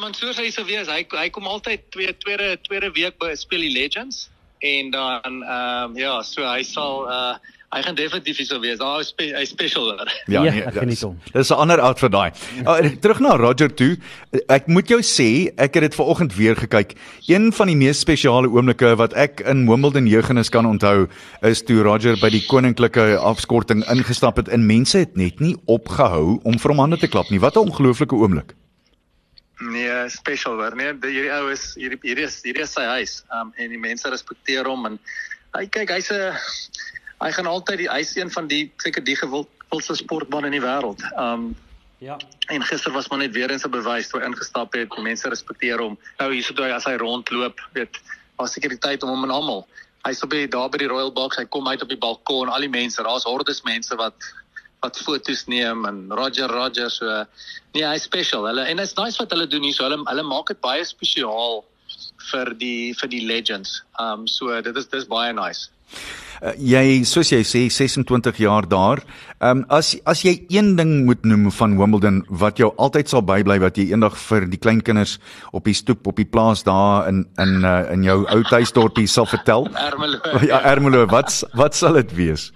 Ja, 0.00 0.06
maar 0.06 0.16
Mansoor 0.16 0.32
sê 0.32 0.48
so 0.50 0.64
wees. 0.64 0.88
Hy 0.88 1.04
hy 1.12 1.28
kom 1.28 1.44
altyd 1.46 1.80
twee 1.92 2.12
tweede 2.16 2.56
tweede 2.64 2.88
week 2.96 3.18
by 3.20 3.34
speel 3.36 3.60
die 3.60 3.72
Legends 3.74 4.30
en 4.64 4.90
dan 4.90 5.42
ehm 5.44 5.90
um, 5.90 5.96
ja, 5.96 6.22
so 6.22 6.40
hy 6.40 6.62
sal 6.64 7.04
uh 7.08 7.34
hy 7.70 7.82
gaan 7.84 7.94
definitief 7.94 8.38
hier 8.40 8.46
so 8.48 8.60
wees. 8.60 8.78
Daar 8.80 9.00
is 9.04 9.10
spe, 9.12 9.26
hy 9.36 9.44
special 9.46 9.90
daar. 9.92 10.08
Ja, 10.26 10.42
ek 10.48 10.72
dis- 10.72 10.78
geniet 10.80 11.02
hom. 11.04 11.18
Dis 11.34 11.50
'n 11.52 11.54
ander 11.54 11.80
outfit 11.84 12.10
daai. 12.12 12.32
Uh, 12.64 12.88
terug 13.04 13.20
na 13.20 13.36
Roger 13.36 13.68
toe. 13.68 13.98
Ek 14.48 14.66
moet 14.66 14.88
jou 14.88 14.98
sê, 15.04 15.52
ek 15.56 15.74
het 15.76 15.82
dit 15.90 15.94
vanoggend 15.94 16.34
weer 16.34 16.56
gekyk. 16.56 16.96
Een 17.28 17.52
van 17.52 17.66
die 17.68 17.76
mees 17.76 18.00
spesiale 18.00 18.48
oomblikke 18.48 18.96
wat 18.96 19.12
ek 19.12 19.44
in 19.46 19.68
Wimbledon 19.68 20.06
jeugennis 20.08 20.48
kan 20.48 20.66
onthou, 20.66 21.08
is 21.42 21.62
toe 21.62 21.82
Roger 21.82 22.16
by 22.16 22.30
die 22.30 22.42
koninklike 22.48 23.18
afskorting 23.20 23.84
ingestap 23.84 24.36
het 24.36 24.48
en 24.48 24.66
mense 24.66 24.98
het 24.98 25.14
net 25.16 25.40
nie 25.40 25.56
opgehou 25.66 26.40
om 26.42 26.58
vir 26.58 26.70
hom 26.72 26.78
hande 26.88 26.96
te 26.98 27.06
klap 27.06 27.30
nie. 27.30 27.38
Wat 27.38 27.54
'n 27.54 27.68
ongelooflike 27.68 28.16
oomblik. 28.16 28.56
Nee, 29.60 30.08
special 30.08 30.54
hoor. 30.56 30.74
Nee, 30.76 30.92
die- 30.98 31.10
hierdie 31.12 31.32
ou 31.36 31.50
is 31.52 31.74
hierdie 31.76 31.98
hierdie 32.02 32.24
is 32.24 32.40
hierdie 32.42 32.62
is 32.64 32.72
sy 32.72 32.84
huis. 32.96 33.22
Ehm 33.30 33.40
um, 33.40 33.52
en 33.56 33.68
die 33.70 33.78
mense 33.78 34.08
respekteer 34.08 34.64
hom 34.66 34.86
en 34.86 34.98
hy 35.54 35.66
kyk 35.66 35.90
hy's 35.90 36.10
'n 36.12 36.32
hy 37.20 37.30
gaan 37.32 37.46
altyd 37.46 37.78
die 37.84 37.90
hy's 37.90 38.16
een 38.16 38.30
van 38.30 38.46
die 38.48 38.72
seker 38.78 39.04
die 39.04 39.16
gewildste 39.16 39.96
sportman 39.96 40.44
in 40.44 40.52
die 40.52 40.64
wêreld. 40.64 41.02
Ehm 41.16 41.34
um, 41.50 41.56
Ja. 42.00 42.16
En 42.48 42.62
gister 42.64 42.92
was 42.92 43.08
maar 43.10 43.18
net 43.18 43.32
weer 43.36 43.50
eens 43.50 43.64
'n 43.66 43.70
bewys 43.70 44.08
toe 44.08 44.20
hy 44.20 44.26
ingestap 44.26 44.72
het. 44.72 44.88
Die 44.90 45.02
mense 45.02 45.28
respekteer 45.28 45.78
hom. 45.78 45.98
Nou 46.18 46.32
hierso 46.32 46.54
toe 46.54 46.64
hy 46.64 46.70
as 46.72 46.84
hy 46.84 46.96
rondloop, 46.96 47.60
weet, 47.74 47.98
was 48.38 48.52
sekuriteit 48.52 49.02
om 49.02 49.10
hom 49.10 49.24
en 49.24 49.30
almal. 49.30 49.68
Hy's 50.06 50.22
op 50.22 50.30
die 50.30 50.46
daar 50.48 50.70
by 50.70 50.78
die 50.78 50.86
Royal 50.88 51.12
Box, 51.12 51.36
hy 51.36 51.44
kom 51.44 51.68
uit 51.68 51.82
op 51.82 51.88
die 51.88 51.98
balkon, 51.98 52.48
al 52.48 52.60
die 52.60 52.68
mense, 52.72 53.02
daar's 53.02 53.24
hordes 53.24 53.60
mense 53.62 53.96
wat 53.96 54.14
wat 54.84 55.00
foto's 55.04 55.44
neem 55.46 55.84
en 55.88 56.06
Roger 56.16 56.48
Roger 56.48 56.90
so 56.90 57.24
nee, 57.74 57.84
hy's 57.84 58.06
special. 58.08 58.46
Hulle 58.48 58.64
en 58.68 58.80
dit's 58.80 58.96
nice 58.98 59.20
wat 59.20 59.34
hulle 59.34 59.48
doen 59.50 59.66
hier 59.66 59.76
so. 59.76 59.84
Hulle 59.88 60.00
hulle 60.06 60.26
maak 60.26 60.52
dit 60.52 60.60
baie 60.64 60.84
spesiaal 60.86 61.62
vir 62.30 62.54
die 62.60 62.94
vir 63.00 63.12
die 63.12 63.26
legends. 63.26 63.80
Um 64.00 64.26
so 64.30 64.60
dit 64.64 64.76
is 64.76 64.90
dis 64.92 65.08
baie 65.10 65.34
nice. 65.36 65.68
Uh, 66.40 66.54
jy 66.56 67.02
soos 67.04 67.28
jy 67.34 67.42
sê 67.44 67.60
26 67.68 68.38
jaar 68.40 68.64
daar. 68.64 69.02
Ehm 69.40 69.60
um, 69.60 69.64
as 69.68 69.92
as 70.08 70.22
jy 70.24 70.38
een 70.48 70.72
ding 70.78 71.04
moet 71.04 71.26
noem 71.28 71.50
van 71.52 71.76
Wimbledon 71.76 72.22
wat 72.42 72.62
jou 72.62 72.70
altyd 72.80 73.12
sal 73.12 73.24
bybly 73.28 73.58
wat 73.60 73.76
jy 73.76 73.90
eendag 73.90 74.16
vir 74.16 74.46
die 74.48 74.60
kleinkinders 74.60 75.18
op 75.52 75.68
die 75.68 75.76
stoep 75.76 76.08
op 76.08 76.16
die 76.16 76.24
plaas 76.24 76.64
daar 76.64 77.10
in 77.12 77.26
in 77.36 77.60
uh, 77.60 77.92
in 77.92 78.08
jou 78.08 78.22
ou 78.24 78.40
tuisdorpie 78.48 79.06
sal 79.06 79.28
vertel. 79.28 79.68
Ermelo. 79.90 80.40
Ja, 80.48 80.64
Ermelo, 80.72 81.04
wat 81.12 81.42
wat 81.52 81.76
sal 81.76 82.00
dit 82.00 82.16
wees? 82.16 82.48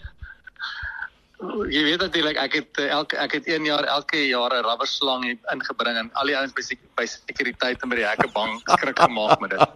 Jy 1.70 1.83
weet 1.87 2.00
natuurlik 2.00 2.38
ek 2.40 2.57
het 2.59 2.80
eh, 2.83 2.90
elke 2.94 3.18
ek 3.20 3.38
het 3.38 3.46
1 3.46 3.64
jaar 3.68 3.85
elke 3.85 4.20
jaar 4.26 4.52
'n 4.54 4.64
rubberslang 4.66 5.24
ingebring 5.52 5.96
en 5.96 6.11
al 6.12 6.26
die 6.26 6.37
ouens 6.37 6.52
by 6.52 6.62
by 6.96 7.07
sekuriteit 7.07 7.83
en 7.83 7.88
by 7.88 7.96
die 7.96 8.07
hekke 8.07 8.28
bang 8.33 8.61
skrik 8.61 8.98
gemaak 8.98 9.40
met 9.40 9.50
dit. 9.50 9.68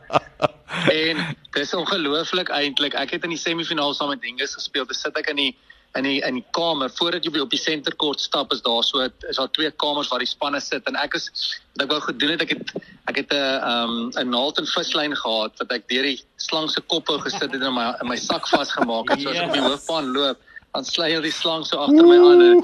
En 0.93 1.37
dis 1.57 1.75
ongelooflik 1.75 2.51
eintlik. 2.53 2.95
Ek 2.95 3.11
het 3.11 3.25
in 3.25 3.33
die 3.33 3.41
semifinaal 3.41 3.95
saam 3.95 4.13
met 4.13 4.21
Dinges 4.21 4.55
gespeel. 4.55 4.85
Dis 4.87 5.01
sit 5.01 5.17
ek 5.17 5.31
in 5.33 5.37
die 5.37 5.57
in 5.97 6.05
die 6.05 6.19
in 6.21 6.39
die 6.39 6.45
kamer 6.53 6.91
voordat 6.93 7.25
jy 7.25 7.41
op 7.41 7.51
die 7.51 7.61
senterkort 7.61 8.21
stap 8.21 8.53
is 8.53 8.61
daar 8.63 8.85
so 8.85 9.01
is 9.03 9.39
daar 9.41 9.51
twee 9.57 9.71
kamers 9.71 10.11
waar 10.13 10.23
die 10.23 10.29
spanne 10.29 10.61
sit 10.61 10.87
en 10.91 10.99
ek 11.01 11.17
is 11.17 11.31
wat 11.73 11.85
ek 11.87 11.95
wou 11.95 12.01
gedoen 12.05 12.35
het 12.35 12.45
ek 12.45 12.53
het 12.55 12.73
ek 13.11 13.21
het 13.23 13.33
'n 13.33 13.71
um 13.71 13.95
'n 14.13 14.29
naald 14.31 14.59
en 14.59 14.67
vislyn 14.67 15.17
gehad 15.17 15.57
wat 15.59 15.73
ek 15.73 15.89
deur 15.89 16.03
die 16.03 16.21
slang 16.37 16.69
se 16.71 16.81
kop 16.81 17.09
wou 17.09 17.19
gesit 17.25 17.41
het 17.41 17.55
en 17.55 17.63
in 17.71 17.75
my 17.75 17.89
in 18.03 18.09
my 18.09 18.17
sak 18.17 18.49
vasgemaak 18.49 19.11
het 19.11 19.25
soos 19.25 19.37
ek 19.37 19.49
op 19.49 19.57
die 19.57 19.69
hoofbaan 19.69 20.13
loop 20.13 20.39
dan 20.79 20.87
sly 20.87 21.11
hy 21.11 21.21
die 21.25 21.35
slang 21.35 21.65
so 21.67 21.81
agter 21.83 22.07
my 22.07 22.17
aan 22.23 22.43
en, 22.45 22.61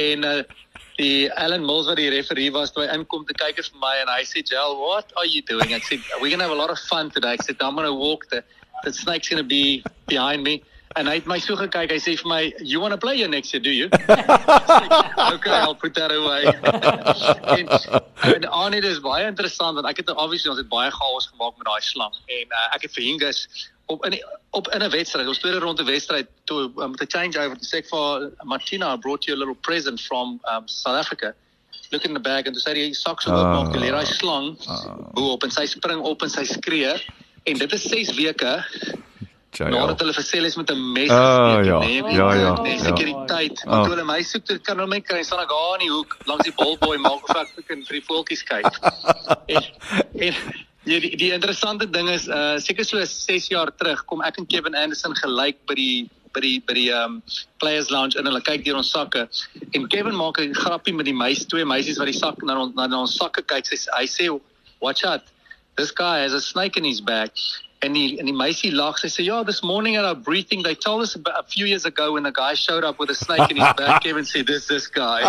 en 0.00 0.24
uh, 0.24 0.36
die 0.96 1.28
Alan 1.36 1.66
Mills 1.68 1.88
wat 1.90 1.98
die 2.00 2.08
referee 2.14 2.52
was 2.54 2.72
toe 2.72 2.86
hy 2.86 2.96
inkom 2.96 3.26
te 3.28 3.36
kyk 3.36 3.60
het 3.60 3.68
vir 3.68 3.82
my 3.82 3.92
en 4.00 4.12
hy 4.14 4.22
sê 4.28 4.40
Jel 4.40 4.76
what 4.80 5.12
are 5.20 5.28
you 5.28 5.44
doing? 5.50 5.74
Ek 5.76 5.84
sê 5.84 5.98
we're 6.20 6.32
going 6.32 6.40
to 6.40 6.48
have 6.48 6.56
a 6.56 6.60
lot 6.60 6.72
of 6.72 6.80
fun 6.88 7.10
today. 7.12 7.36
Ek 7.36 7.44
sê 7.44 7.56
I'm 7.60 7.76
going 7.76 7.88
to 7.88 7.96
walk 7.96 8.28
the 8.32 8.40
the 8.84 8.92
snake's 8.92 9.28
going 9.28 9.42
to 9.42 9.48
be 9.48 9.84
behind 10.08 10.48
me. 10.48 10.62
En 10.96 11.08
hy 11.08 11.18
het 11.18 11.28
my 11.28 11.38
so 11.44 11.56
gekyk 11.60 11.92
hy 11.92 11.98
sê 12.00 12.14
vir 12.22 12.30
my 12.32 12.40
you 12.60 12.80
want 12.80 12.96
to 12.96 13.00
play 13.04 13.18
here 13.20 13.28
next 13.28 13.52
year 13.52 13.60
do 13.60 13.74
you? 13.76 13.92
Okay 15.32 15.52
I'll 15.52 15.76
put 15.76 15.92
that 16.00 16.12
away. 16.12 16.48
En 17.58 17.68
en 18.32 18.48
Arnie 18.62 18.80
dis 18.80 19.00
baie 19.04 19.28
interessant 19.28 19.76
want 19.76 19.92
ek 19.92 20.00
het 20.00 20.16
obviously 20.16 20.54
ons 20.54 20.64
het 20.64 20.72
baie 20.72 20.88
chaos 20.96 21.28
gemaak 21.34 21.60
met 21.60 21.68
daai 21.68 21.84
slang 21.84 22.16
en 22.40 22.58
uh, 22.62 22.66
ek 22.78 22.88
het 22.88 22.96
vir 22.96 23.08
Hingus 23.10 23.44
op 23.86 24.04
in 24.04 24.10
die, 24.10 24.24
op 24.50 24.68
in 24.68 24.82
'n 24.82 24.90
wedstryd, 24.90 25.28
ons 25.28 25.38
tweede 25.38 25.58
ronde 25.58 25.84
wedstryd 25.84 26.26
toe 26.44 26.70
um, 26.76 26.94
to 26.96 27.04
change 27.08 27.38
over 27.38 27.56
to 27.56 27.64
say 27.64 27.82
for 27.82 28.30
Martina 28.44 28.94
I 28.94 28.96
brought 28.96 29.24
you 29.26 29.34
a 29.36 29.38
little 29.38 29.54
present 29.60 30.00
from 30.00 30.40
um, 30.52 30.62
South 30.68 30.96
Africa. 30.98 31.34
Look 31.90 32.04
in 32.04 32.14
the 32.14 32.20
bag 32.20 32.46
and 32.46 32.54
to 32.54 32.60
say 32.60 32.74
die 32.74 32.94
saks 32.94 33.26
Ah. 33.26 33.62
maak, 33.62 33.74
jy 33.74 33.80
leer 33.80 33.92
daai 33.92 34.06
slang 34.06 34.56
hoe 35.14 35.30
op 35.32 35.42
en 35.44 35.50
sy 35.50 35.66
spring 35.66 36.00
op 36.00 36.22
en 36.22 36.30
sy 36.30 36.44
skree 36.44 36.94
en 37.44 37.58
dit 37.58 37.72
is 37.72 37.82
6 37.82 38.14
weke 38.16 38.64
Ja, 39.52 39.68
nadat 39.68 40.00
hulle 40.00 40.14
vir 40.16 40.24
Celis 40.24 40.56
met 40.56 40.70
'n 40.70 40.92
mes 40.92 41.10
Ah, 41.10 41.16
gesteek 41.16 41.56
het, 41.58 41.66
ja. 41.66 41.80
jy 41.84 42.02
weet, 42.02 42.14
Ja, 42.16 42.32
ja, 42.34 42.52
nee, 42.62 42.72
ja. 42.72 42.84
sekuriteit. 42.84 43.60
Ah. 43.66 43.70
Want 43.70 43.84
toe 43.84 43.94
hulle 43.94 44.04
my 44.04 44.22
soek, 44.22 44.44
toe 44.44 44.58
kan 44.58 44.76
hulle 44.78 44.88
my 44.88 45.00
kry, 45.00 45.22
staan 45.22 45.40
ek 45.40 45.48
daar 45.48 45.74
in 45.74 45.86
die 45.86 45.90
hoek 45.92 46.16
langs 46.24 46.44
die 46.44 46.54
ballboy 46.56 46.96
maak 46.96 47.28
of 47.28 47.36
ek 47.36 47.66
kan 47.68 47.84
vir 47.84 48.00
die 48.00 48.04
voeltjies 48.08 48.42
kyk. 48.48 48.78
en, 49.54 49.62
en 50.14 50.34
ja, 50.84 50.98
die, 51.00 51.16
die 51.16 51.30
interessante 51.32 51.86
ding 51.90 52.08
is 52.10 52.28
uh 52.28 52.58
seker 52.58 52.84
so 52.84 53.02
6 53.04 53.48
jaar 53.52 53.70
terug 53.76 54.04
kom 54.06 54.22
ek 54.22 54.38
en 54.38 54.46
Kevin 54.46 54.74
Anderson 54.74 55.14
gelyk 55.18 55.60
by 55.66 55.74
die 55.78 56.10
by 56.32 56.40
die 56.40 56.60
by 56.66 56.74
die 56.74 56.88
um 56.96 57.20
players 57.60 57.90
lounge 57.90 58.18
en 58.18 58.26
hulle 58.26 58.40
kyk 58.44 58.64
deur 58.64 58.80
ons 58.80 58.92
sakke. 58.94 59.26
En 59.76 59.88
Kevin 59.88 60.16
maak 60.16 60.40
'n 60.40 60.54
grappie 60.54 60.94
met 60.94 61.06
die 61.06 61.16
meisies 61.16 61.46
twee 61.46 61.64
meisies 61.64 61.98
wat 61.98 62.10
die 62.10 62.18
sak 62.18 62.42
na 62.42 62.58
ons 62.58 62.74
na 62.74 62.88
ons 63.00 63.16
sakke 63.16 63.42
kyk. 63.42 63.66
Sy 63.66 63.76
hy 63.98 64.06
sê 64.06 64.30
watch 64.80 65.04
out. 65.04 65.22
This 65.76 65.90
guy 65.90 66.20
has 66.20 66.34
a 66.34 66.40
snake 66.40 66.76
in 66.76 66.84
his 66.84 67.00
bag 67.00 67.30
en 67.82 67.92
die 67.92 68.18
en 68.20 68.26
die 68.30 68.34
meisie 68.36 68.70
lag 68.74 68.98
sy 69.00 69.08
sê 69.10 69.24
ja 69.26 69.42
this 69.42 69.60
morning 69.62 69.96
at 69.98 70.04
our 70.04 70.14
briefing 70.14 70.62
they 70.62 70.74
told 70.74 71.02
us 71.02 71.14
about 71.16 71.34
a 71.38 71.42
few 71.54 71.66
years 71.66 71.84
ago 71.84 72.12
when 72.14 72.26
a 72.26 72.30
guy 72.32 72.54
showed 72.54 72.84
up 72.84 72.98
with 73.00 73.10
a 73.10 73.14
snake 73.14 73.50
in 73.50 73.56
his 73.58 73.72
bag 73.80 74.00
Kevin 74.02 74.24
said 74.24 74.46
this 74.46 74.66
this 74.66 74.86
guy 74.86 75.20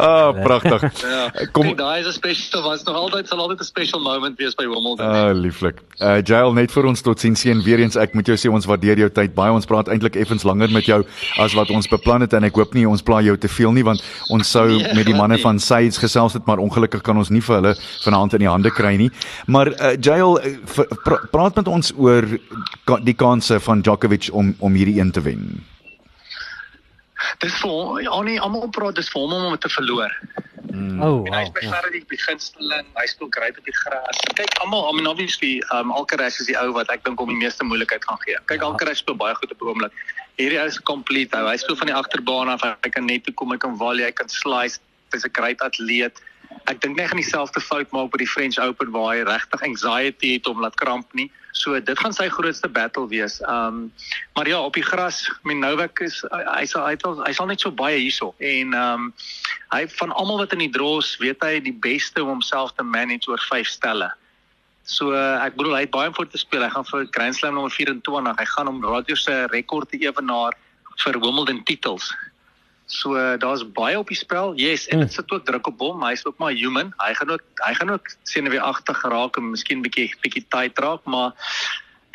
Ah, 0.00 0.32
pragtig. 0.32 0.82
ja 1.04 1.30
Kom 1.52 1.64
Kijk, 1.66 1.76
daai 1.78 2.00
is 2.00 2.06
'n 2.06 2.12
special 2.12 2.62
was 2.62 2.82
nog 2.84 2.96
altyd 2.96 3.28
sal 3.28 3.38
altyd 3.40 3.60
'n 3.60 3.64
special 3.64 4.00
moment 4.00 4.38
wees 4.38 4.54
by 4.54 4.66
Wimbledon 4.66 5.06
Ah, 5.06 5.32
lieflik. 5.34 5.76
Uh 6.00 6.20
Jael 6.24 6.52
net 6.52 6.72
vir 6.72 6.86
ons 6.86 7.00
tot 7.02 7.20
sins 7.20 7.40
sien 7.40 7.62
weer 7.62 7.80
eens 7.80 7.96
ek 7.96 8.14
moet 8.14 8.26
jou 8.26 8.36
sê 8.36 8.48
ons 8.52 8.66
waardeer 8.66 8.98
jou 8.98 9.10
tyd 9.10 9.34
baie. 9.34 9.52
Ons 9.52 9.66
praat 9.66 9.88
eintlik 9.88 10.16
effens 10.16 10.42
langer 10.44 10.70
met 10.72 10.84
jou 10.84 11.04
as 11.38 11.54
wat 11.54 11.70
ons 11.70 11.88
beplan 11.88 12.20
het 12.20 12.32
en 12.32 12.44
ek 12.44 12.54
hoop 12.56 12.74
nie 12.74 12.86
ons 12.88 13.02
pla 13.02 13.20
jou 13.20 13.36
te 13.36 13.48
veel 13.48 13.72
nie 13.72 13.84
want 13.84 14.02
ons 14.30 14.50
sou 14.50 14.68
Nee, 14.70 14.94
met 14.94 15.06
die 15.06 15.14
manne 15.14 15.38
van 15.38 15.58
Sides 15.58 15.98
gesels 15.98 16.32
het 16.32 16.46
maar 16.46 16.58
ongelukkig 16.58 17.02
kan 17.02 17.16
ons 17.16 17.28
nie 17.30 17.40
vir 17.40 17.54
hulle 17.60 17.74
vanaand 18.04 18.32
in 18.34 18.38
die 18.44 18.48
hande 18.48 18.70
kry 18.70 18.96
nie. 18.96 19.10
Maar 19.46 19.68
uh 19.68 19.89
Jael 20.00 20.38
uh, 20.44 20.56
pra 21.04 21.16
praat 21.30 21.54
met 21.56 21.68
ons 21.68 21.92
oor 21.96 22.26
ka 22.84 22.96
die 23.04 23.14
kanse 23.14 23.60
van 23.60 23.82
Djokovic 23.82 24.28
om 24.32 24.54
om 24.58 24.74
hierdie 24.74 25.00
een 25.00 25.10
te 25.12 25.20
wen. 25.20 25.64
dis 27.40 27.54
vir 27.60 27.70
hom, 27.70 27.98
ja 28.00 28.20
nee, 28.26 28.40
almal 28.40 28.68
praat 28.74 28.96
dis 28.96 29.08
vir 29.12 29.20
hom 29.22 29.32
om 29.32 29.56
te 29.58 29.68
verloor. 29.68 30.12
Mm. 30.70 31.00
Oh, 31.02 31.26
En 31.26 31.34
hy's 31.34 31.48
wow. 31.50 31.56
by 31.56 31.66
verre 31.72 31.90
die 31.92 32.04
beginsteling, 32.08 32.86
hy 32.94 33.06
speel 33.10 33.28
great 33.34 33.58
op 33.58 33.64
die 33.64 33.74
gras. 33.74 34.20
Kyk 34.38 34.58
almal, 34.62 34.86
I 34.88 34.92
mean 34.96 35.06
obviously, 35.10 35.62
um 35.76 35.90
Alcaraz 35.92 36.38
is 36.40 36.46
die 36.46 36.56
ou 36.60 36.72
wat 36.76 36.90
ek 36.94 37.04
dink 37.04 37.18
hom 37.20 37.28
die 37.32 37.38
meeste 37.40 37.64
moeilikheid 37.66 38.04
gaan 38.06 38.20
gee. 38.24 38.38
Kyk 38.50 38.60
Ja. 38.62 38.68
Alcaraz 38.70 38.98
speel 39.02 39.16
baie 39.16 39.34
goed 39.34 39.50
op 39.52 39.58
die 39.58 39.68
oomblik. 39.72 39.92
Hierdie 40.38 40.60
ou 40.62 40.66
is 40.70 40.78
complete. 40.92 41.36
Hy, 41.36 41.50
hy 41.50 41.56
speel 41.60 41.76
van 41.76 41.90
die 41.90 41.96
agterbaan 41.96 42.48
af, 42.48 42.62
hy 42.62 42.90
kan 42.94 43.06
net 43.06 43.24
toe 43.26 43.34
kom, 43.34 43.50
hy 43.52 43.58
kan 43.60 43.76
volley, 43.76 44.04
hy 44.04 44.12
kan 44.12 44.28
slice. 44.28 44.80
Hy's 45.12 45.24
'n 45.26 45.34
great 45.34 45.60
atleet. 45.60 46.20
Ek 46.70 46.80
dink 46.82 46.98
hy 47.00 47.06
gaan 47.08 47.18
dieselfde 47.20 47.60
fout 47.62 47.90
maak 47.94 48.10
by 48.12 48.20
die 48.22 48.28
French 48.30 48.58
Open 48.62 48.92
waar 48.94 49.14
hy 49.14 49.22
regtig 49.26 49.62
anxiety 49.66 50.34
het 50.36 50.46
om 50.50 50.60
laat 50.62 50.76
kramp 50.78 51.14
nie. 51.18 51.28
So 51.56 51.78
dit 51.78 51.98
gaan 51.98 52.14
sy 52.14 52.28
grootste 52.30 52.70
battle 52.70 53.08
wees. 53.10 53.40
Um 53.50 53.90
maar 54.36 54.48
ja, 54.48 54.60
op 54.62 54.74
die 54.78 54.84
gras, 54.86 55.24
I 55.28 55.48
mean 55.48 55.62
Novak 55.64 56.00
is 56.04 56.20
hy 56.30 56.64
sal 56.70 56.86
hy 56.86 56.96
sal 57.02 57.22
hy 57.24 57.32
sal 57.34 57.50
net 57.50 57.62
so 57.62 57.74
baie 57.74 57.98
hierso 57.98 58.32
en 58.38 58.74
um 58.78 59.10
hy 59.74 59.84
van 59.98 60.14
almal 60.14 60.42
wat 60.42 60.54
in 60.56 60.64
die 60.66 60.72
draws 60.74 61.16
weet 61.22 61.42
hy 61.46 61.58
die 61.64 61.74
beste 61.74 62.22
om 62.22 62.36
homself 62.36 62.74
te 62.76 62.86
manage 62.86 63.30
oor 63.30 63.42
vyf 63.50 63.70
stelle. 63.70 64.10
So 64.86 65.14
ek 65.14 65.58
bedoel 65.58 65.78
hy 65.78 65.84
het 65.86 65.94
baie 65.94 66.10
voor 66.14 66.30
te 66.30 66.40
speel. 66.40 66.64
Hy 66.66 66.72
gaan 66.74 66.88
vir 66.88 67.06
Grand 67.14 67.36
Slam 67.36 67.54
nommer 67.58 67.74
24. 67.74 68.38
Hy 68.38 68.48
gaan 68.54 68.70
om 68.70 68.82
Roger 68.84 69.18
se 69.18 69.44
rekord 69.54 69.90
te 69.90 70.00
ewenaar 70.02 70.56
vir 71.04 71.18
Wimbledon 71.20 71.62
titels. 71.64 72.10
So 72.90 73.14
daar's 73.38 73.62
baie 73.72 73.98
op 73.98 74.08
die 74.10 74.18
spel. 74.18 74.54
Yes, 74.58 74.88
en 74.90 75.04
dit 75.04 75.12
sit 75.12 75.30
ook 75.30 75.44
druk 75.46 75.66
op 75.66 75.78
hom. 75.78 76.02
Hy's 76.02 76.24
ook 76.26 76.38
maar 76.42 76.52
human. 76.52 76.90
Hy 76.98 77.12
gaan 77.14 77.30
ook 77.30 77.44
hy 77.62 77.74
gaan 77.78 77.90
ook 77.94 78.10
senuweeagtig 78.22 78.98
geraak 78.98 79.36
en 79.38 79.50
miskien 79.50 79.84
bietjie 79.84 80.08
bietjie 80.24 80.42
tight 80.48 80.78
raak, 80.82 81.04
maar 81.04 81.30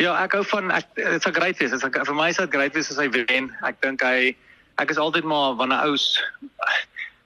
ja, 0.04 0.12
ek 0.20 0.36
hou 0.36 0.44
van 0.52 0.72
ek 0.76 0.90
dit's 1.00 1.28
'n 1.28 1.38
great 1.38 1.58
wees. 1.58 1.72
Dit's 1.72 1.88
vir 2.08 2.16
my 2.16 2.30
is 2.30 2.38
dit 2.38 2.52
great 2.52 2.74
wees 2.76 2.92
as 2.92 3.00
hy 3.00 3.08
wen. 3.10 3.52
Ek 3.64 3.80
dink 3.82 4.04
hy 4.04 4.36
ek 4.78 4.92
is 4.92 5.00
altyd 5.00 5.24
maar 5.24 5.56
wanneer 5.56 5.88
ou's 5.88 6.20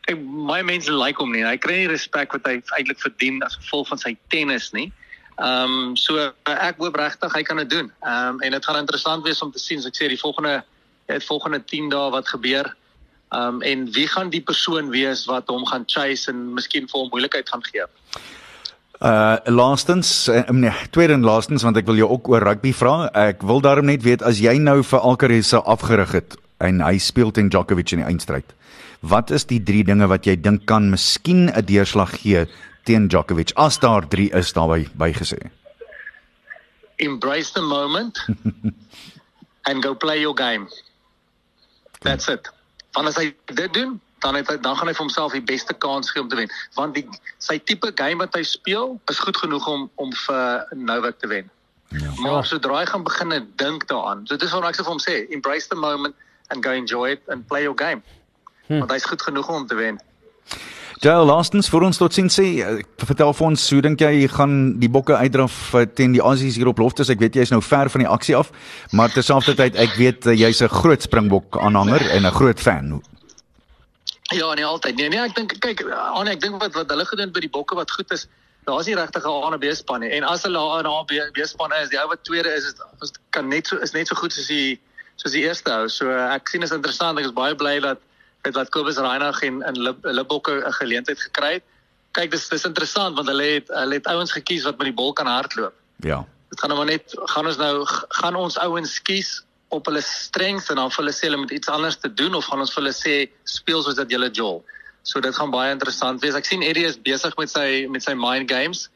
ek 0.07 0.21
my 0.21 0.61
mense 0.61 0.91
like 0.91 1.17
hom 1.17 1.31
nie. 1.31 1.43
Hy 1.43 1.57
kry 1.57 1.81
nie 1.81 1.91
respek 1.91 2.33
wat 2.33 2.45
hy 2.45 2.61
eintlik 2.77 3.01
verdien 3.01 3.41
as 3.43 3.57
gevolg 3.57 3.89
van 3.89 3.97
sy 3.97 4.17
tennis 4.29 4.73
nie. 4.73 4.91
Ehm 5.39 5.73
um, 5.73 5.95
so 5.95 6.19
ek 6.45 6.77
hoop 6.77 6.97
regtig 6.99 7.33
hy 7.33 7.43
kan 7.43 7.57
dit 7.57 7.69
doen. 7.69 7.89
Ehm 8.05 8.35
um, 8.35 8.41
en 8.41 8.51
dit 8.51 8.65
gaan 8.65 8.77
interessant 8.77 9.25
wees 9.25 9.41
om 9.41 9.51
te 9.51 9.59
sien, 9.59 9.81
so 9.81 9.87
ek 9.87 9.97
sê 9.97 10.07
die 10.07 10.21
volgende 10.21 10.61
die 11.09 11.25
volgende 11.25 11.63
10 11.65 11.89
dae 11.89 12.11
wat 12.13 12.27
gebeur. 12.27 12.75
Um, 13.29 13.61
en 13.61 13.91
wie 13.93 14.07
gaan 14.09 14.31
die 14.33 14.41
persoon 14.41 14.89
wees 14.89 15.27
wat 15.29 15.47
hom 15.53 15.65
gaan 15.69 15.83
chase 15.85 16.31
en 16.31 16.53
miskien 16.57 16.87
vir 16.89 16.97
hom 16.97 17.11
moeilikheid 17.13 17.49
gaan 17.49 17.63
gee. 17.67 17.85
Uh 18.99 19.37
laastens, 19.45 20.27
uh, 20.27 20.41
nee, 20.49 20.73
tweede 20.91 21.13
en 21.13 21.23
laastens 21.23 21.63
want 21.63 21.77
ek 21.77 21.85
wil 21.85 22.01
jou 22.01 22.09
ook 22.09 22.27
oor 22.33 22.43
rugby 22.43 22.73
vra. 22.73 22.95
Ek 23.13 23.45
wil 23.45 23.61
daarom 23.61 23.85
net 23.85 24.01
weet 24.03 24.25
as 24.25 24.41
jy 24.41 24.57
nou 24.57 24.81
vir 24.83 25.05
Alcaraz 25.05 25.53
afgerig 25.53 26.17
het 26.17 26.35
en 26.59 26.81
hy 26.81 26.97
speel 26.97 27.31
teen 27.31 27.53
Djokovic 27.53 27.93
in 27.93 28.01
die 28.01 28.09
eindstryd. 28.09 28.49
Wat 28.99 29.31
is 29.31 29.45
die 29.47 29.61
drie 29.63 29.85
dinge 29.87 30.09
wat 30.11 30.25
jy 30.27 30.35
dink 30.35 30.65
kan 30.67 30.89
miskien 30.89 31.47
'n 31.47 31.65
deurslag 31.69 32.17
gee 32.19 32.43
teen 32.83 33.07
Djokovic 33.07 33.53
as 33.55 33.79
daar 33.79 34.09
3 34.09 34.33
is 34.33 34.53
daarbey 34.53 34.89
bygesê? 34.97 35.39
Embrace 36.97 37.53
the 37.53 37.61
moment 37.61 38.19
and 39.69 39.83
go 39.83 39.95
play 39.95 40.19
your 40.19 40.35
game. 40.35 40.67
That's 42.01 42.27
it. 42.27 42.49
Want 42.99 43.07
as 43.07 43.15
hy 43.15 43.29
dit 43.55 43.73
doen, 43.73 43.93
dan 44.19 44.35
het 44.35 44.49
hy 44.51 44.57
dan 44.59 44.75
gaan 44.75 44.89
hy 44.91 44.93
vir 44.97 45.05
homself 45.05 45.31
die 45.31 45.45
beste 45.47 45.73
kans 45.73 46.09
gee 46.11 46.19
om 46.19 46.27
te 46.27 46.35
wen, 46.35 46.49
want 46.75 46.97
die 46.97 47.05
sy 47.39 47.55
tipe 47.63 47.93
game 47.95 48.19
wat 48.19 48.35
hy 48.35 48.41
speel 48.43 48.97
is 49.07 49.21
goed 49.23 49.39
genoeg 49.39 49.67
om 49.71 49.85
om 50.03 50.11
vir 50.25 50.65
Novak 50.75 51.21
te 51.23 51.29
wen. 51.31 51.47
Ja. 51.95 52.11
Maar 52.19 52.43
sodra 52.45 52.81
hy 52.81 52.89
gaan 52.91 53.05
begin 53.07 53.31
dink 53.55 53.87
daaraan. 53.87 54.27
So 54.27 54.35
dis 54.35 54.51
wat 54.51 54.67
ek 54.67 54.75
sê 54.75 54.83
vir 54.83 54.91
hom 54.91 54.99
sê, 54.99 55.15
embrace 55.31 55.71
the 55.71 55.79
moment 55.79 56.27
and 56.51 56.65
go 56.65 56.75
enjoy 56.75 57.15
it 57.15 57.23
and 57.31 57.47
play 57.47 57.63
your 57.63 57.77
game. 57.77 58.03
Hm. 58.67 58.83
Want 58.83 58.91
hy's 58.91 59.07
goed 59.07 59.23
genoeg 59.23 59.47
om 59.47 59.67
te 59.67 59.79
wen. 59.79 60.03
Ja, 60.99 61.13
laastens 61.23 61.69
vir 61.71 61.85
ons 61.87 61.95
tot 61.95 62.11
sien 62.11 62.27
sê, 62.27 62.43
eh, 62.59 62.81
vertel 62.99 63.29
vir 63.31 63.45
ons, 63.47 63.69
hoe 63.71 63.81
dink 63.81 64.01
jy 64.03 64.27
gaan 64.27 64.55
die 64.81 64.89
bokke 64.91 65.15
uitdraf 65.15 65.73
eh, 65.73 65.85
teen 65.95 66.11
die 66.11 66.19
Aussies 66.19 66.57
hier 66.59 66.67
op 66.67 66.81
Loftus? 66.83 67.07
Ek 67.13 67.21
weet 67.23 67.37
jy's 67.39 67.53
nou 67.53 67.61
ver 67.63 67.87
van 67.93 68.03
die 68.03 68.09
aksie 68.09 68.35
af, 68.35 68.49
maar 68.91 69.07
terselfdertyd 69.13 69.77
ek 69.79 69.95
weet 69.95 70.27
eh, 70.27 70.35
jy's 70.35 70.59
'n 70.61 70.67
groot 70.67 71.01
Springbok 71.01 71.55
aanhanger 71.55 72.03
en 72.11 72.25
'n 72.27 72.35
groot 72.35 72.59
fan. 72.59 73.01
Ja, 74.35 74.53
nee 74.53 74.65
altyd. 74.65 74.97
Nee, 74.97 75.07
nee, 75.09 75.19
ek 75.19 75.35
dink 75.35 75.55
kyk, 75.61 75.85
Anne, 75.87 76.31
ek 76.31 76.41
dink 76.41 76.59
wat 76.59 76.75
wat 76.75 76.89
hulle 76.89 77.05
gedoen 77.05 77.31
by 77.31 77.39
die 77.39 77.49
bokke 77.49 77.75
wat 77.75 77.91
goed 77.91 78.11
is, 78.11 78.27
daar's 78.65 78.85
nie 78.85 78.95
regtig 78.95 79.23
'n 79.23 79.29
A 79.29 79.47
en 79.47 79.53
'n 79.53 79.59
B 79.59 79.71
span 79.71 80.01
nie. 80.01 80.11
En 80.11 80.23
as 80.23 80.43
hulle 80.43 80.59
'n 80.59 80.85
A 80.85 80.99
en 80.99 81.07
'n 81.07 81.31
B 81.31 81.47
span 81.47 81.71
is, 81.81 81.89
die 81.89 81.97
ou 81.97 82.09
wat 82.09 82.25
tweede 82.25 82.51
is, 82.51 82.75
is, 83.01 83.11
kan 83.29 83.47
net 83.47 83.67
so 83.67 83.77
is 83.77 83.93
net 83.93 84.07
so 84.07 84.15
goed 84.15 84.33
soos 84.33 84.47
die 84.47 84.77
soos 85.15 85.31
die 85.31 85.47
eerste 85.47 85.71
ou. 85.71 85.87
So 85.87 86.11
ek 86.11 86.49
sien 86.49 86.61
is 86.61 86.71
interessant. 86.71 87.17
Ek 87.19 87.25
is 87.25 87.31
baie 87.31 87.55
bly 87.55 87.79
dat 87.79 87.99
het 88.47 88.55
wat 88.55 88.69
Kobus 88.69 88.97
Reinagh 88.97 89.43
en 89.43 89.61
in 89.61 89.81
hulle 90.01 90.25
bokke 90.25 90.63
'n 90.65 90.73
geleentheid 90.79 91.19
gekry 91.19 91.53
het. 91.53 91.63
Kyk, 92.11 92.31
dis 92.31 92.47
dis 92.49 92.65
interessant 92.65 93.15
want 93.15 93.27
hulle 93.27 93.43
het 93.43 93.67
hulle 93.67 93.93
het 93.93 94.07
ouens 94.07 94.31
gekies 94.31 94.63
wat 94.63 94.77
met 94.77 94.89
die 94.89 94.97
bal 95.01 95.13
kan 95.13 95.27
hardloop. 95.27 95.73
Ja. 95.95 96.25
Dit 96.49 96.59
gaan 96.59 96.69
nou 96.69 96.79
maar 96.79 96.91
net 96.91 97.13
gaan 97.13 97.47
ons 97.47 97.57
nou 97.57 97.85
gaan 98.09 98.35
ons 98.35 98.57
ouens 98.57 99.01
kies 99.01 99.43
op 99.69 99.85
hulle 99.85 100.01
strengths 100.01 100.69
en 100.69 100.75
dan 100.75 100.91
vir 100.91 101.03
hulle 101.03 101.13
sê 101.13 101.27
hulle 101.27 101.37
moet 101.37 101.51
iets 101.51 101.69
anders 101.69 101.97
te 101.97 102.13
doen 102.13 102.33
of 102.35 102.45
gaan 102.45 102.59
ons 102.59 102.73
vir 102.73 102.83
hulle 102.83 102.95
sê 102.95 103.29
speel 103.43 103.83
soos 103.83 103.95
dat 103.95 104.09
julle 104.09 104.31
jol. 104.31 104.63
So 105.03 105.19
dit 105.19 105.35
gaan 105.35 105.51
baie 105.51 105.71
interessant 105.71 106.21
wees. 106.21 106.35
Ek 106.35 106.45
sien 106.45 106.63
Eddie 106.65 106.85
is 106.85 106.97
besig 106.97 107.35
met 107.37 107.49
sy 107.49 107.85
met 107.89 108.03
sy 108.03 108.13
mind 108.13 108.51
games. 108.51 108.89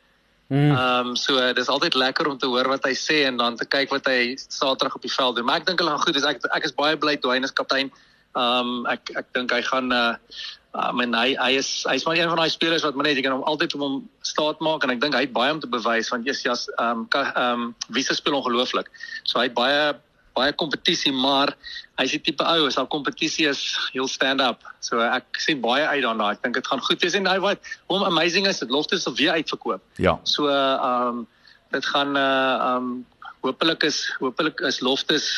Ehm 0.53 0.69
mm. 0.69 0.77
um, 0.77 1.15
so 1.15 1.37
uh, 1.39 1.53
dis 1.55 1.69
altyd 1.71 1.95
lekker 1.95 2.27
om 2.27 2.37
te 2.37 2.49
hoor 2.51 2.67
wat 2.67 2.83
hy 2.85 2.93
sê 2.97 3.23
en 3.27 3.37
dan 3.37 3.55
te 3.57 3.65
kyk 3.65 3.93
wat 3.95 4.09
hy 4.09 4.35
Saterdag 4.37 4.95
op 4.95 5.05
die 5.05 5.13
veld 5.13 5.35
doen. 5.35 5.45
Maar 5.45 5.61
ek 5.61 5.69
dink 5.69 5.79
hulle 5.79 5.93
gaan 5.93 6.03
goed. 6.03 6.17
Dus 6.17 6.27
ek 6.27 6.43
ek 6.57 6.67
is 6.67 6.75
baie 6.75 6.97
bly 6.97 7.15
Dwayne 7.17 7.47
is 7.47 7.53
kaptein. 7.53 7.93
Ehm 8.33 8.67
um, 8.67 8.85
ek 8.89 9.13
ek 9.19 9.33
dink 9.37 9.51
hy 9.53 9.61
gaan 9.61 9.91
uh 9.93 10.15
um, 10.73 11.01
en 11.03 11.13
hy 11.13 11.35
hy 11.37 11.51
is 11.59 11.69
hy's 11.89 12.05
maar 12.05 12.17
een 12.17 12.31
van 12.31 12.39
daai 12.41 12.49
spelers 12.49 12.85
wat 12.85 12.95
maar 12.95 13.05
net 13.05 13.19
jy 13.19 13.25
kan 13.25 13.35
hom 13.35 13.45
altyd 13.49 13.75
om 13.77 13.83
hom 13.85 13.99
staat 14.25 14.63
maak 14.65 14.83
en 14.83 14.93
ek 14.95 15.03
dink 15.03 15.13
hy 15.13 15.27
het 15.27 15.35
baie 15.35 15.53
om 15.53 15.61
te 15.61 15.69
bewys 15.69 16.09
want 16.13 16.25
jy's 16.25 16.41
jy's 16.45 16.65
ehm 16.81 17.05
ehm 17.19 17.69
wie 17.93 18.03
se 18.03 18.17
speel 18.17 18.39
ongelooflik. 18.39 18.89
So 19.23 19.39
hy 19.39 19.49
het 19.51 19.57
baie 19.57 19.93
baie 20.33 20.53
kompetisie, 20.57 21.13
maar 21.13 21.53
hy's 22.01 22.15
die 22.15 22.21
tipe 22.25 22.45
ou 22.49 22.65
as 22.65 22.77
daar 22.79 22.89
kompetisie 22.89 23.45
is, 23.51 23.61
he'll 23.93 24.09
stand 24.09 24.41
up. 24.41 24.65
So 24.81 25.01
ek 25.05 25.37
sien 25.37 25.61
baie 25.61 25.85
uit 25.85 26.01
daarna. 26.05 26.31
Ek 26.33 26.41
dink 26.41 26.57
dit 26.57 26.69
gaan 26.71 26.81
goed 26.81 27.05
wees 27.05 27.17
en 27.19 27.29
hy 27.29 27.37
wat 27.43 27.73
hom 27.91 28.05
amazing 28.07 28.49
is, 28.49 28.63
dit 28.63 28.73
Loftus 28.73 29.05
sal 29.05 29.13
weer 29.19 29.37
uitverkoop. 29.37 29.83
Ja. 30.01 30.17
So 30.25 30.49
ehm 30.49 31.21
um, 31.21 31.25
dit 31.73 31.85
gaan 31.93 32.17
uh 32.17 32.23
ehm 32.23 32.77
um, 32.77 33.05
hopelik 33.43 33.83
is 33.83 34.07
hopelik 34.19 34.61
is 34.65 34.79
Loftus 34.81 35.29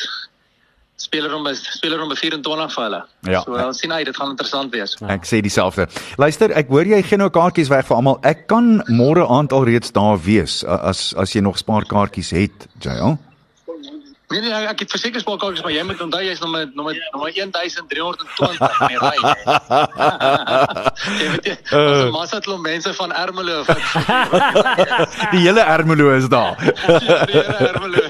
speler 0.96 1.30
nommer 1.32 1.56
speler 1.56 2.00
nommer 2.00 2.18
24 2.18 2.74
vir 2.76 2.84
hulle. 2.84 3.02
Ja. 3.28 3.42
So 3.44 3.58
ons 3.60 3.80
sien 3.84 3.92
uit, 3.92 4.06
dit 4.08 4.16
gaan 4.16 4.32
interessant 4.34 4.72
wees. 4.74 4.96
Ek 5.12 5.28
sê 5.28 5.42
dieselfde. 5.44 5.88
Luister, 6.22 6.54
ek 6.56 6.72
hoor 6.72 6.88
jy 6.88 7.02
gee 7.06 7.20
nou 7.20 7.30
kaartjies 7.34 7.72
weg 7.74 7.88
vir 7.88 7.98
almal. 7.98 8.20
Ek 8.24 8.46
kan 8.52 8.80
môre 8.88 9.28
aand 9.28 9.56
al 9.56 9.68
reeds 9.68 9.94
daar 9.96 10.20
wees 10.24 10.62
as 10.64 11.10
as 11.20 11.36
jy 11.36 11.44
nog 11.46 11.60
spaarkaartjies 11.62 12.32
het, 12.36 12.68
JL. 12.84 13.18
Nee 14.28 14.42
nee, 14.42 14.54
ek 14.66 14.80
het 14.82 14.90
verseker 14.90 15.22
spaar 15.22 15.38
kaartjies, 15.38 15.62
maar 15.62 15.74
jy 15.74 15.84
moet 15.86 16.00
onthou 16.02 16.22
jy's 16.26 16.40
nog 16.42 16.50
met 16.50 16.72
nog 16.74 16.88
met 16.88 16.98
nog 17.14 17.24
met 17.24 17.36
1320 17.36 18.26
in 18.42 18.88
die 18.90 18.98
ry. 18.98 19.18
Jy 21.20 21.28
weet 21.30 21.46
jy, 21.46 21.54
ons 21.78 22.00
uh, 22.00 22.10
massa 22.14 22.40
klomp 22.42 22.66
mense 22.66 22.94
van 22.98 23.14
Ermelo 23.14 23.60
of 23.62 23.70
Die 25.36 25.44
hele 25.44 25.62
Ermelo 25.62 26.10
is 26.16 26.26
daar. 26.32 26.58
die 27.30 27.36
hele 27.36 27.70
Ermelo. 27.70 28.02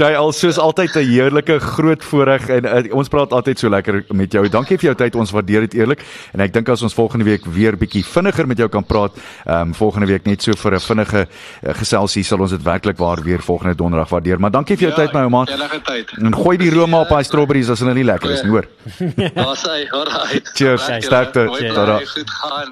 JL, 0.00 0.32
soos 0.34 0.58
altyd 0.58 0.96
'n 0.98 1.06
heerlike 1.06 1.58
groot 1.60 2.04
voorreg 2.04 2.48
en 2.56 2.66
uh, 2.66 2.82
ons 2.98 3.08
praat 3.08 3.32
altyd 3.32 3.62
so 3.62 3.70
lekker 3.70 4.02
met 4.10 4.32
jou. 4.32 4.42
Dankie 4.48 4.78
vir 4.78 4.90
jou 4.90 4.96
tyd. 5.04 5.14
Ons 5.14 5.30
waardeer 5.30 5.68
dit 5.68 5.78
eerlik. 5.78 6.02
En 6.34 6.42
ek 6.42 6.52
dink 6.52 6.68
as 6.68 6.82
ons 6.82 6.94
volgende 6.98 7.24
week 7.30 7.46
weer 7.46 7.78
bietjie 7.78 8.02
vinniger 8.02 8.46
met 8.46 8.58
jou 8.58 8.68
kan 8.68 8.84
praat, 8.84 9.14
ehm 9.46 9.70
um, 9.70 9.74
volgende 9.74 10.10
week 10.10 10.26
net 10.26 10.42
so 10.42 10.52
vir 10.52 10.74
'n 10.74 10.80
vinnige 10.80 11.26
uh, 11.28 11.74
geselsie 11.78 12.24
sal 12.24 12.40
ons 12.40 12.50
dit 12.50 12.62
werklik 12.62 12.98
waar 12.98 13.22
weer 13.22 13.38
volgende 13.38 13.74
donderdag 13.78 14.10
waardeer. 14.10 14.40
Maar 14.40 14.50
dankie 14.50 14.76
vir 14.76 14.88
jou 14.88 14.94
ja, 14.98 15.04
tyd 15.04 15.11
ouma. 15.14 15.44
Enige 15.46 15.80
tyd. 15.82 16.14
En 16.18 16.34
gooi 16.34 16.56
die 16.56 16.70
Roma 16.70 17.00
op 17.00 17.08
daai 17.08 17.24
strawberries 17.24 17.68
as 17.68 17.80
hulle 17.80 17.94
nie 17.94 18.04
lekker 18.04 18.30
is 18.30 18.42
nie, 18.42 18.50
hoor. 18.50 18.68
Daar 19.34 19.56
sê, 19.56 19.84
alright. 19.90 20.50
Cheers. 20.54 20.88
Sterkte. 21.04 21.46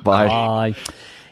Bye. 0.03 0.27
Bye. 0.29 0.75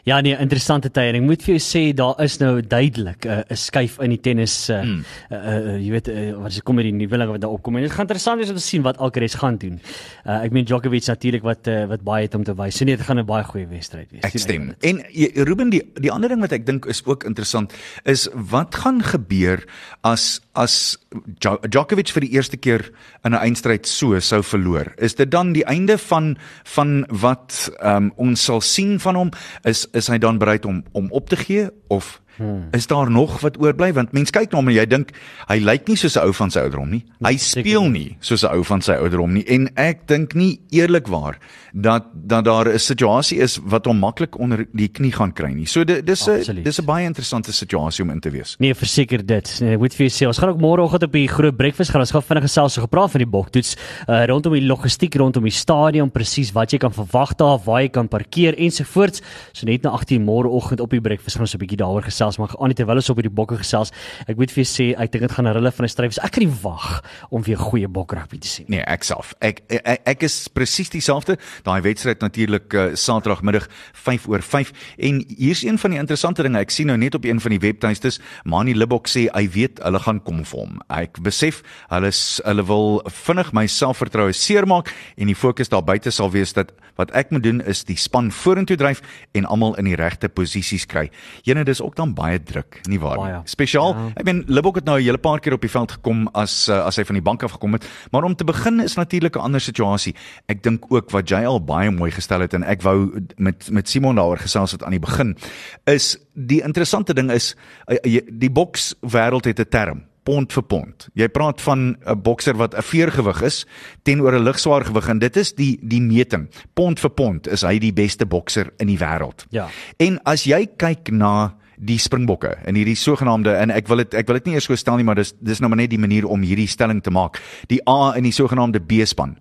Ja 0.09 0.19
nee, 0.25 0.33
interessante 0.41 0.89
tye. 0.93 1.11
Ek 1.13 1.23
moet 1.23 1.43
vir 1.43 1.55
jou 1.57 1.61
sê 1.61 1.81
daar 1.93 2.17
is 2.23 2.39
nou 2.41 2.61
duidelik 2.61 3.25
'n 3.25 3.43
uh, 3.43 3.57
skuif 3.57 3.99
in 4.01 4.13
die 4.15 4.19
tennis 4.19 4.69
uh, 4.69 4.81
mm. 4.81 5.03
uh, 5.29 5.37
uh, 5.37 5.75
jy 5.77 5.91
weet 5.91 6.07
uh, 6.09 6.23
wat 6.39 6.55
is 6.55 6.63
kom 6.65 6.79
met 6.79 6.87
die 6.87 6.95
nuwe 6.95 7.19
wat 7.29 7.41
daar 7.41 7.53
opkom. 7.53 7.77
En 7.77 7.85
dit 7.85 7.91
gaan 7.91 8.07
interessant 8.07 8.39
wees 8.39 8.49
om 8.49 8.55
te 8.55 8.63
sien 8.63 8.81
wat 8.81 8.97
Alcaraz 8.97 9.35
gaan 9.35 9.57
doen. 9.57 9.79
Uh, 10.25 10.39
ek 10.45 10.51
meen 10.51 10.65
Djokovic 10.65 11.05
natuurlik 11.05 11.43
wat 11.43 11.67
uh, 11.67 11.85
wat 11.91 12.01
baie 12.01 12.25
het 12.25 12.35
om 12.35 12.43
te 12.43 12.55
wys. 12.55 12.77
So 12.77 12.85
nee, 12.85 12.97
dit 12.97 13.05
gaan 13.05 13.19
'n 13.19 13.25
baie 13.25 13.43
goeie 13.43 13.67
wedstryd 13.67 14.09
wees. 14.11 14.23
Ek 14.23 14.37
stem. 14.37 14.73
En 14.81 15.03
Ruben 15.45 15.69
die 15.69 15.83
die 15.99 16.11
ander 16.11 16.29
ding 16.29 16.41
wat 16.41 16.51
ek 16.51 16.65
dink 16.65 16.85
is 16.85 17.03
ook 17.05 17.23
interessant 17.23 17.73
is 18.03 18.29
wat 18.33 18.75
gaan 18.75 19.03
gebeur 19.03 19.65
as 20.01 20.41
as 20.59 20.97
Djokovic 21.39 22.11
vir 22.11 22.25
die 22.25 22.33
eerste 22.35 22.57
keer 22.57 22.83
in 23.23 23.33
'n 23.33 23.39
eindstryd 23.39 23.87
so 23.87 24.19
sou 24.19 24.41
verloor. 24.43 24.93
Is 24.97 25.15
dit 25.15 25.31
dan 25.31 25.53
die 25.53 25.65
einde 25.65 25.97
van 25.97 26.37
van 26.63 27.05
wat 27.09 27.71
um, 27.81 28.11
ons 28.15 28.43
sal 28.43 28.61
sien 28.61 28.99
van 28.99 29.15
hom? 29.15 29.31
Is 29.63 29.87
is 29.93 30.07
hy 30.07 30.17
dan 30.17 30.37
bereid 30.37 30.65
om 30.65 30.83
om 30.91 31.11
op 31.11 31.29
te 31.29 31.37
gee 31.37 31.69
of 31.87 32.21
hmm. 32.39 32.71
is 32.73 32.87
daar 32.89 33.11
nog 33.11 33.39
wat 33.43 33.59
oorbly 33.61 33.91
want 33.93 34.15
mense 34.15 34.33
kyk 34.33 34.51
na 34.51 34.61
hom 34.61 34.71
en 34.71 34.77
jy 34.79 34.87
dink 34.89 35.13
hy 35.49 35.59
lyk 35.61 35.87
nie 35.91 35.99
soos 35.99 36.17
'n 36.17 36.25
ou 36.25 36.33
van 36.33 36.51
sy 36.51 36.65
ouderdom 36.65 36.89
nie. 36.89 37.03
Hy 37.21 37.35
speel 37.37 37.89
nie 37.91 38.17
soos 38.19 38.43
'n 38.43 38.53
ou 38.55 38.63
van 38.63 38.81
sy 38.81 38.97
ouderdom 38.97 39.33
nie 39.33 39.45
en 39.47 39.69
ek 39.75 40.07
dink 40.07 40.33
nie 40.33 40.59
eerlikwaar 40.71 41.37
dat 41.73 42.09
dat 42.13 42.45
daar 42.45 42.67
'n 42.73 42.79
situasie 42.79 43.39
is 43.39 43.59
wat 43.63 43.85
hom 43.85 43.99
maklik 43.99 44.39
onder 44.39 44.65
die 44.73 44.87
knie 44.87 45.11
gaan 45.11 45.33
kry 45.33 45.51
nie. 45.53 45.65
So 45.65 45.83
dit 45.83 46.05
dis 46.05 46.27
'n 46.27 46.63
dis 46.63 46.79
'n 46.79 46.85
baie 46.85 47.05
interessante 47.05 47.53
situasie 47.53 48.03
om 48.03 48.09
in 48.09 48.19
te 48.19 48.29
wees. 48.29 48.55
Nee, 48.59 48.73
verseker 48.73 49.25
dit. 49.25 49.59
Nee, 49.61 49.73
ek 49.73 49.79
moet 49.79 49.93
vir 49.93 50.07
jou 50.07 50.13
sê, 50.23 50.27
ons 50.27 50.37
gaan 50.37 50.49
ook 50.49 50.61
môreoggend 50.61 51.03
op 51.03 51.11
die 51.11 51.27
groot 51.27 51.55
breakfast 51.57 51.91
gaan 51.91 52.01
ons 52.01 52.11
gaan 52.11 52.21
vinnig 52.21 52.43
gesels 52.43 52.73
so 52.73 52.81
gepraat 52.81 53.11
van 53.11 53.19
die 53.19 53.29
boktoets 53.29 53.75
uh, 54.07 54.25
rondom 54.25 54.53
die 54.53 54.65
logistiek 54.65 55.15
rondom 55.15 55.43
die 55.43 55.51
stadion 55.51 56.11
presies 56.11 56.51
wat 56.51 56.71
jy 56.71 56.77
kan 56.77 56.93
verwag 56.93 57.35
daar, 57.35 57.59
waar 57.65 57.81
jy 57.81 57.89
kan 57.89 58.07
parkeer 58.07 58.57
ensovoorts. 58.57 59.21
So 59.53 59.65
net 59.65 59.83
na 59.83 59.89
18 59.89 60.23
môreoggend 60.23 60.79
op 60.79 60.89
die 60.89 61.01
breakfast 61.01 61.35
gaan 61.35 61.45
ons 61.45 61.55
'n 61.55 61.59
bietjie 61.59 61.77
daaroor 61.77 62.03
gesels, 62.03 62.28
maar 62.37 62.55
aan 62.59 62.73
terwyl 62.73 62.95
ons 62.95 63.09
op 63.09 63.21
die 63.21 63.29
bokke 63.29 63.57
gesels, 63.57 63.91
ek 64.27 64.37
moet 64.37 64.51
vir 64.51 64.63
jou 64.63 64.69
sê, 64.69 64.85
ek 64.99 65.11
dink 65.11 65.27
dit 65.27 65.31
gaan 65.31 65.47
'n 65.47 65.53
hulle 65.53 65.71
van 65.71 65.85
'n 65.85 65.89
stryd 65.89 66.09
wees. 66.09 66.23
Ek 66.23 66.31
kan 66.31 66.43
nie 66.43 66.55
wag 66.61 67.03
om 67.29 67.43
weer 67.43 67.57
goeie 67.57 67.87
bokragby 67.87 68.37
te 68.37 68.47
sien. 68.47 68.65
Nee, 68.67 68.81
ek 68.81 69.03
self. 69.03 69.33
Ek 69.41 69.61
ek, 69.69 70.01
ek 70.05 70.23
is 70.23 70.47
presies 70.47 70.89
dieselfde. 70.89 71.37
Daai 71.63 71.81
wedstryd 71.81 72.19
natuurlik 72.21 72.73
uh, 72.73 72.95
Saterdagmiddag 72.95 73.67
5 73.93 74.27
oor 74.27 74.41
5 74.41 74.71
en 74.97 75.23
hier's 75.37 75.63
een 75.63 75.77
van 75.77 75.91
die 75.91 75.99
interessante 75.99 76.43
dinge. 76.43 76.59
Ek 76.59 76.69
sien 76.69 76.87
nou 76.87 76.97
net 76.97 77.15
op 77.15 77.25
een 77.25 77.39
van 77.39 77.51
die 77.51 77.59
webtuistes, 77.59 78.19
Mani 78.43 78.73
Libok 78.73 79.07
sê 79.07 79.27
hy 79.33 79.49
weet 79.49 79.79
hulle 79.83 79.99
gaan 79.99 80.21
kom 80.23 80.43
vir 80.45 80.59
hom. 80.59 80.79
Ek 80.89 81.19
besef 81.23 81.63
hulle 81.89 82.11
hulle 82.45 82.65
wil 82.65 83.01
vinnig 83.05 83.53
my 83.53 83.65
selfvertroue 83.67 84.33
seermaak 84.33 84.91
en 85.17 85.27
die 85.27 85.37
fokus 85.37 85.69
daar 85.69 85.83
buite 85.83 86.11
sal 86.11 86.31
wees 86.31 86.53
dat 86.53 86.71
wat 86.99 87.11
ek 87.15 87.31
moet 87.31 87.43
doen 87.43 87.61
is 87.61 87.85
die 87.87 87.97
span 87.97 88.31
vorentoe 88.31 88.77
dryf 88.79 89.01
en 89.37 89.45
almal 89.45 89.77
in 89.79 89.87
die 89.87 89.97
regte 89.99 90.29
posisies 90.29 90.85
kry. 90.89 91.07
Jene 91.47 91.63
dis 91.67 91.81
ook 91.81 91.95
dan 91.95 92.13
baie 92.19 92.41
druk, 92.43 92.81
nie 92.91 92.99
waar 93.01 93.21
nie? 93.21 93.39
Spesiaal. 93.49 93.95
Ja. 93.95 94.07
Ek 94.19 94.27
meen 94.27 94.43
Libok 94.51 94.81
het 94.81 94.87
nou 94.89 94.97
'n 94.99 95.03
hele 95.03 95.21
paar 95.21 95.39
keer 95.39 95.55
op 95.55 95.63
die 95.63 95.71
veld 95.71 95.91
gekom 95.97 96.27
as 96.33 96.67
uh, 96.69 96.85
as 96.85 96.99
hy 96.99 97.05
van 97.07 97.19
die 97.19 97.25
bank 97.25 97.43
af 97.43 97.55
gekom 97.57 97.73
het, 97.77 97.87
maar 98.11 98.27
om 98.27 98.35
te 98.35 98.43
begin 98.43 98.79
is 98.79 98.95
natuurlik 98.95 99.35
'n 99.35 99.47
ander 99.47 99.61
situasie. 99.61 100.15
Ek 100.47 100.63
dink 100.63 100.85
ook 100.89 101.11
wat 101.11 101.29
jy 101.29 101.45
al 101.45 101.63
baie 101.63 101.91
mooi 101.91 102.11
gestel 102.11 102.41
het 102.41 102.53
en 102.53 102.63
ek 102.63 102.81
wou 102.81 103.23
met 103.37 103.69
met 103.71 103.89
Simon 103.89 104.15
daaroor 104.15 104.39
gesels 104.39 104.71
het 104.71 104.83
aan 104.83 104.97
die 104.97 104.99
begin 104.99 105.37
is 105.85 106.17
die 106.33 106.61
interessante 106.61 107.13
ding 107.13 107.31
is 107.31 107.55
uh, 107.87 108.19
die 108.31 108.51
boks 108.51 108.95
wêreld 109.01 109.45
het 109.45 109.59
'n 109.59 109.69
term 109.69 110.09
pond 110.29 110.53
vir 110.53 110.65
pond. 110.69 111.07
Jy 111.17 111.27
praat 111.33 111.61
van 111.61 111.97
'n 112.05 112.21
bokser 112.21 112.55
wat 112.57 112.75
'n 112.75 112.81
veergewig 112.81 113.41
is 113.41 113.65
teenoor 114.03 114.33
'n 114.33 114.43
ligswaar 114.43 114.85
gewig 114.85 115.09
en 115.09 115.19
dit 115.19 115.37
is 115.37 115.53
die 115.53 115.79
die 115.81 116.01
meting. 116.01 116.49
Pond 116.73 116.99
vir 116.99 117.09
pond 117.09 117.47
is 117.47 117.61
hy 117.61 117.79
die 117.79 117.93
beste 117.93 118.25
bokser 118.25 118.69
in 118.77 118.87
die 118.87 118.97
wêreld. 118.97 119.45
Ja. 119.49 119.67
En 119.97 120.19
as 120.23 120.43
jy 120.43 120.67
kyk 120.77 121.11
na 121.11 121.55
die 121.79 121.97
springbokke 122.01 122.57
in 122.67 122.75
hierdie 122.75 122.97
sogenaamde 122.99 123.53
en 123.55 123.71
ek 123.71 123.87
wil 123.87 124.03
dit 124.03 124.17
ek 124.19 124.27
wil 124.27 124.39
dit 124.39 124.49
nie 124.49 124.57
eers 124.57 124.67
so 124.67 124.75
stel 124.79 124.99
nie 124.99 125.07
maar 125.07 125.19
dis 125.19 125.31
dis 125.39 125.61
nou 125.63 125.71
maar 125.71 125.79
net 125.79 125.93
die 125.93 126.01
manier 126.01 126.27
om 126.27 126.43
hierdie 126.43 126.67
stelling 126.67 126.99
te 127.03 127.13
maak. 127.13 127.39
Die 127.71 127.79
A 127.87 128.13
in 128.19 128.27
die 128.27 128.35
sogenaamde 128.35 128.81
B 128.83 129.05
span. 129.07 129.37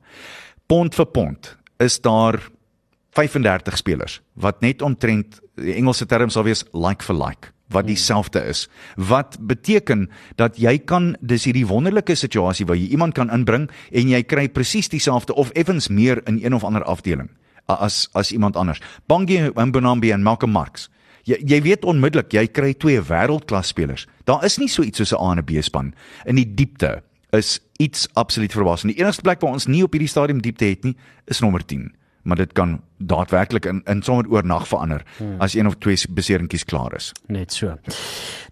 Pond 0.71 0.95
vir 0.95 1.09
pond 1.11 1.55
is 1.83 1.99
daar 2.05 2.39
35 3.19 3.79
spelers 3.81 4.21
wat 4.39 4.63
net 4.63 4.83
omtrent 4.83 5.41
die 5.59 5.75
Engelse 5.75 6.07
term 6.07 6.31
sal 6.31 6.47
wees 6.47 6.65
like 6.73 7.03
for 7.03 7.17
like 7.19 7.51
wat 7.69 7.85
hmm. 7.85 7.93
dieselfde 7.93 8.41
is. 8.49 8.67
Wat 8.97 9.37
beteken 9.41 10.07
dat 10.41 10.57
jy 10.57 10.79
kan 10.79 11.17
dis 11.21 11.45
hierdie 11.49 11.67
wonderlike 11.69 12.15
situasie 12.17 12.67
waar 12.67 12.79
jy 12.79 12.93
iemand 12.95 13.19
kan 13.19 13.33
inbring 13.35 13.69
en 13.93 14.15
jy 14.15 14.23
kry 14.23 14.47
presies 14.49 14.89
dieselfde 14.89 15.35
of 15.35 15.51
effens 15.59 15.89
meer 15.89 16.23
in 16.27 16.41
een 16.45 16.55
of 16.57 16.65
ander 16.65 16.85
afdeling 16.85 17.29
as 17.69 18.07
as 18.17 18.33
iemand 18.33 18.57
anders. 18.57 18.81
Bangi 19.07 19.51
Mbonambi 19.53 20.13
en 20.13 20.23
Malcolm 20.23 20.53
Marx. 20.53 20.89
Jy 21.29 21.37
jy 21.45 21.61
weet 21.63 21.85
onmiddellik 21.85 22.33
jy 22.33 22.47
kry 22.49 22.73
twee 22.73 23.01
wêreldklas 23.05 23.75
spelers. 23.75 24.07
Daar 24.25 24.45
is 24.45 24.57
nie 24.59 24.69
so 24.69 24.83
iets 24.83 24.99
soos 24.99 25.13
'n 25.13 25.21
A 25.21 25.33
en 25.33 25.39
'n 25.39 25.45
B 25.45 25.63
span 25.63 25.95
in 26.25 26.37
die 26.37 26.55
diepte 26.55 27.03
is 27.33 27.61
iets 27.79 28.09
absoluut 28.15 28.53
verbaasend. 28.53 28.95
Die 28.95 29.03
enigste 29.03 29.23
plek 29.23 29.41
waar 29.41 29.53
ons 29.53 29.67
nie 29.67 29.83
op 29.83 29.93
hierdie 29.93 30.09
stadium 30.09 30.41
diepte 30.41 30.65
het 30.65 30.85
nie, 30.85 30.97
is 31.27 31.41
nommer 31.41 31.65
10 31.65 31.93
maar 32.29 32.37
dit 32.37 32.53
kan 32.53 32.81
daadwerklik 32.99 33.67
in 33.67 33.83
in 33.87 34.03
sommer 34.03 34.27
oornag 34.31 34.67
verander 34.69 35.03
hmm. 35.19 35.41
as 35.41 35.55
een 35.55 35.67
of 35.67 35.77
twee 35.79 35.97
beseringkies 36.11 36.65
klaar 36.65 36.95
is. 36.97 37.13
Net 37.27 37.53
so. 37.53 37.77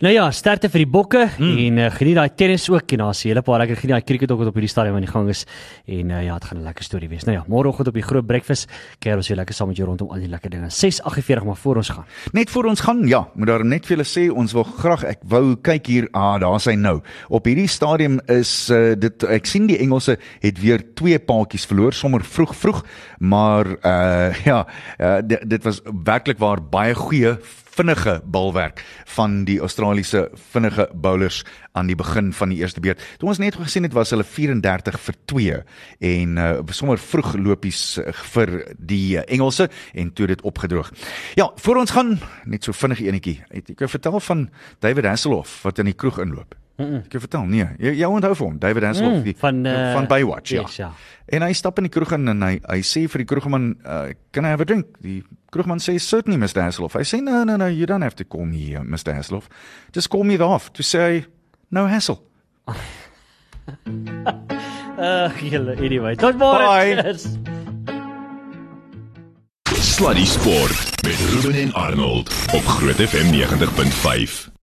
Nou 0.01 0.13
ja, 0.15 0.31
sterkte 0.31 0.71
vir 0.71 0.85
die 0.85 0.91
bokke 0.91 1.27
hmm. 1.37 1.59
en 1.67 1.79
uh, 1.79 1.91
geniet 1.91 2.19
daai 2.19 2.35
tennis 2.35 2.69
ook 2.71 2.93
en 2.93 3.05
daar's 3.05 3.25
'n 3.25 3.29
hele 3.29 3.43
paar 3.43 3.59
lekker 3.59 3.77
geniet 3.77 3.97
daai 3.97 4.05
cricket 4.05 4.31
ook 4.31 4.39
wat 4.39 4.49
op 4.49 4.55
hierdie 4.55 4.71
stadium 4.71 4.95
aan 4.95 5.07
die 5.07 5.11
gang 5.11 5.29
is 5.29 5.47
en 5.87 6.11
uh, 6.11 6.25
ja, 6.25 6.39
dit 6.39 6.45
gaan 6.45 6.59
'n 6.59 6.63
lekker 6.63 6.85
storie 6.85 7.09
wees. 7.09 7.25
Nou 7.25 7.37
ja, 7.37 7.45
môreoggend 7.49 7.89
op 7.89 7.95
die 7.95 8.03
groot 8.03 8.27
breakfast 8.27 8.71
kuier 8.99 9.17
ons 9.17 9.29
weer 9.29 9.37
lekker 9.37 9.55
saam 9.55 9.69
met 9.69 9.77
jou 9.77 9.89
rondom 9.89 10.11
al 10.11 10.21
die 10.21 10.29
lekker 10.29 10.51
dinge. 10.51 10.71
6:48 10.71 11.45
maar 11.45 11.57
voor 11.57 11.77
ons 11.77 11.89
gaan. 11.89 12.05
Net 12.33 12.51
voor 12.51 12.65
ons 12.65 12.81
gaan, 12.81 13.07
ja, 13.07 13.29
moet 13.35 13.47
daar 13.47 13.65
net 13.65 13.87
vir 13.87 13.97
julle 13.97 14.07
sê 14.07 14.33
ons 14.33 14.53
wil 14.53 14.65
graag 14.65 15.05
ek 15.05 15.19
wou 15.25 15.57
kyk 15.57 15.87
hier, 15.87 16.09
ah, 16.13 16.41
daar's 16.41 16.65
hy 16.65 16.75
nou. 16.75 17.03
Op 17.29 17.45
hierdie 17.45 17.69
stadium 17.69 18.21
is 18.27 18.71
uh, 18.71 18.95
dit 18.95 19.23
ek 19.23 19.47
sien 19.47 19.67
die 19.67 19.79
Engelse 19.79 20.19
het 20.41 20.61
weer 20.61 20.95
twee 20.95 21.19
paadjies 21.19 21.67
verloor 21.67 21.93
sommer 21.93 22.25
vroeg 22.25 22.55
vroeg, 22.55 22.85
maar 23.19 23.67
uh 23.67 24.36
ja, 24.51 24.67
uh, 24.99 25.19
dit, 25.25 25.51
dit 25.51 25.63
was 25.63 25.81
werklik 26.05 26.39
waar 26.39 26.63
baie 26.63 26.95
goeie 26.95 27.37
vinnige 27.77 28.21
balwerk 28.25 28.81
van 29.17 29.45
die 29.45 29.59
Australiese 29.61 30.31
vinnige 30.53 30.89
bowlers 30.95 31.43
aan 31.73 31.91
die 31.91 31.97
begin 31.97 32.33
van 32.33 32.49
die 32.49 32.59
eerste 32.59 32.81
beurt. 32.81 33.03
Toe 33.21 33.29
ons 33.29 33.41
net 33.43 33.59
gesien 33.61 33.85
het 33.85 33.93
was 33.97 34.15
hulle 34.15 34.25
34 34.25 34.99
vir 35.01 35.19
2 35.33 35.61
en 36.11 36.41
uh, 36.41 36.51
sommer 36.73 37.01
vroeg 37.01 37.35
lopies 37.37 37.83
uh, 38.01 38.09
vir 38.33 38.57
die 38.79 39.21
Engelse 39.21 39.69
en 39.93 40.13
toe 40.17 40.31
dit 40.33 40.45
opgedroog. 40.49 40.93
Ja, 41.37 41.51
voor 41.57 41.83
ons 41.85 41.93
gaan 41.93 42.17
net 42.45 42.65
so 42.65 42.77
vinnig 42.77 43.05
enetjie. 43.05 43.43
Ek 43.53 43.89
vertel 43.91 44.21
van 44.31 44.49
David 44.81 45.13
Hasselhoff 45.13 45.61
wat 45.67 45.85
in 45.85 45.93
die 45.93 45.99
kroeg 45.99 46.23
inloop. 46.25 46.57
Mm 46.77 46.87
-mm. 46.87 46.97
Ek 47.05 47.09
kan 47.09 47.21
vertel, 47.21 47.45
nee. 47.45 47.67
Jy 47.79 47.93
jy 47.97 48.05
onthou 48.05 48.35
vir 48.35 48.47
hom, 48.47 48.59
David 48.59 48.83
Hasselhoff, 48.83 49.25
mm, 49.25 49.35
van 49.37 49.65
uh, 49.67 49.93
van 49.93 50.07
Baywatch, 50.07 50.51
ja. 50.51 50.61
Yes, 50.61 50.77
ja. 50.77 50.93
En 51.27 51.43
hy 51.43 51.53
stap 51.53 51.79
in 51.79 51.83
die 51.89 51.91
kroeg 51.91 52.13
in 52.13 52.29
en 52.29 52.43
hy 52.43 52.61
hy 52.63 52.81
sê 52.85 53.09
vir 53.09 53.19
die 53.19 53.25
kroegman, 53.25 53.77
uh, 53.87 54.13
"Can 54.31 54.45
I 54.45 54.49
have 54.49 54.63
a 54.63 54.65
drink?" 54.65 54.87
Die 55.01 55.25
kroegman 55.51 55.81
sê, 55.81 55.97
"Certainly, 55.99 56.39
Mr. 56.39 56.61
Hasselhoff." 56.63 56.95
Hy 56.95 57.03
sê, 57.05 57.23
"No, 57.23 57.45
no, 57.45 57.57
no, 57.57 57.67
you 57.67 57.87
don't 57.87 58.03
have 58.03 58.15
to 58.15 58.25
call 58.25 58.45
me 58.45 58.77
uh, 58.77 58.83
Mr. 58.85 59.15
Hasselhoff. 59.15 59.49
Just 59.93 60.09
call 60.09 60.25
me 60.25 60.37
the 60.37 60.45
off 60.45 60.71
to 60.73 60.83
say 60.83 61.25
no 61.71 61.87
hassle." 61.87 62.21
Ag, 64.99 65.41
julle, 65.41 65.77
anyway. 65.77 66.15
Tot 66.17 66.37
môre. 66.37 67.17
Sluddy 69.97 70.25
Sport 70.27 71.03
met 71.03 71.19
Ruben 71.31 71.61
en 71.61 71.75
Arnold 71.75 72.29
op 72.53 72.65
Groot 72.65 72.97
FM 72.97 73.33
90.5. 73.33 74.55